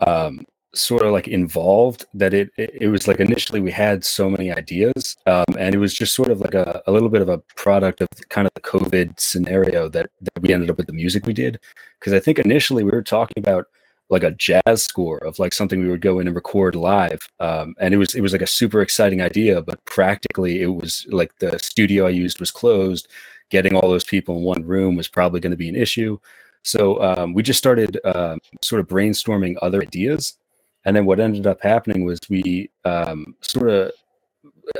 um, 0.00 0.44
sort 0.74 1.02
of 1.02 1.12
like 1.12 1.28
involved 1.28 2.04
that 2.14 2.34
it, 2.34 2.50
it 2.56 2.70
it 2.82 2.88
was 2.88 3.06
like 3.08 3.20
initially 3.20 3.60
we 3.60 3.70
had 3.70 4.04
so 4.04 4.28
many 4.28 4.52
ideas 4.52 5.16
um, 5.26 5.44
and 5.58 5.74
it 5.74 5.78
was 5.78 5.94
just 5.94 6.14
sort 6.14 6.30
of 6.30 6.40
like 6.40 6.54
a, 6.54 6.82
a 6.86 6.92
little 6.92 7.08
bit 7.08 7.22
of 7.22 7.28
a 7.28 7.38
product 7.56 8.00
of 8.00 8.08
kind 8.28 8.46
of 8.46 8.52
the 8.54 8.60
COVID 8.60 9.18
scenario 9.18 9.88
that, 9.88 10.10
that 10.20 10.42
we 10.42 10.52
ended 10.52 10.70
up 10.70 10.76
with 10.76 10.86
the 10.86 10.92
music 10.92 11.26
we 11.26 11.32
did. 11.32 11.60
Because 11.98 12.12
I 12.12 12.20
think 12.20 12.38
initially 12.38 12.84
we 12.84 12.90
were 12.90 13.02
talking 13.02 13.38
about 13.38 13.66
like 14.10 14.22
a 14.22 14.32
jazz 14.32 14.84
score 14.84 15.18
of 15.18 15.38
like 15.38 15.54
something 15.54 15.80
we 15.80 15.88
would 15.88 16.00
go 16.00 16.18
in 16.18 16.26
and 16.26 16.36
record 16.36 16.74
live 16.76 17.26
um, 17.40 17.74
and 17.80 17.94
it 17.94 17.96
was 17.96 18.14
it 18.14 18.20
was 18.20 18.32
like 18.32 18.42
a 18.42 18.46
super 18.46 18.82
exciting 18.82 19.22
idea 19.22 19.62
but 19.62 19.82
practically 19.86 20.60
it 20.60 20.66
was 20.66 21.06
like 21.08 21.36
the 21.38 21.58
studio 21.62 22.06
i 22.06 22.10
used 22.10 22.38
was 22.38 22.50
closed. 22.50 23.08
Getting 23.50 23.76
all 23.76 23.88
those 23.88 24.04
people 24.04 24.36
in 24.38 24.42
one 24.42 24.64
room 24.64 24.96
was 24.96 25.08
probably 25.08 25.38
going 25.40 25.52
to 25.52 25.56
be 25.56 25.68
an 25.68 25.76
issue. 25.76 26.18
So 26.62 27.00
um, 27.02 27.34
we 27.34 27.42
just 27.42 27.58
started 27.58 28.00
um, 28.04 28.40
sort 28.62 28.80
of 28.80 28.88
brainstorming 28.88 29.56
other 29.60 29.82
ideas 29.82 30.38
and 30.84 30.96
then 30.96 31.06
what 31.06 31.20
ended 31.20 31.46
up 31.46 31.62
happening 31.62 32.04
was 32.04 32.18
we 32.28 32.70
um, 32.84 33.34
sort 33.40 33.70
of 33.70 33.92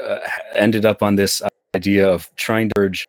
uh, 0.00 0.18
ended 0.54 0.84
up 0.84 1.02
on 1.02 1.16
this 1.16 1.42
idea 1.74 2.08
of 2.08 2.34
trying 2.36 2.68
to 2.68 2.74
urge 2.78 3.06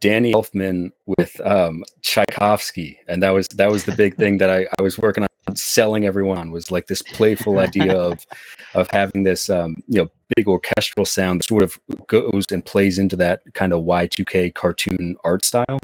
Danny 0.00 0.32
Elfman 0.32 0.90
with 1.06 1.40
um, 1.44 1.84
Tchaikovsky, 2.02 2.98
and 3.08 3.22
that 3.22 3.30
was 3.30 3.46
that 3.48 3.70
was 3.70 3.84
the 3.84 3.94
big 3.94 4.16
thing 4.16 4.38
that 4.38 4.50
I, 4.50 4.66
I 4.78 4.82
was 4.82 4.98
working 4.98 5.24
on 5.24 5.56
selling 5.56 6.04
everyone 6.04 6.50
was 6.50 6.70
like 6.70 6.86
this 6.86 7.02
playful 7.02 7.58
idea 7.58 7.96
of 7.96 8.26
of 8.74 8.90
having 8.90 9.22
this 9.22 9.48
um, 9.48 9.76
you 9.88 10.02
know 10.02 10.10
big 10.36 10.48
orchestral 10.48 11.06
sound 11.06 11.40
that 11.40 11.44
sort 11.44 11.62
of 11.62 11.78
goes 12.06 12.44
and 12.50 12.64
plays 12.64 12.98
into 12.98 13.16
that 13.16 13.42
kind 13.54 13.72
of 13.72 13.84
Y2K 13.84 14.54
cartoon 14.54 15.16
art 15.24 15.44
style. 15.44 15.78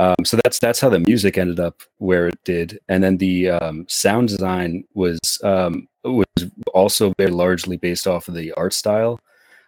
Um, 0.00 0.24
so 0.24 0.38
that's 0.42 0.58
that's 0.58 0.80
how 0.80 0.88
the 0.88 1.00
music 1.00 1.36
ended 1.36 1.60
up 1.60 1.82
where 1.98 2.26
it 2.26 2.38
did, 2.44 2.78
and 2.88 3.04
then 3.04 3.18
the 3.18 3.50
um, 3.50 3.84
sound 3.88 4.28
design 4.28 4.84
was 4.94 5.18
um, 5.44 5.88
was 6.04 6.26
also 6.72 7.12
very 7.18 7.30
largely 7.30 7.76
based 7.76 8.06
off 8.06 8.28
of 8.28 8.34
the 8.34 8.52
art 8.52 8.72
style 8.72 9.20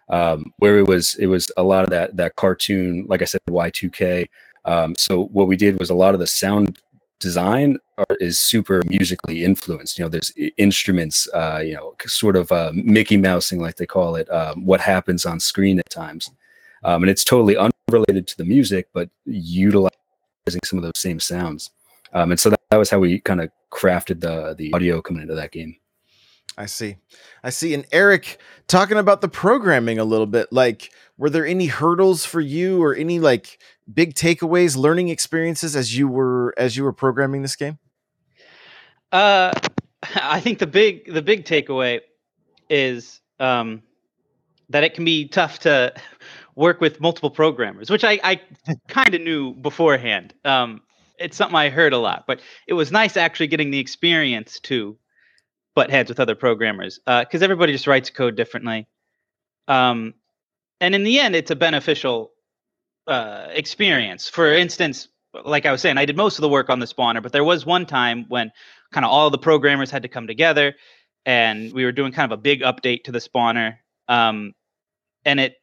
um, 0.09 0.53
where 0.57 0.77
it 0.77 0.87
was 0.87 1.15
it 1.15 1.27
was 1.27 1.51
a 1.57 1.63
lot 1.63 1.83
of 1.83 1.89
that 1.89 2.17
that 2.17 2.35
cartoon, 2.35 3.05
like 3.07 3.21
I 3.21 3.25
said, 3.25 3.41
Y2K. 3.49 4.27
Um, 4.65 4.95
so 4.97 5.25
what 5.25 5.47
we 5.47 5.55
did 5.55 5.79
was 5.79 5.89
a 5.89 5.95
lot 5.95 6.13
of 6.13 6.19
the 6.19 6.27
sound 6.27 6.79
design 7.19 7.77
are, 7.97 8.17
is 8.19 8.39
super 8.39 8.81
musically 8.87 9.43
influenced. 9.43 9.97
You 9.97 10.05
know, 10.05 10.09
there's 10.09 10.31
instruments, 10.57 11.27
uh, 11.33 11.61
you 11.63 11.73
know, 11.73 11.95
sort 12.05 12.35
of 12.35 12.51
uh, 12.51 12.71
Mickey 12.73 13.17
Mousing, 13.17 13.59
like 13.59 13.75
they 13.75 13.85
call 13.85 14.15
it, 14.15 14.29
um, 14.31 14.65
what 14.65 14.81
happens 14.81 15.25
on 15.25 15.39
screen 15.39 15.79
at 15.79 15.89
times, 15.89 16.31
and 16.83 17.09
it's 17.09 17.23
totally 17.23 17.57
unrelated 17.57 18.27
to 18.27 18.37
the 18.37 18.45
music, 18.45 18.87
but 18.93 19.09
utilizing 19.25 19.97
some 20.63 20.77
of 20.79 20.83
those 20.83 20.93
same 20.97 21.19
sounds. 21.19 21.71
Um, 22.13 22.31
and 22.31 22.39
so 22.39 22.49
that, 22.49 22.59
that 22.69 22.77
was 22.77 22.89
how 22.89 22.99
we 22.99 23.19
kind 23.19 23.41
of 23.41 23.49
crafted 23.71 24.21
the 24.21 24.53
the 24.55 24.71
audio 24.73 25.01
coming 25.01 25.21
into 25.21 25.35
that 25.35 25.51
game. 25.51 25.77
I 26.57 26.67
see. 26.67 26.97
I 27.43 27.49
see. 27.49 27.73
And 27.73 27.85
Eric, 27.91 28.39
talking 28.67 28.97
about 28.97 29.21
the 29.21 29.27
programming 29.27 29.97
a 29.97 30.03
little 30.03 30.27
bit, 30.27 30.53
like, 30.53 30.91
were 31.17 31.29
there 31.29 31.47
any 31.47 31.65
hurdles 31.65 32.25
for 32.25 32.41
you 32.41 32.83
or 32.83 32.93
any 32.93 33.19
like 33.19 33.59
big 33.91 34.13
takeaways, 34.13 34.77
learning 34.77 35.09
experiences 35.09 35.75
as 35.75 35.97
you 35.97 36.07
were 36.07 36.53
as 36.57 36.77
you 36.77 36.83
were 36.83 36.93
programming 36.93 37.41
this 37.41 37.55
game? 37.55 37.79
Uh, 39.11 39.51
I 40.15 40.39
think 40.39 40.59
the 40.59 40.67
big 40.67 41.11
the 41.11 41.21
big 41.21 41.45
takeaway 41.45 42.01
is 42.69 43.21
um, 43.39 43.81
that 44.69 44.83
it 44.83 44.93
can 44.93 45.05
be 45.05 45.27
tough 45.27 45.59
to 45.59 45.93
work 46.55 46.81
with 46.81 46.99
multiple 47.01 47.29
programmers, 47.29 47.89
which 47.89 48.03
I, 48.03 48.19
I 48.23 48.41
kind 48.87 49.13
of 49.15 49.21
knew 49.21 49.53
beforehand. 49.53 50.33
Um, 50.45 50.81
it's 51.19 51.37
something 51.37 51.55
I 51.55 51.69
heard 51.69 51.93
a 51.93 51.97
lot, 51.97 52.25
but 52.27 52.41
it 52.67 52.73
was 52.73 52.91
nice 52.91 53.17
actually 53.17 53.47
getting 53.47 53.71
the 53.71 53.79
experience 53.79 54.59
to 54.61 54.97
butt 55.75 55.89
heads 55.89 56.09
with 56.09 56.19
other 56.19 56.35
programmers 56.35 56.99
because 57.05 57.41
everybody 57.41 57.73
just 57.73 57.87
writes 57.87 58.09
code 58.09 58.35
differently. 58.35 58.87
Um, 59.67 60.13
and 60.81 60.93
in 60.93 61.03
the 61.03 61.19
end, 61.19 61.35
it's 61.35 61.51
a 61.51 61.55
beneficial 61.55 62.31
uh, 63.07 63.47
experience. 63.51 64.29
For 64.29 64.53
instance, 64.53 65.07
like 65.45 65.65
I 65.65 65.71
was 65.71 65.81
saying, 65.81 65.97
I 65.97 66.05
did 66.05 66.17
most 66.17 66.37
of 66.37 66.41
the 66.41 66.49
work 66.49 66.69
on 66.69 66.79
the 66.79 66.85
spawner, 66.85 67.23
but 67.23 67.31
there 67.31 67.43
was 67.43 67.65
one 67.65 67.85
time 67.85 68.25
when 68.27 68.51
kind 68.91 69.05
of 69.05 69.11
all 69.11 69.29
the 69.29 69.37
programmers 69.37 69.89
had 69.89 70.03
to 70.03 70.07
come 70.07 70.27
together 70.27 70.75
and 71.25 71.73
we 71.73 71.85
were 71.85 71.91
doing 71.91 72.11
kind 72.11 72.31
of 72.31 72.37
a 72.37 72.41
big 72.41 72.61
update 72.61 73.05
to 73.05 73.11
the 73.11 73.19
spawner. 73.19 73.77
Um, 74.07 74.53
and 75.25 75.39
it 75.39 75.55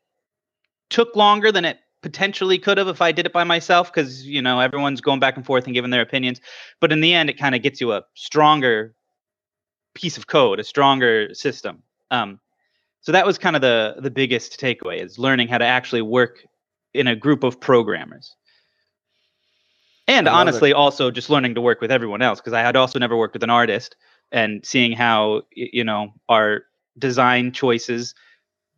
took 0.91 1.17
longer 1.17 1.51
than 1.51 1.65
it 1.65 1.79
potentially 2.03 2.59
could 2.59 2.79
have 2.79 2.89
if 2.89 3.03
I 3.03 3.13
did 3.13 3.27
it 3.27 3.33
by 3.33 3.45
myself 3.45 3.93
because, 3.93 4.27
you 4.27 4.43
know, 4.43 4.61
everyone's 4.61 5.01
going 5.01 5.21
back 5.21 5.37
and 5.37 5.45
forth 5.45 5.65
and 5.65 5.75
giving 5.75 5.91
their 5.91 6.01
opinions. 6.01 6.41
But 6.81 6.93
in 6.93 7.01
the 7.01 7.15
end, 7.15 7.31
it 7.31 7.39
kind 7.39 7.55
of 7.55 7.63
gets 7.63 7.81
you 7.81 7.93
a 7.93 8.05
stronger 8.15 8.95
piece 9.95 10.17
of 10.17 10.27
code, 10.27 10.61
a 10.61 10.65
stronger 10.65 11.35
system. 11.35 11.83
Um, 12.11 12.41
so 13.03 13.13
that 13.13 13.27
was 13.27 13.39
kind 13.39 13.57
of 13.57 13.63
the 13.63 13.97
the 13.99 14.11
biggest 14.11 14.61
takeaway 14.61 15.03
is 15.03 15.19
learning 15.19 15.49
how 15.49 15.59
to 15.59 15.65
actually 15.65 16.03
work 16.03 16.45
in 16.93 17.07
a 17.07 17.17
group 17.17 17.45
of 17.45 17.61
programmers. 17.61 18.35
And 20.07 20.27
love 20.27 20.35
it. 20.35 20.37
honestly, 20.37 20.73
also 20.73 21.11
just 21.11 21.31
learning 21.31 21.55
to 21.55 21.61
work 21.61 21.81
with 21.81 21.91
everyone 21.91 22.21
else 22.21 22.41
because 22.41 22.53
I 22.53 22.61
had 22.61 22.77
also 22.77 22.99
never 22.99 23.17
worked 23.17 23.35
with 23.35 23.43
an 23.43 23.51
artist 23.51 23.97
and 24.33 24.65
seeing 24.65 24.93
how 24.93 25.43
you 25.53 25.85
know 25.85 26.13
our 26.29 26.65
design 26.99 27.53
choices 27.53 28.15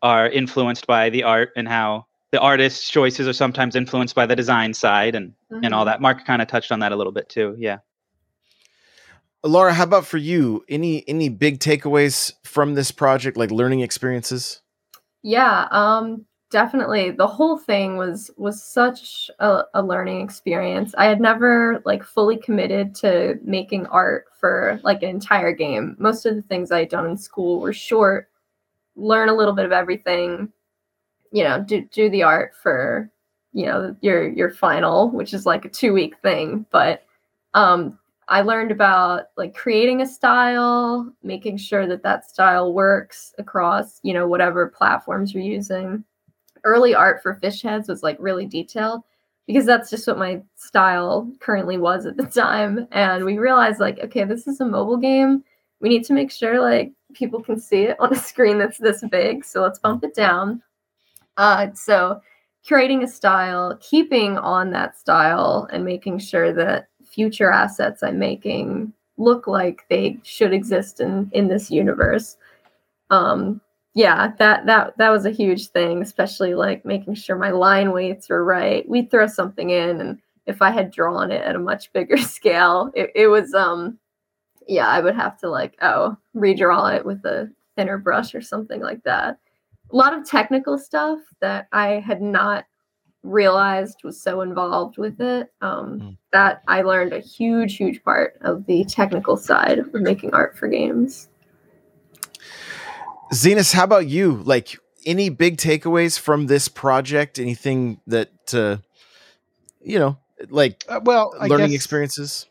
are 0.03 0.29
influenced 0.29 0.87
by 0.87 1.09
the 1.11 1.23
art 1.23 1.51
and 1.57 1.69
how 1.69 2.07
the 2.33 2.41
artist's 2.41 2.89
choices 2.89 3.29
are 3.29 3.33
sometimes 3.33 3.77
influenced 3.77 4.15
by 4.15 4.27
the 4.27 4.35
design 4.37 4.75
side 4.75 5.15
and 5.15 5.33
and 5.63 5.75
all 5.75 5.83
Mhm. 5.85 5.87
that. 5.87 6.01
Mark 6.01 6.25
kind 6.25 6.43
of 6.43 6.49
touched 6.49 6.73
on 6.73 6.81
that 6.81 6.93
a 6.93 6.97
little 6.97 7.13
bit 7.13 7.29
too. 7.29 7.55
Yeah. 7.59 7.79
Laura, 9.45 9.73
how 9.73 9.85
about 9.85 10.07
for 10.07 10.19
you? 10.19 10.65
Any 10.69 11.07
any 11.09 11.29
big 11.29 11.59
takeaways 11.59 12.33
from 12.45 12.75
this 12.75 12.91
project, 12.93 13.37
like 13.37 13.51
learning 13.51 13.81
experiences? 13.81 14.63
Yeah, 15.23 15.67
um, 15.71 16.25
definitely. 16.51 17.11
The 17.11 17.27
whole 17.27 17.59
thing 17.59 17.97
was 17.97 18.31
was 18.37 18.63
such 18.63 19.31
a, 19.41 19.65
a 19.75 19.83
learning 19.83 20.21
experience. 20.23 20.95
I 20.97 21.07
had 21.07 21.21
never 21.21 21.83
like 21.85 22.05
fully 22.05 22.37
committed 22.37 22.95
to 22.97 23.39
making 23.45 23.87
art 23.87 24.27
for 24.39 24.81
like 24.85 25.03
an 25.03 25.09
entire 25.11 25.53
game. 25.53 25.97
Most 25.99 26.25
of 26.25 26.35
the 26.37 26.43
things 26.43 26.71
I 26.71 26.81
had 26.81 26.89
done 26.89 27.07
in 27.07 27.17
school 27.19 27.61
were 27.61 27.73
short, 27.73 28.29
learn 28.97 29.29
a 29.29 29.35
little 29.35 29.55
bit 29.55 29.65
of 29.65 29.73
everything, 29.73 30.53
you 31.33 31.45
know, 31.45 31.63
do 31.63 31.83
do 31.93 32.11
the 32.11 32.23
art 32.23 32.53
for, 32.63 33.11
you 33.53 33.67
know, 33.67 33.97
your 34.01 34.29
your 34.29 34.51
final, 34.51 35.11
which 35.11 35.35
is 35.35 35.47
like 35.47 35.65
a 35.65 35.71
two 35.71 35.93
week 35.93 36.17
thing. 36.23 36.67
But 36.71 37.05
um 37.55 37.99
I 38.29 38.43
learned 38.43 38.71
about 38.71 39.25
like 39.37 39.55
creating 39.55 40.01
a 40.01 40.07
style, 40.07 41.13
making 41.23 41.59
sure 41.59 41.87
that 41.87 42.03
that 42.05 42.29
style 42.31 42.73
works 42.73 43.35
across, 43.39 44.01
you 44.03 44.15
know, 44.15 44.27
whatever 44.27 44.69
platforms 44.69 45.35
you're 45.35 45.43
using. 45.43 46.05
Early 46.65 46.95
art 46.95 47.23
for 47.23 47.35
fish 47.35 47.63
heads 47.63 47.89
was 47.89 48.03
like 48.03 48.17
really 48.21 48.47
detailed 48.47 49.03
because 49.47 49.67
that's 49.67 49.91
just 49.91 50.07
what 50.07 50.19
my 50.19 50.41
style 50.55 51.31
currently 51.41 51.77
was 51.79 52.07
at 52.07 52.17
the 52.17 52.27
time. 52.41 52.87
And 52.93 53.25
we 53.25 53.39
realized 53.39 53.81
like, 53.81 53.99
okay, 53.99 54.25
this 54.25 54.47
is 54.47 54.61
a 54.61 54.65
mobile 54.65 54.97
game. 54.97 55.45
We 55.81 55.89
need 55.89 56.05
to 56.05 56.15
make 56.15 56.31
sure 56.31 56.61
like 56.61 56.93
people 57.15 57.43
can 57.43 57.59
see 57.59 57.83
it 57.83 57.97
on 58.01 58.13
a 58.13 58.19
screen 58.19 58.59
that's 58.59 58.79
this 58.79 59.03
big. 59.11 59.45
So 59.45 59.63
let's 59.63 59.79
bump 59.79 60.05
it 60.05 60.15
down. 60.15 60.63
Uh, 61.37 61.69
so 61.75 62.21
curating 62.67 63.03
a 63.03 63.09
style, 63.09 63.79
keeping 63.81 64.39
on 64.39 64.71
that 64.71 64.99
style, 64.99 65.69
and 65.73 65.85
making 65.85 66.19
sure 66.19 66.53
that 66.53 66.89
future 67.05 67.51
assets 67.51 68.03
I'm 68.03 68.19
making 68.19 68.93
look 69.19 69.47
like 69.47 69.83
they 69.89 70.19
should 70.23 70.53
exist 70.53 71.01
in 71.01 71.31
in 71.33 71.49
this 71.49 71.71
universe. 71.71 72.37
Um, 73.11 73.61
yeah, 73.95 74.33
that 74.39 74.67
that 74.67 74.97
that 74.99 75.11
was 75.11 75.27
a 75.27 75.31
huge 75.31 75.69
thing, 75.69 76.03
especially 76.03 76.55
like 76.55 76.85
making 76.85 77.15
sure 77.15 77.37
my 77.37 77.51
line 77.51 77.93
weights 77.93 78.29
were 78.29 78.45
right. 78.45 78.89
We'd 78.89 79.11
throw 79.11 79.27
something 79.27 79.71
in, 79.71 80.01
and 80.01 80.19
if 80.47 80.63
I 80.63 80.71
had 80.71 80.91
drawn 80.91 81.31
it 81.31 81.43
at 81.43 81.57
a 81.57 81.61
much 81.61 81.93
bigger 81.93 82.17
scale, 82.37 82.91
it, 82.95 83.11
it 83.15 83.27
was 83.29 83.55
um, 83.55 83.99
yeah, 84.69 84.87
I 84.89 85.01
would 85.01 85.15
have 85.15 85.39
to 85.39 85.51
like 85.51 85.77
oh 85.83 86.17
redraw 86.35 86.95
it 86.97 87.05
with 87.05 87.25
a 87.25 87.51
thinner 87.77 87.99
brush 87.99 88.35
or 88.35 88.41
something 88.43 88.81
like 88.81 89.03
that. 89.05 89.39
A 89.93 89.97
lot 89.97 90.15
of 90.15 90.27
technical 90.27 90.79
stuff 90.79 91.19
that 91.41 91.69
I 91.73 92.01
had 92.01 92.23
not 92.23 92.65
realized 93.23 94.03
was 94.03 94.21
so 94.21 94.41
involved 94.41 94.99
with 94.99 95.21
it 95.21 95.53
um, 95.61 96.01
Mm. 96.01 96.17
that 96.33 96.63
I 96.67 96.83
learned 96.83 97.13
a 97.13 97.21
huge, 97.21 97.77
huge 97.77 98.03
part 98.03 98.37
of 98.41 98.67
the 98.67 98.85
technical 98.85 99.37
side 99.37 99.79
of 99.79 99.93
making 99.95 100.35
art 100.35 100.57
for 100.59 100.67
games. 100.67 101.29
Zenas, 103.33 103.73
how 103.73 103.85
about 103.85 104.07
you? 104.09 104.43
Like 104.45 104.79
any 105.07 105.29
big 105.31 105.57
takeaways 105.57 106.19
from 106.19 106.47
this 106.47 106.69
project? 106.69 107.39
Anything 107.39 108.01
that 108.07 108.31
uh, 108.55 108.79
you 109.83 109.99
know, 109.99 110.19
like 110.51 110.85
Uh, 110.89 111.01
well, 111.05 111.35
I 111.41 111.47
learning 111.47 111.69
guess- 111.69 111.77
experiences? 111.77 112.47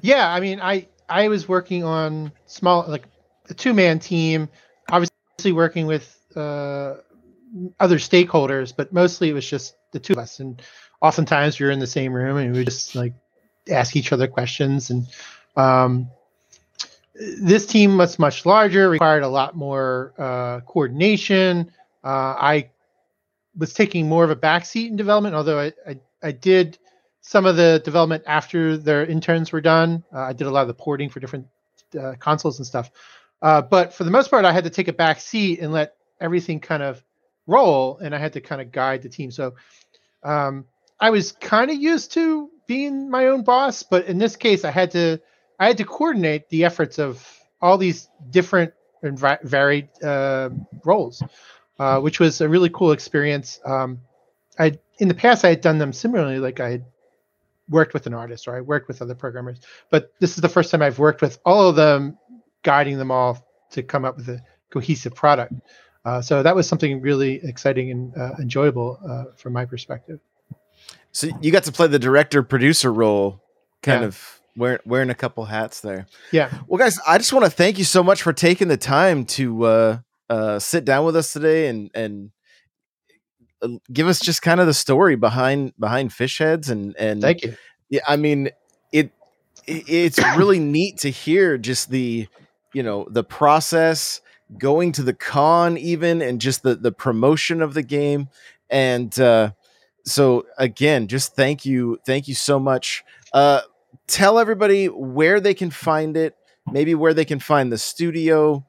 Yeah, 0.00 0.32
I 0.32 0.38
mean, 0.40 0.60
I 0.60 0.86
I 1.08 1.28
was 1.28 1.48
working 1.48 1.84
on 1.84 2.32
small 2.46 2.84
like 2.88 3.06
a 3.48 3.54
two 3.54 3.74
man 3.74 3.98
team, 3.98 4.48
obviously 4.90 5.52
working 5.52 5.86
with 5.86 6.14
uh, 6.36 6.94
other 7.80 7.98
stakeholders, 7.98 8.74
but 8.76 8.92
mostly 8.92 9.30
it 9.30 9.32
was 9.32 9.48
just 9.48 9.74
the 9.92 10.00
two 10.00 10.14
of 10.14 10.18
us. 10.18 10.40
And 10.40 10.60
oftentimes 11.00 11.58
we 11.58 11.66
were 11.66 11.72
in 11.72 11.78
the 11.78 11.86
same 11.86 12.12
room 12.12 12.36
and 12.36 12.54
we 12.54 12.64
just 12.64 12.94
like 12.94 13.14
ask 13.70 13.96
each 13.96 14.12
other 14.12 14.26
questions. 14.26 14.90
And 14.90 15.06
um, 15.56 16.10
this 17.14 17.66
team 17.66 17.96
was 17.96 18.18
much 18.18 18.46
larger, 18.46 18.88
required 18.88 19.22
a 19.22 19.28
lot 19.28 19.56
more 19.56 20.12
uh, 20.18 20.60
coordination. 20.60 21.70
Uh, 22.04 22.34
I 22.38 22.70
was 23.56 23.72
taking 23.72 24.08
more 24.08 24.24
of 24.24 24.30
a 24.30 24.36
backseat 24.36 24.88
in 24.88 24.96
development, 24.96 25.34
although 25.34 25.58
I, 25.58 25.72
I, 25.86 25.98
I 26.22 26.32
did 26.32 26.78
some 27.28 27.44
of 27.44 27.56
the 27.56 27.78
development 27.84 28.24
after 28.26 28.78
their 28.78 29.04
interns 29.04 29.52
were 29.52 29.60
done. 29.60 30.02
Uh, 30.14 30.20
I 30.20 30.32
did 30.32 30.46
a 30.46 30.50
lot 30.50 30.62
of 30.62 30.68
the 30.68 30.72
porting 30.72 31.10
for 31.10 31.20
different 31.20 31.46
uh, 32.00 32.14
consoles 32.18 32.58
and 32.58 32.66
stuff. 32.66 32.90
Uh, 33.42 33.60
but 33.60 33.92
for 33.92 34.04
the 34.04 34.10
most 34.10 34.30
part, 34.30 34.46
I 34.46 34.52
had 34.52 34.64
to 34.64 34.70
take 34.70 34.88
a 34.88 34.94
back 34.94 35.20
seat 35.20 35.60
and 35.60 35.70
let 35.70 35.94
everything 36.22 36.58
kind 36.58 36.82
of 36.82 37.04
roll, 37.46 37.98
and 37.98 38.14
I 38.14 38.18
had 38.18 38.32
to 38.32 38.40
kind 38.40 38.62
of 38.62 38.72
guide 38.72 39.02
the 39.02 39.10
team. 39.10 39.30
So 39.30 39.56
um, 40.22 40.64
I 40.98 41.10
was 41.10 41.32
kind 41.32 41.70
of 41.70 41.76
used 41.76 42.12
to 42.12 42.48
being 42.66 43.10
my 43.10 43.26
own 43.26 43.44
boss, 43.44 43.82
but 43.82 44.06
in 44.06 44.16
this 44.16 44.34
case, 44.34 44.64
I 44.64 44.70
had 44.70 44.90
to 44.92 45.20
I 45.60 45.66
had 45.66 45.76
to 45.76 45.84
coordinate 45.84 46.48
the 46.48 46.64
efforts 46.64 46.98
of 46.98 47.22
all 47.60 47.76
these 47.76 48.08
different 48.30 48.72
and 49.02 49.18
va- 49.18 49.40
varied 49.42 49.90
uh, 50.02 50.48
roles, 50.82 51.22
uh, 51.78 52.00
which 52.00 52.20
was 52.20 52.40
a 52.40 52.48
really 52.48 52.70
cool 52.70 52.92
experience. 52.92 53.60
Um, 53.66 54.00
I 54.58 54.78
in 54.98 55.08
the 55.08 55.14
past 55.14 55.44
I 55.44 55.50
had 55.50 55.60
done 55.60 55.76
them 55.76 55.92
similarly, 55.92 56.38
like 56.38 56.58
I 56.60 56.70
had 56.70 56.84
worked 57.68 57.94
with 57.94 58.06
an 58.06 58.14
artist 58.14 58.48
or 58.48 58.56
I 58.56 58.60
worked 58.60 58.88
with 58.88 59.02
other 59.02 59.14
programmers, 59.14 59.60
but 59.90 60.12
this 60.20 60.30
is 60.30 60.36
the 60.36 60.48
first 60.48 60.70
time 60.70 60.82
I've 60.82 60.98
worked 60.98 61.20
with 61.22 61.38
all 61.44 61.68
of 61.68 61.76
them, 61.76 62.18
guiding 62.62 62.98
them 62.98 63.10
all 63.10 63.46
to 63.72 63.82
come 63.82 64.04
up 64.04 64.16
with 64.16 64.28
a 64.28 64.40
cohesive 64.70 65.14
product. 65.14 65.52
Uh, 66.04 66.22
so 66.22 66.42
that 66.42 66.56
was 66.56 66.66
something 66.68 67.00
really 67.00 67.40
exciting 67.44 67.90
and 67.90 68.16
uh, 68.16 68.30
enjoyable 68.40 68.98
uh, 69.06 69.24
from 69.36 69.52
my 69.52 69.64
perspective. 69.64 70.20
So 71.12 71.28
you 71.40 71.50
got 71.50 71.64
to 71.64 71.72
play 71.72 71.86
the 71.86 71.98
director 71.98 72.42
producer 72.42 72.92
role, 72.92 73.42
kind 73.82 74.02
Yeah. 74.02 74.08
of 74.08 74.40
wearing 74.56 74.78
wearing 74.84 75.10
a 75.10 75.14
couple 75.14 75.44
hats 75.44 75.80
there. 75.80 76.06
Yeah. 76.32 76.50
Well, 76.66 76.78
guys, 76.78 76.98
I 77.06 77.18
just 77.18 77.32
want 77.32 77.44
to 77.44 77.50
thank 77.50 77.78
you 77.78 77.84
so 77.84 78.02
much 78.02 78.22
for 78.22 78.32
taking 78.32 78.68
the 78.68 78.76
time 78.76 79.24
to 79.26 79.64
uh, 79.64 79.98
uh, 80.30 80.58
sit 80.58 80.84
down 80.84 81.04
with 81.04 81.16
us 81.16 81.32
today 81.32 81.68
and 81.68 81.90
and 81.94 82.30
give 83.92 84.06
us 84.08 84.20
just 84.20 84.42
kind 84.42 84.60
of 84.60 84.66
the 84.66 84.74
story 84.74 85.16
behind 85.16 85.72
behind 85.78 86.12
fish 86.12 86.38
heads 86.38 86.70
and 86.70 86.96
and 86.96 87.22
Thank 87.22 87.42
you. 87.42 87.56
yeah 87.88 88.00
i 88.06 88.16
mean 88.16 88.50
it, 88.92 89.10
it 89.66 89.84
it's 89.88 90.18
really 90.36 90.58
neat 90.76 90.98
to 90.98 91.10
hear 91.10 91.58
just 91.58 91.90
the 91.90 92.28
you 92.72 92.82
know 92.82 93.06
the 93.10 93.24
process 93.24 94.20
going 94.56 94.92
to 94.92 95.02
the 95.02 95.12
con 95.12 95.76
even 95.76 96.22
and 96.22 96.40
just 96.40 96.62
the 96.62 96.74
the 96.74 96.92
promotion 96.92 97.60
of 97.60 97.74
the 97.74 97.82
game. 97.82 98.28
And 98.70 99.18
uh 99.20 99.52
so 100.04 100.46
again 100.56 101.06
just 101.06 101.34
thank 101.34 101.66
you 101.66 101.98
thank 102.06 102.28
you 102.28 102.34
so 102.34 102.58
much. 102.58 103.04
Uh 103.32 103.60
tell 104.06 104.38
everybody 104.38 104.86
where 104.86 105.40
they 105.40 105.54
can 105.54 105.70
find 105.70 106.16
it 106.16 106.34
maybe 106.70 106.94
where 106.94 107.14
they 107.14 107.24
can 107.24 107.40
find 107.40 107.72
the 107.72 107.78
studio 107.78 108.64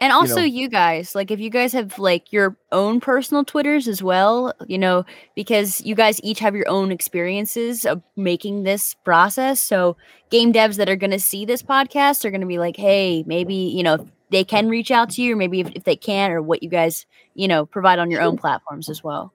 And 0.00 0.12
also 0.12 0.36
know- 0.36 0.42
you 0.42 0.68
guys, 0.68 1.14
like 1.14 1.30
if 1.30 1.38
you 1.38 1.50
guys 1.50 1.72
have 1.74 1.98
like 1.98 2.32
your 2.32 2.56
own 2.72 3.00
personal 3.00 3.44
Twitters 3.44 3.86
as 3.86 4.02
well, 4.02 4.52
you 4.66 4.78
know, 4.78 5.04
because 5.36 5.80
you 5.82 5.94
guys 5.94 6.20
each 6.24 6.40
have 6.40 6.56
your 6.56 6.68
own 6.68 6.90
experiences 6.90 7.86
of 7.86 8.02
making 8.16 8.64
this 8.64 8.94
process. 9.04 9.60
So 9.60 9.96
game 10.30 10.52
devs 10.52 10.76
that 10.76 10.88
are 10.88 10.96
going 10.96 11.12
to 11.12 11.20
see 11.20 11.44
this 11.44 11.62
podcast 11.62 12.24
are 12.24 12.30
going 12.30 12.40
to 12.40 12.46
be 12.46 12.58
like, 12.58 12.76
hey, 12.76 13.22
maybe, 13.26 13.54
you 13.54 13.82
know, 13.82 14.08
they 14.30 14.44
can 14.44 14.68
reach 14.68 14.90
out 14.90 15.10
to 15.10 15.22
you, 15.22 15.34
or 15.34 15.36
maybe 15.36 15.60
if, 15.60 15.70
if 15.76 15.84
they 15.84 15.94
can, 15.94 16.32
or 16.32 16.40
what 16.42 16.62
you 16.62 16.70
guys, 16.70 17.06
you 17.34 17.46
know, 17.46 17.66
provide 17.66 17.98
on 17.98 18.10
your 18.10 18.22
own 18.22 18.38
platforms 18.38 18.88
as 18.88 19.04
well. 19.04 19.32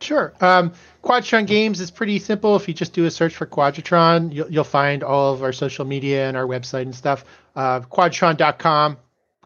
Sure. 0.00 0.34
Um, 0.40 0.72
Quadratron 1.04 1.46
Games 1.46 1.80
is 1.80 1.90
pretty 1.90 2.18
simple. 2.18 2.56
If 2.56 2.66
you 2.66 2.74
just 2.74 2.92
do 2.92 3.04
a 3.04 3.10
search 3.10 3.36
for 3.36 3.46
Quadratron, 3.46 4.34
you'll, 4.34 4.50
you'll 4.50 4.64
find 4.64 5.04
all 5.04 5.32
of 5.32 5.44
our 5.44 5.52
social 5.52 5.84
media 5.84 6.26
and 6.26 6.36
our 6.36 6.46
website 6.46 6.82
and 6.82 6.94
stuff. 6.94 7.24
Uh, 7.54 7.80
Quadratron.com, 7.80 8.96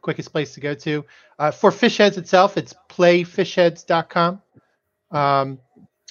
quickest 0.06 0.30
place 0.30 0.54
to 0.54 0.60
go 0.60 0.72
to. 0.72 1.04
Uh, 1.36 1.50
for 1.50 1.72
Fishheads 1.72 2.16
itself, 2.16 2.56
it's 2.56 2.72
playfishheads.com. 2.88 4.40
Um, 5.10 5.58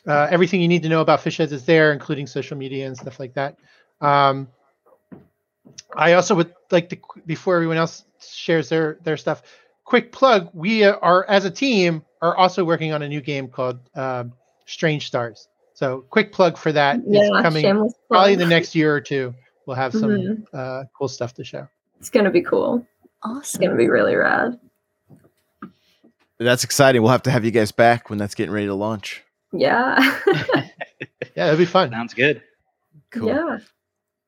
uh, 0.06 0.28
everything 0.30 0.62
you 0.62 0.68
need 0.68 0.84
to 0.84 0.90
know 0.90 1.00
about 1.00 1.22
Fishheads 1.22 1.54
is 1.54 1.64
there, 1.64 1.94
including 1.94 2.28
social 2.28 2.58
media 2.58 2.88
and 2.88 2.98
stuff 2.98 3.22
like 3.22 3.34
that. 3.36 3.58
Um, 4.02 4.50
I 5.96 6.12
also 6.14 6.36
would 6.36 6.54
like 6.72 6.90
to, 6.90 6.98
before 7.26 7.56
everyone 7.56 7.78
else 7.78 8.04
shares 8.20 8.68
their 8.68 9.00
their 9.06 9.16
stuff, 9.16 9.44
quick 9.86 10.12
plug: 10.12 10.50
we 10.54 10.84
are 10.84 11.26
as 11.30 11.46
a 11.46 11.52
team 11.52 12.04
are 12.22 12.36
also 12.36 12.66
working 12.66 12.92
on 12.92 13.02
a 13.02 13.08
new 13.08 13.22
game 13.22 13.48
called 13.48 13.80
um, 13.96 14.34
Strange 14.66 15.08
Stars. 15.08 15.48
So 15.74 16.04
quick 16.10 16.34
plug 16.34 16.58
for 16.58 16.74
that. 16.74 16.98
It's 16.98 17.30
Yeah, 17.30 17.42
coming 17.42 17.64
probably 18.10 18.34
in 18.34 18.40
the 18.40 18.46
next 18.46 18.76
year 18.76 18.94
or 18.94 19.00
two. 19.00 19.34
We'll 19.66 19.78
have 19.78 19.94
some 19.94 20.12
Mhm. 20.12 20.44
uh, 20.54 20.84
cool 20.98 21.08
stuff 21.08 21.34
to 21.36 21.46
show. 21.46 21.66
It's 22.00 22.10
gonna 22.10 22.30
be 22.30 22.42
cool. 22.42 22.86
It's 23.38 23.58
gonna 23.58 23.76
be 23.76 23.90
really 23.90 24.16
rad. 24.16 24.60
that's 26.40 26.64
exciting 26.64 27.02
we'll 27.02 27.12
have 27.12 27.24
to 27.24 27.32
have 27.32 27.46
you 27.46 27.52
guys 27.52 27.72
back 27.72 28.10
when 28.10 28.20
that's 28.20 28.36
getting 28.36 28.54
ready 28.54 28.68
to 28.68 28.74
launch 28.74 29.24
Yeah. 29.54 29.98
Yeah, 31.36 31.48
it'll 31.48 31.58
be 31.58 31.66
fun. 31.66 31.92
Sounds 31.92 32.14
good. 32.14 32.42
cool 33.12 33.28
Yeah. 33.28 33.58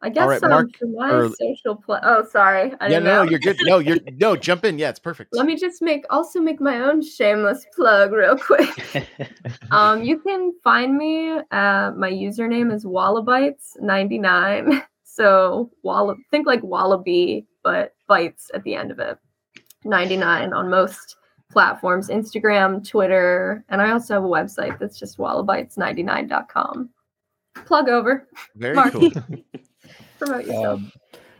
I 0.02 0.10
guess 0.10 0.28
right, 0.28 0.44
um, 0.44 0.50
Mark, 0.52 0.78
for 0.78 0.86
my 0.88 1.10
or- 1.12 1.30
social 1.40 1.76
play. 1.76 2.00
Oh, 2.04 2.24
sorry. 2.30 2.72
I 2.80 2.88
yeah 2.88 3.00
didn't 3.00 3.04
no, 3.06 3.16
know. 3.16 3.24
no 3.24 3.30
you're 3.32 3.40
good 3.40 3.58
no 3.62 3.80
you're 3.80 3.98
no 4.14 4.36
jump 4.36 4.64
in 4.66 4.78
yeah 4.78 4.90
it's 4.90 5.00
perfect 5.00 5.34
Let 5.34 5.48
me 5.48 5.56
just 5.56 5.82
make 5.82 6.06
also 6.12 6.40
make 6.40 6.62
my 6.62 6.80
own 6.82 7.02
shameless 7.02 7.66
plug 7.76 8.12
real 8.12 8.38
quick. 8.38 9.08
um, 9.72 10.04
you 10.04 10.20
can 10.20 10.54
find 10.64 10.98
me. 10.98 11.32
Uh, 11.52 11.92
my 11.96 12.12
username 12.12 12.72
is 12.74 12.86
wallabites99. 12.86 14.84
So 15.04 15.72
walla 15.82 16.16
think 16.30 16.46
like 16.46 16.62
wallaby, 16.62 17.48
but 17.68 17.96
bites 18.08 18.50
at 18.54 18.64
the 18.64 18.74
end 18.74 18.92
of 18.92 19.00
it. 19.00 19.18
99 19.84 20.54
on 20.54 20.70
most 20.70 21.18
platforms, 21.52 22.08
Instagram, 22.08 22.88
Twitter, 22.88 23.66
and 23.68 23.82
I 23.82 23.92
also 23.92 24.14
have 24.14 24.24
a 24.24 24.28
website 24.28 24.80
that's 24.80 24.98
just 24.98 25.18
wallabites99.com. 25.18 26.90
Plug 27.66 27.90
over. 27.90 28.26
very 28.56 28.74
Mark. 28.74 28.94
cool 28.94 29.12
Promote 30.18 30.46
yourself. 30.46 30.80
Um, 30.80 30.92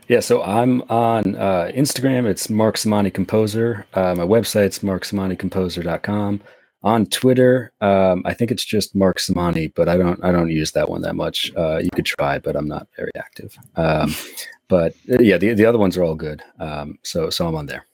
yeah, 0.08 0.20
so 0.20 0.42
I'm 0.42 0.82
on 0.90 1.34
uh, 1.36 1.72
Instagram. 1.74 2.26
It's 2.26 2.50
Mark 2.50 2.76
Samani 2.76 3.12
Composer. 3.12 3.86
Uh, 3.94 4.14
my 4.14 4.24
website's 4.24 4.80
marksamanicomposer.com. 4.80 6.42
On 6.82 7.06
Twitter, 7.06 7.72
um, 7.80 8.22
I 8.26 8.34
think 8.34 8.50
it's 8.50 8.64
just 8.64 8.94
Mark 8.94 9.18
Samani, 9.18 9.72
but 9.74 9.88
I 9.88 9.96
don't 9.96 10.22
I 10.22 10.30
don't 10.30 10.50
use 10.50 10.72
that 10.72 10.88
one 10.90 11.00
that 11.02 11.16
much. 11.16 11.50
Uh, 11.56 11.78
you 11.78 11.90
could 11.94 12.06
try, 12.06 12.38
but 12.38 12.54
I'm 12.54 12.68
not 12.68 12.86
very 12.96 13.10
active. 13.16 13.56
Um, 13.76 14.14
but 14.68 14.94
uh, 15.10 15.20
yeah, 15.20 15.38
the, 15.38 15.54
the 15.54 15.64
other 15.64 15.78
ones 15.78 15.96
are 15.96 16.04
all 16.04 16.14
good. 16.14 16.42
Um, 16.58 16.98
so 17.02 17.30
so 17.30 17.46
I'm 17.46 17.54
on 17.54 17.66
there. 17.66 17.84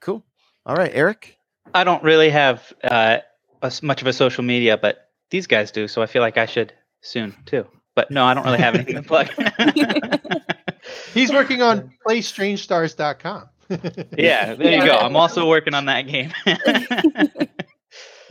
cool 0.00 0.24
all 0.64 0.76
right 0.76 0.92
eric 0.94 1.38
I 1.74 1.84
don't 1.84 2.02
really 2.02 2.30
have 2.30 2.72
uh, 2.84 3.18
as 3.62 3.82
much 3.82 4.00
of 4.02 4.06
a 4.06 4.12
social 4.12 4.44
media, 4.44 4.76
but 4.76 5.10
these 5.30 5.46
guys 5.46 5.70
do, 5.70 5.88
so 5.88 6.02
I 6.02 6.06
feel 6.06 6.22
like 6.22 6.36
I 6.36 6.46
should 6.46 6.72
soon 7.00 7.34
too. 7.46 7.66
But 7.94 8.10
no, 8.10 8.24
I 8.24 8.34
don't 8.34 8.44
really 8.44 8.58
have 8.58 8.74
anything 8.74 8.96
to 8.96 9.02
plug. 9.02 9.28
He's 11.14 11.30
working 11.30 11.62
on 11.62 11.92
playstrange.stars.com. 12.06 13.48
yeah, 14.18 14.54
there 14.54 14.78
you 14.78 14.84
go. 14.84 14.96
I'm 14.96 15.16
also 15.16 15.48
working 15.48 15.74
on 15.74 15.86
that 15.86 16.02
game. 16.02 16.32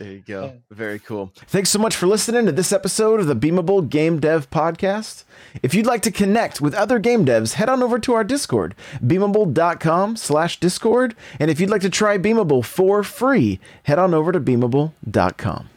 There 0.02 0.10
you 0.10 0.20
go. 0.26 0.44
Yeah. 0.46 0.52
Very 0.72 0.98
cool. 0.98 1.32
Thanks 1.46 1.70
so 1.70 1.78
much 1.78 1.94
for 1.94 2.08
listening 2.08 2.44
to 2.46 2.50
this 2.50 2.72
episode 2.72 3.20
of 3.20 3.28
the 3.28 3.36
Beamable 3.36 3.88
Game 3.88 4.18
Dev 4.18 4.50
Podcast. 4.50 5.22
If 5.62 5.74
you'd 5.74 5.86
like 5.86 6.02
to 6.02 6.10
connect 6.10 6.60
with 6.60 6.74
other 6.74 6.98
game 6.98 7.24
devs, 7.24 7.52
head 7.52 7.68
on 7.68 7.84
over 7.84 8.00
to 8.00 8.12
our 8.14 8.24
Discord, 8.24 8.74
beamable.com 9.00 10.16
slash 10.16 10.58
Discord. 10.58 11.14
And 11.38 11.52
if 11.52 11.60
you'd 11.60 11.70
like 11.70 11.82
to 11.82 11.90
try 11.90 12.18
Beamable 12.18 12.64
for 12.64 13.04
free, 13.04 13.60
head 13.84 14.00
on 14.00 14.12
over 14.12 14.32
to 14.32 14.40
beamable.com. 14.40 15.68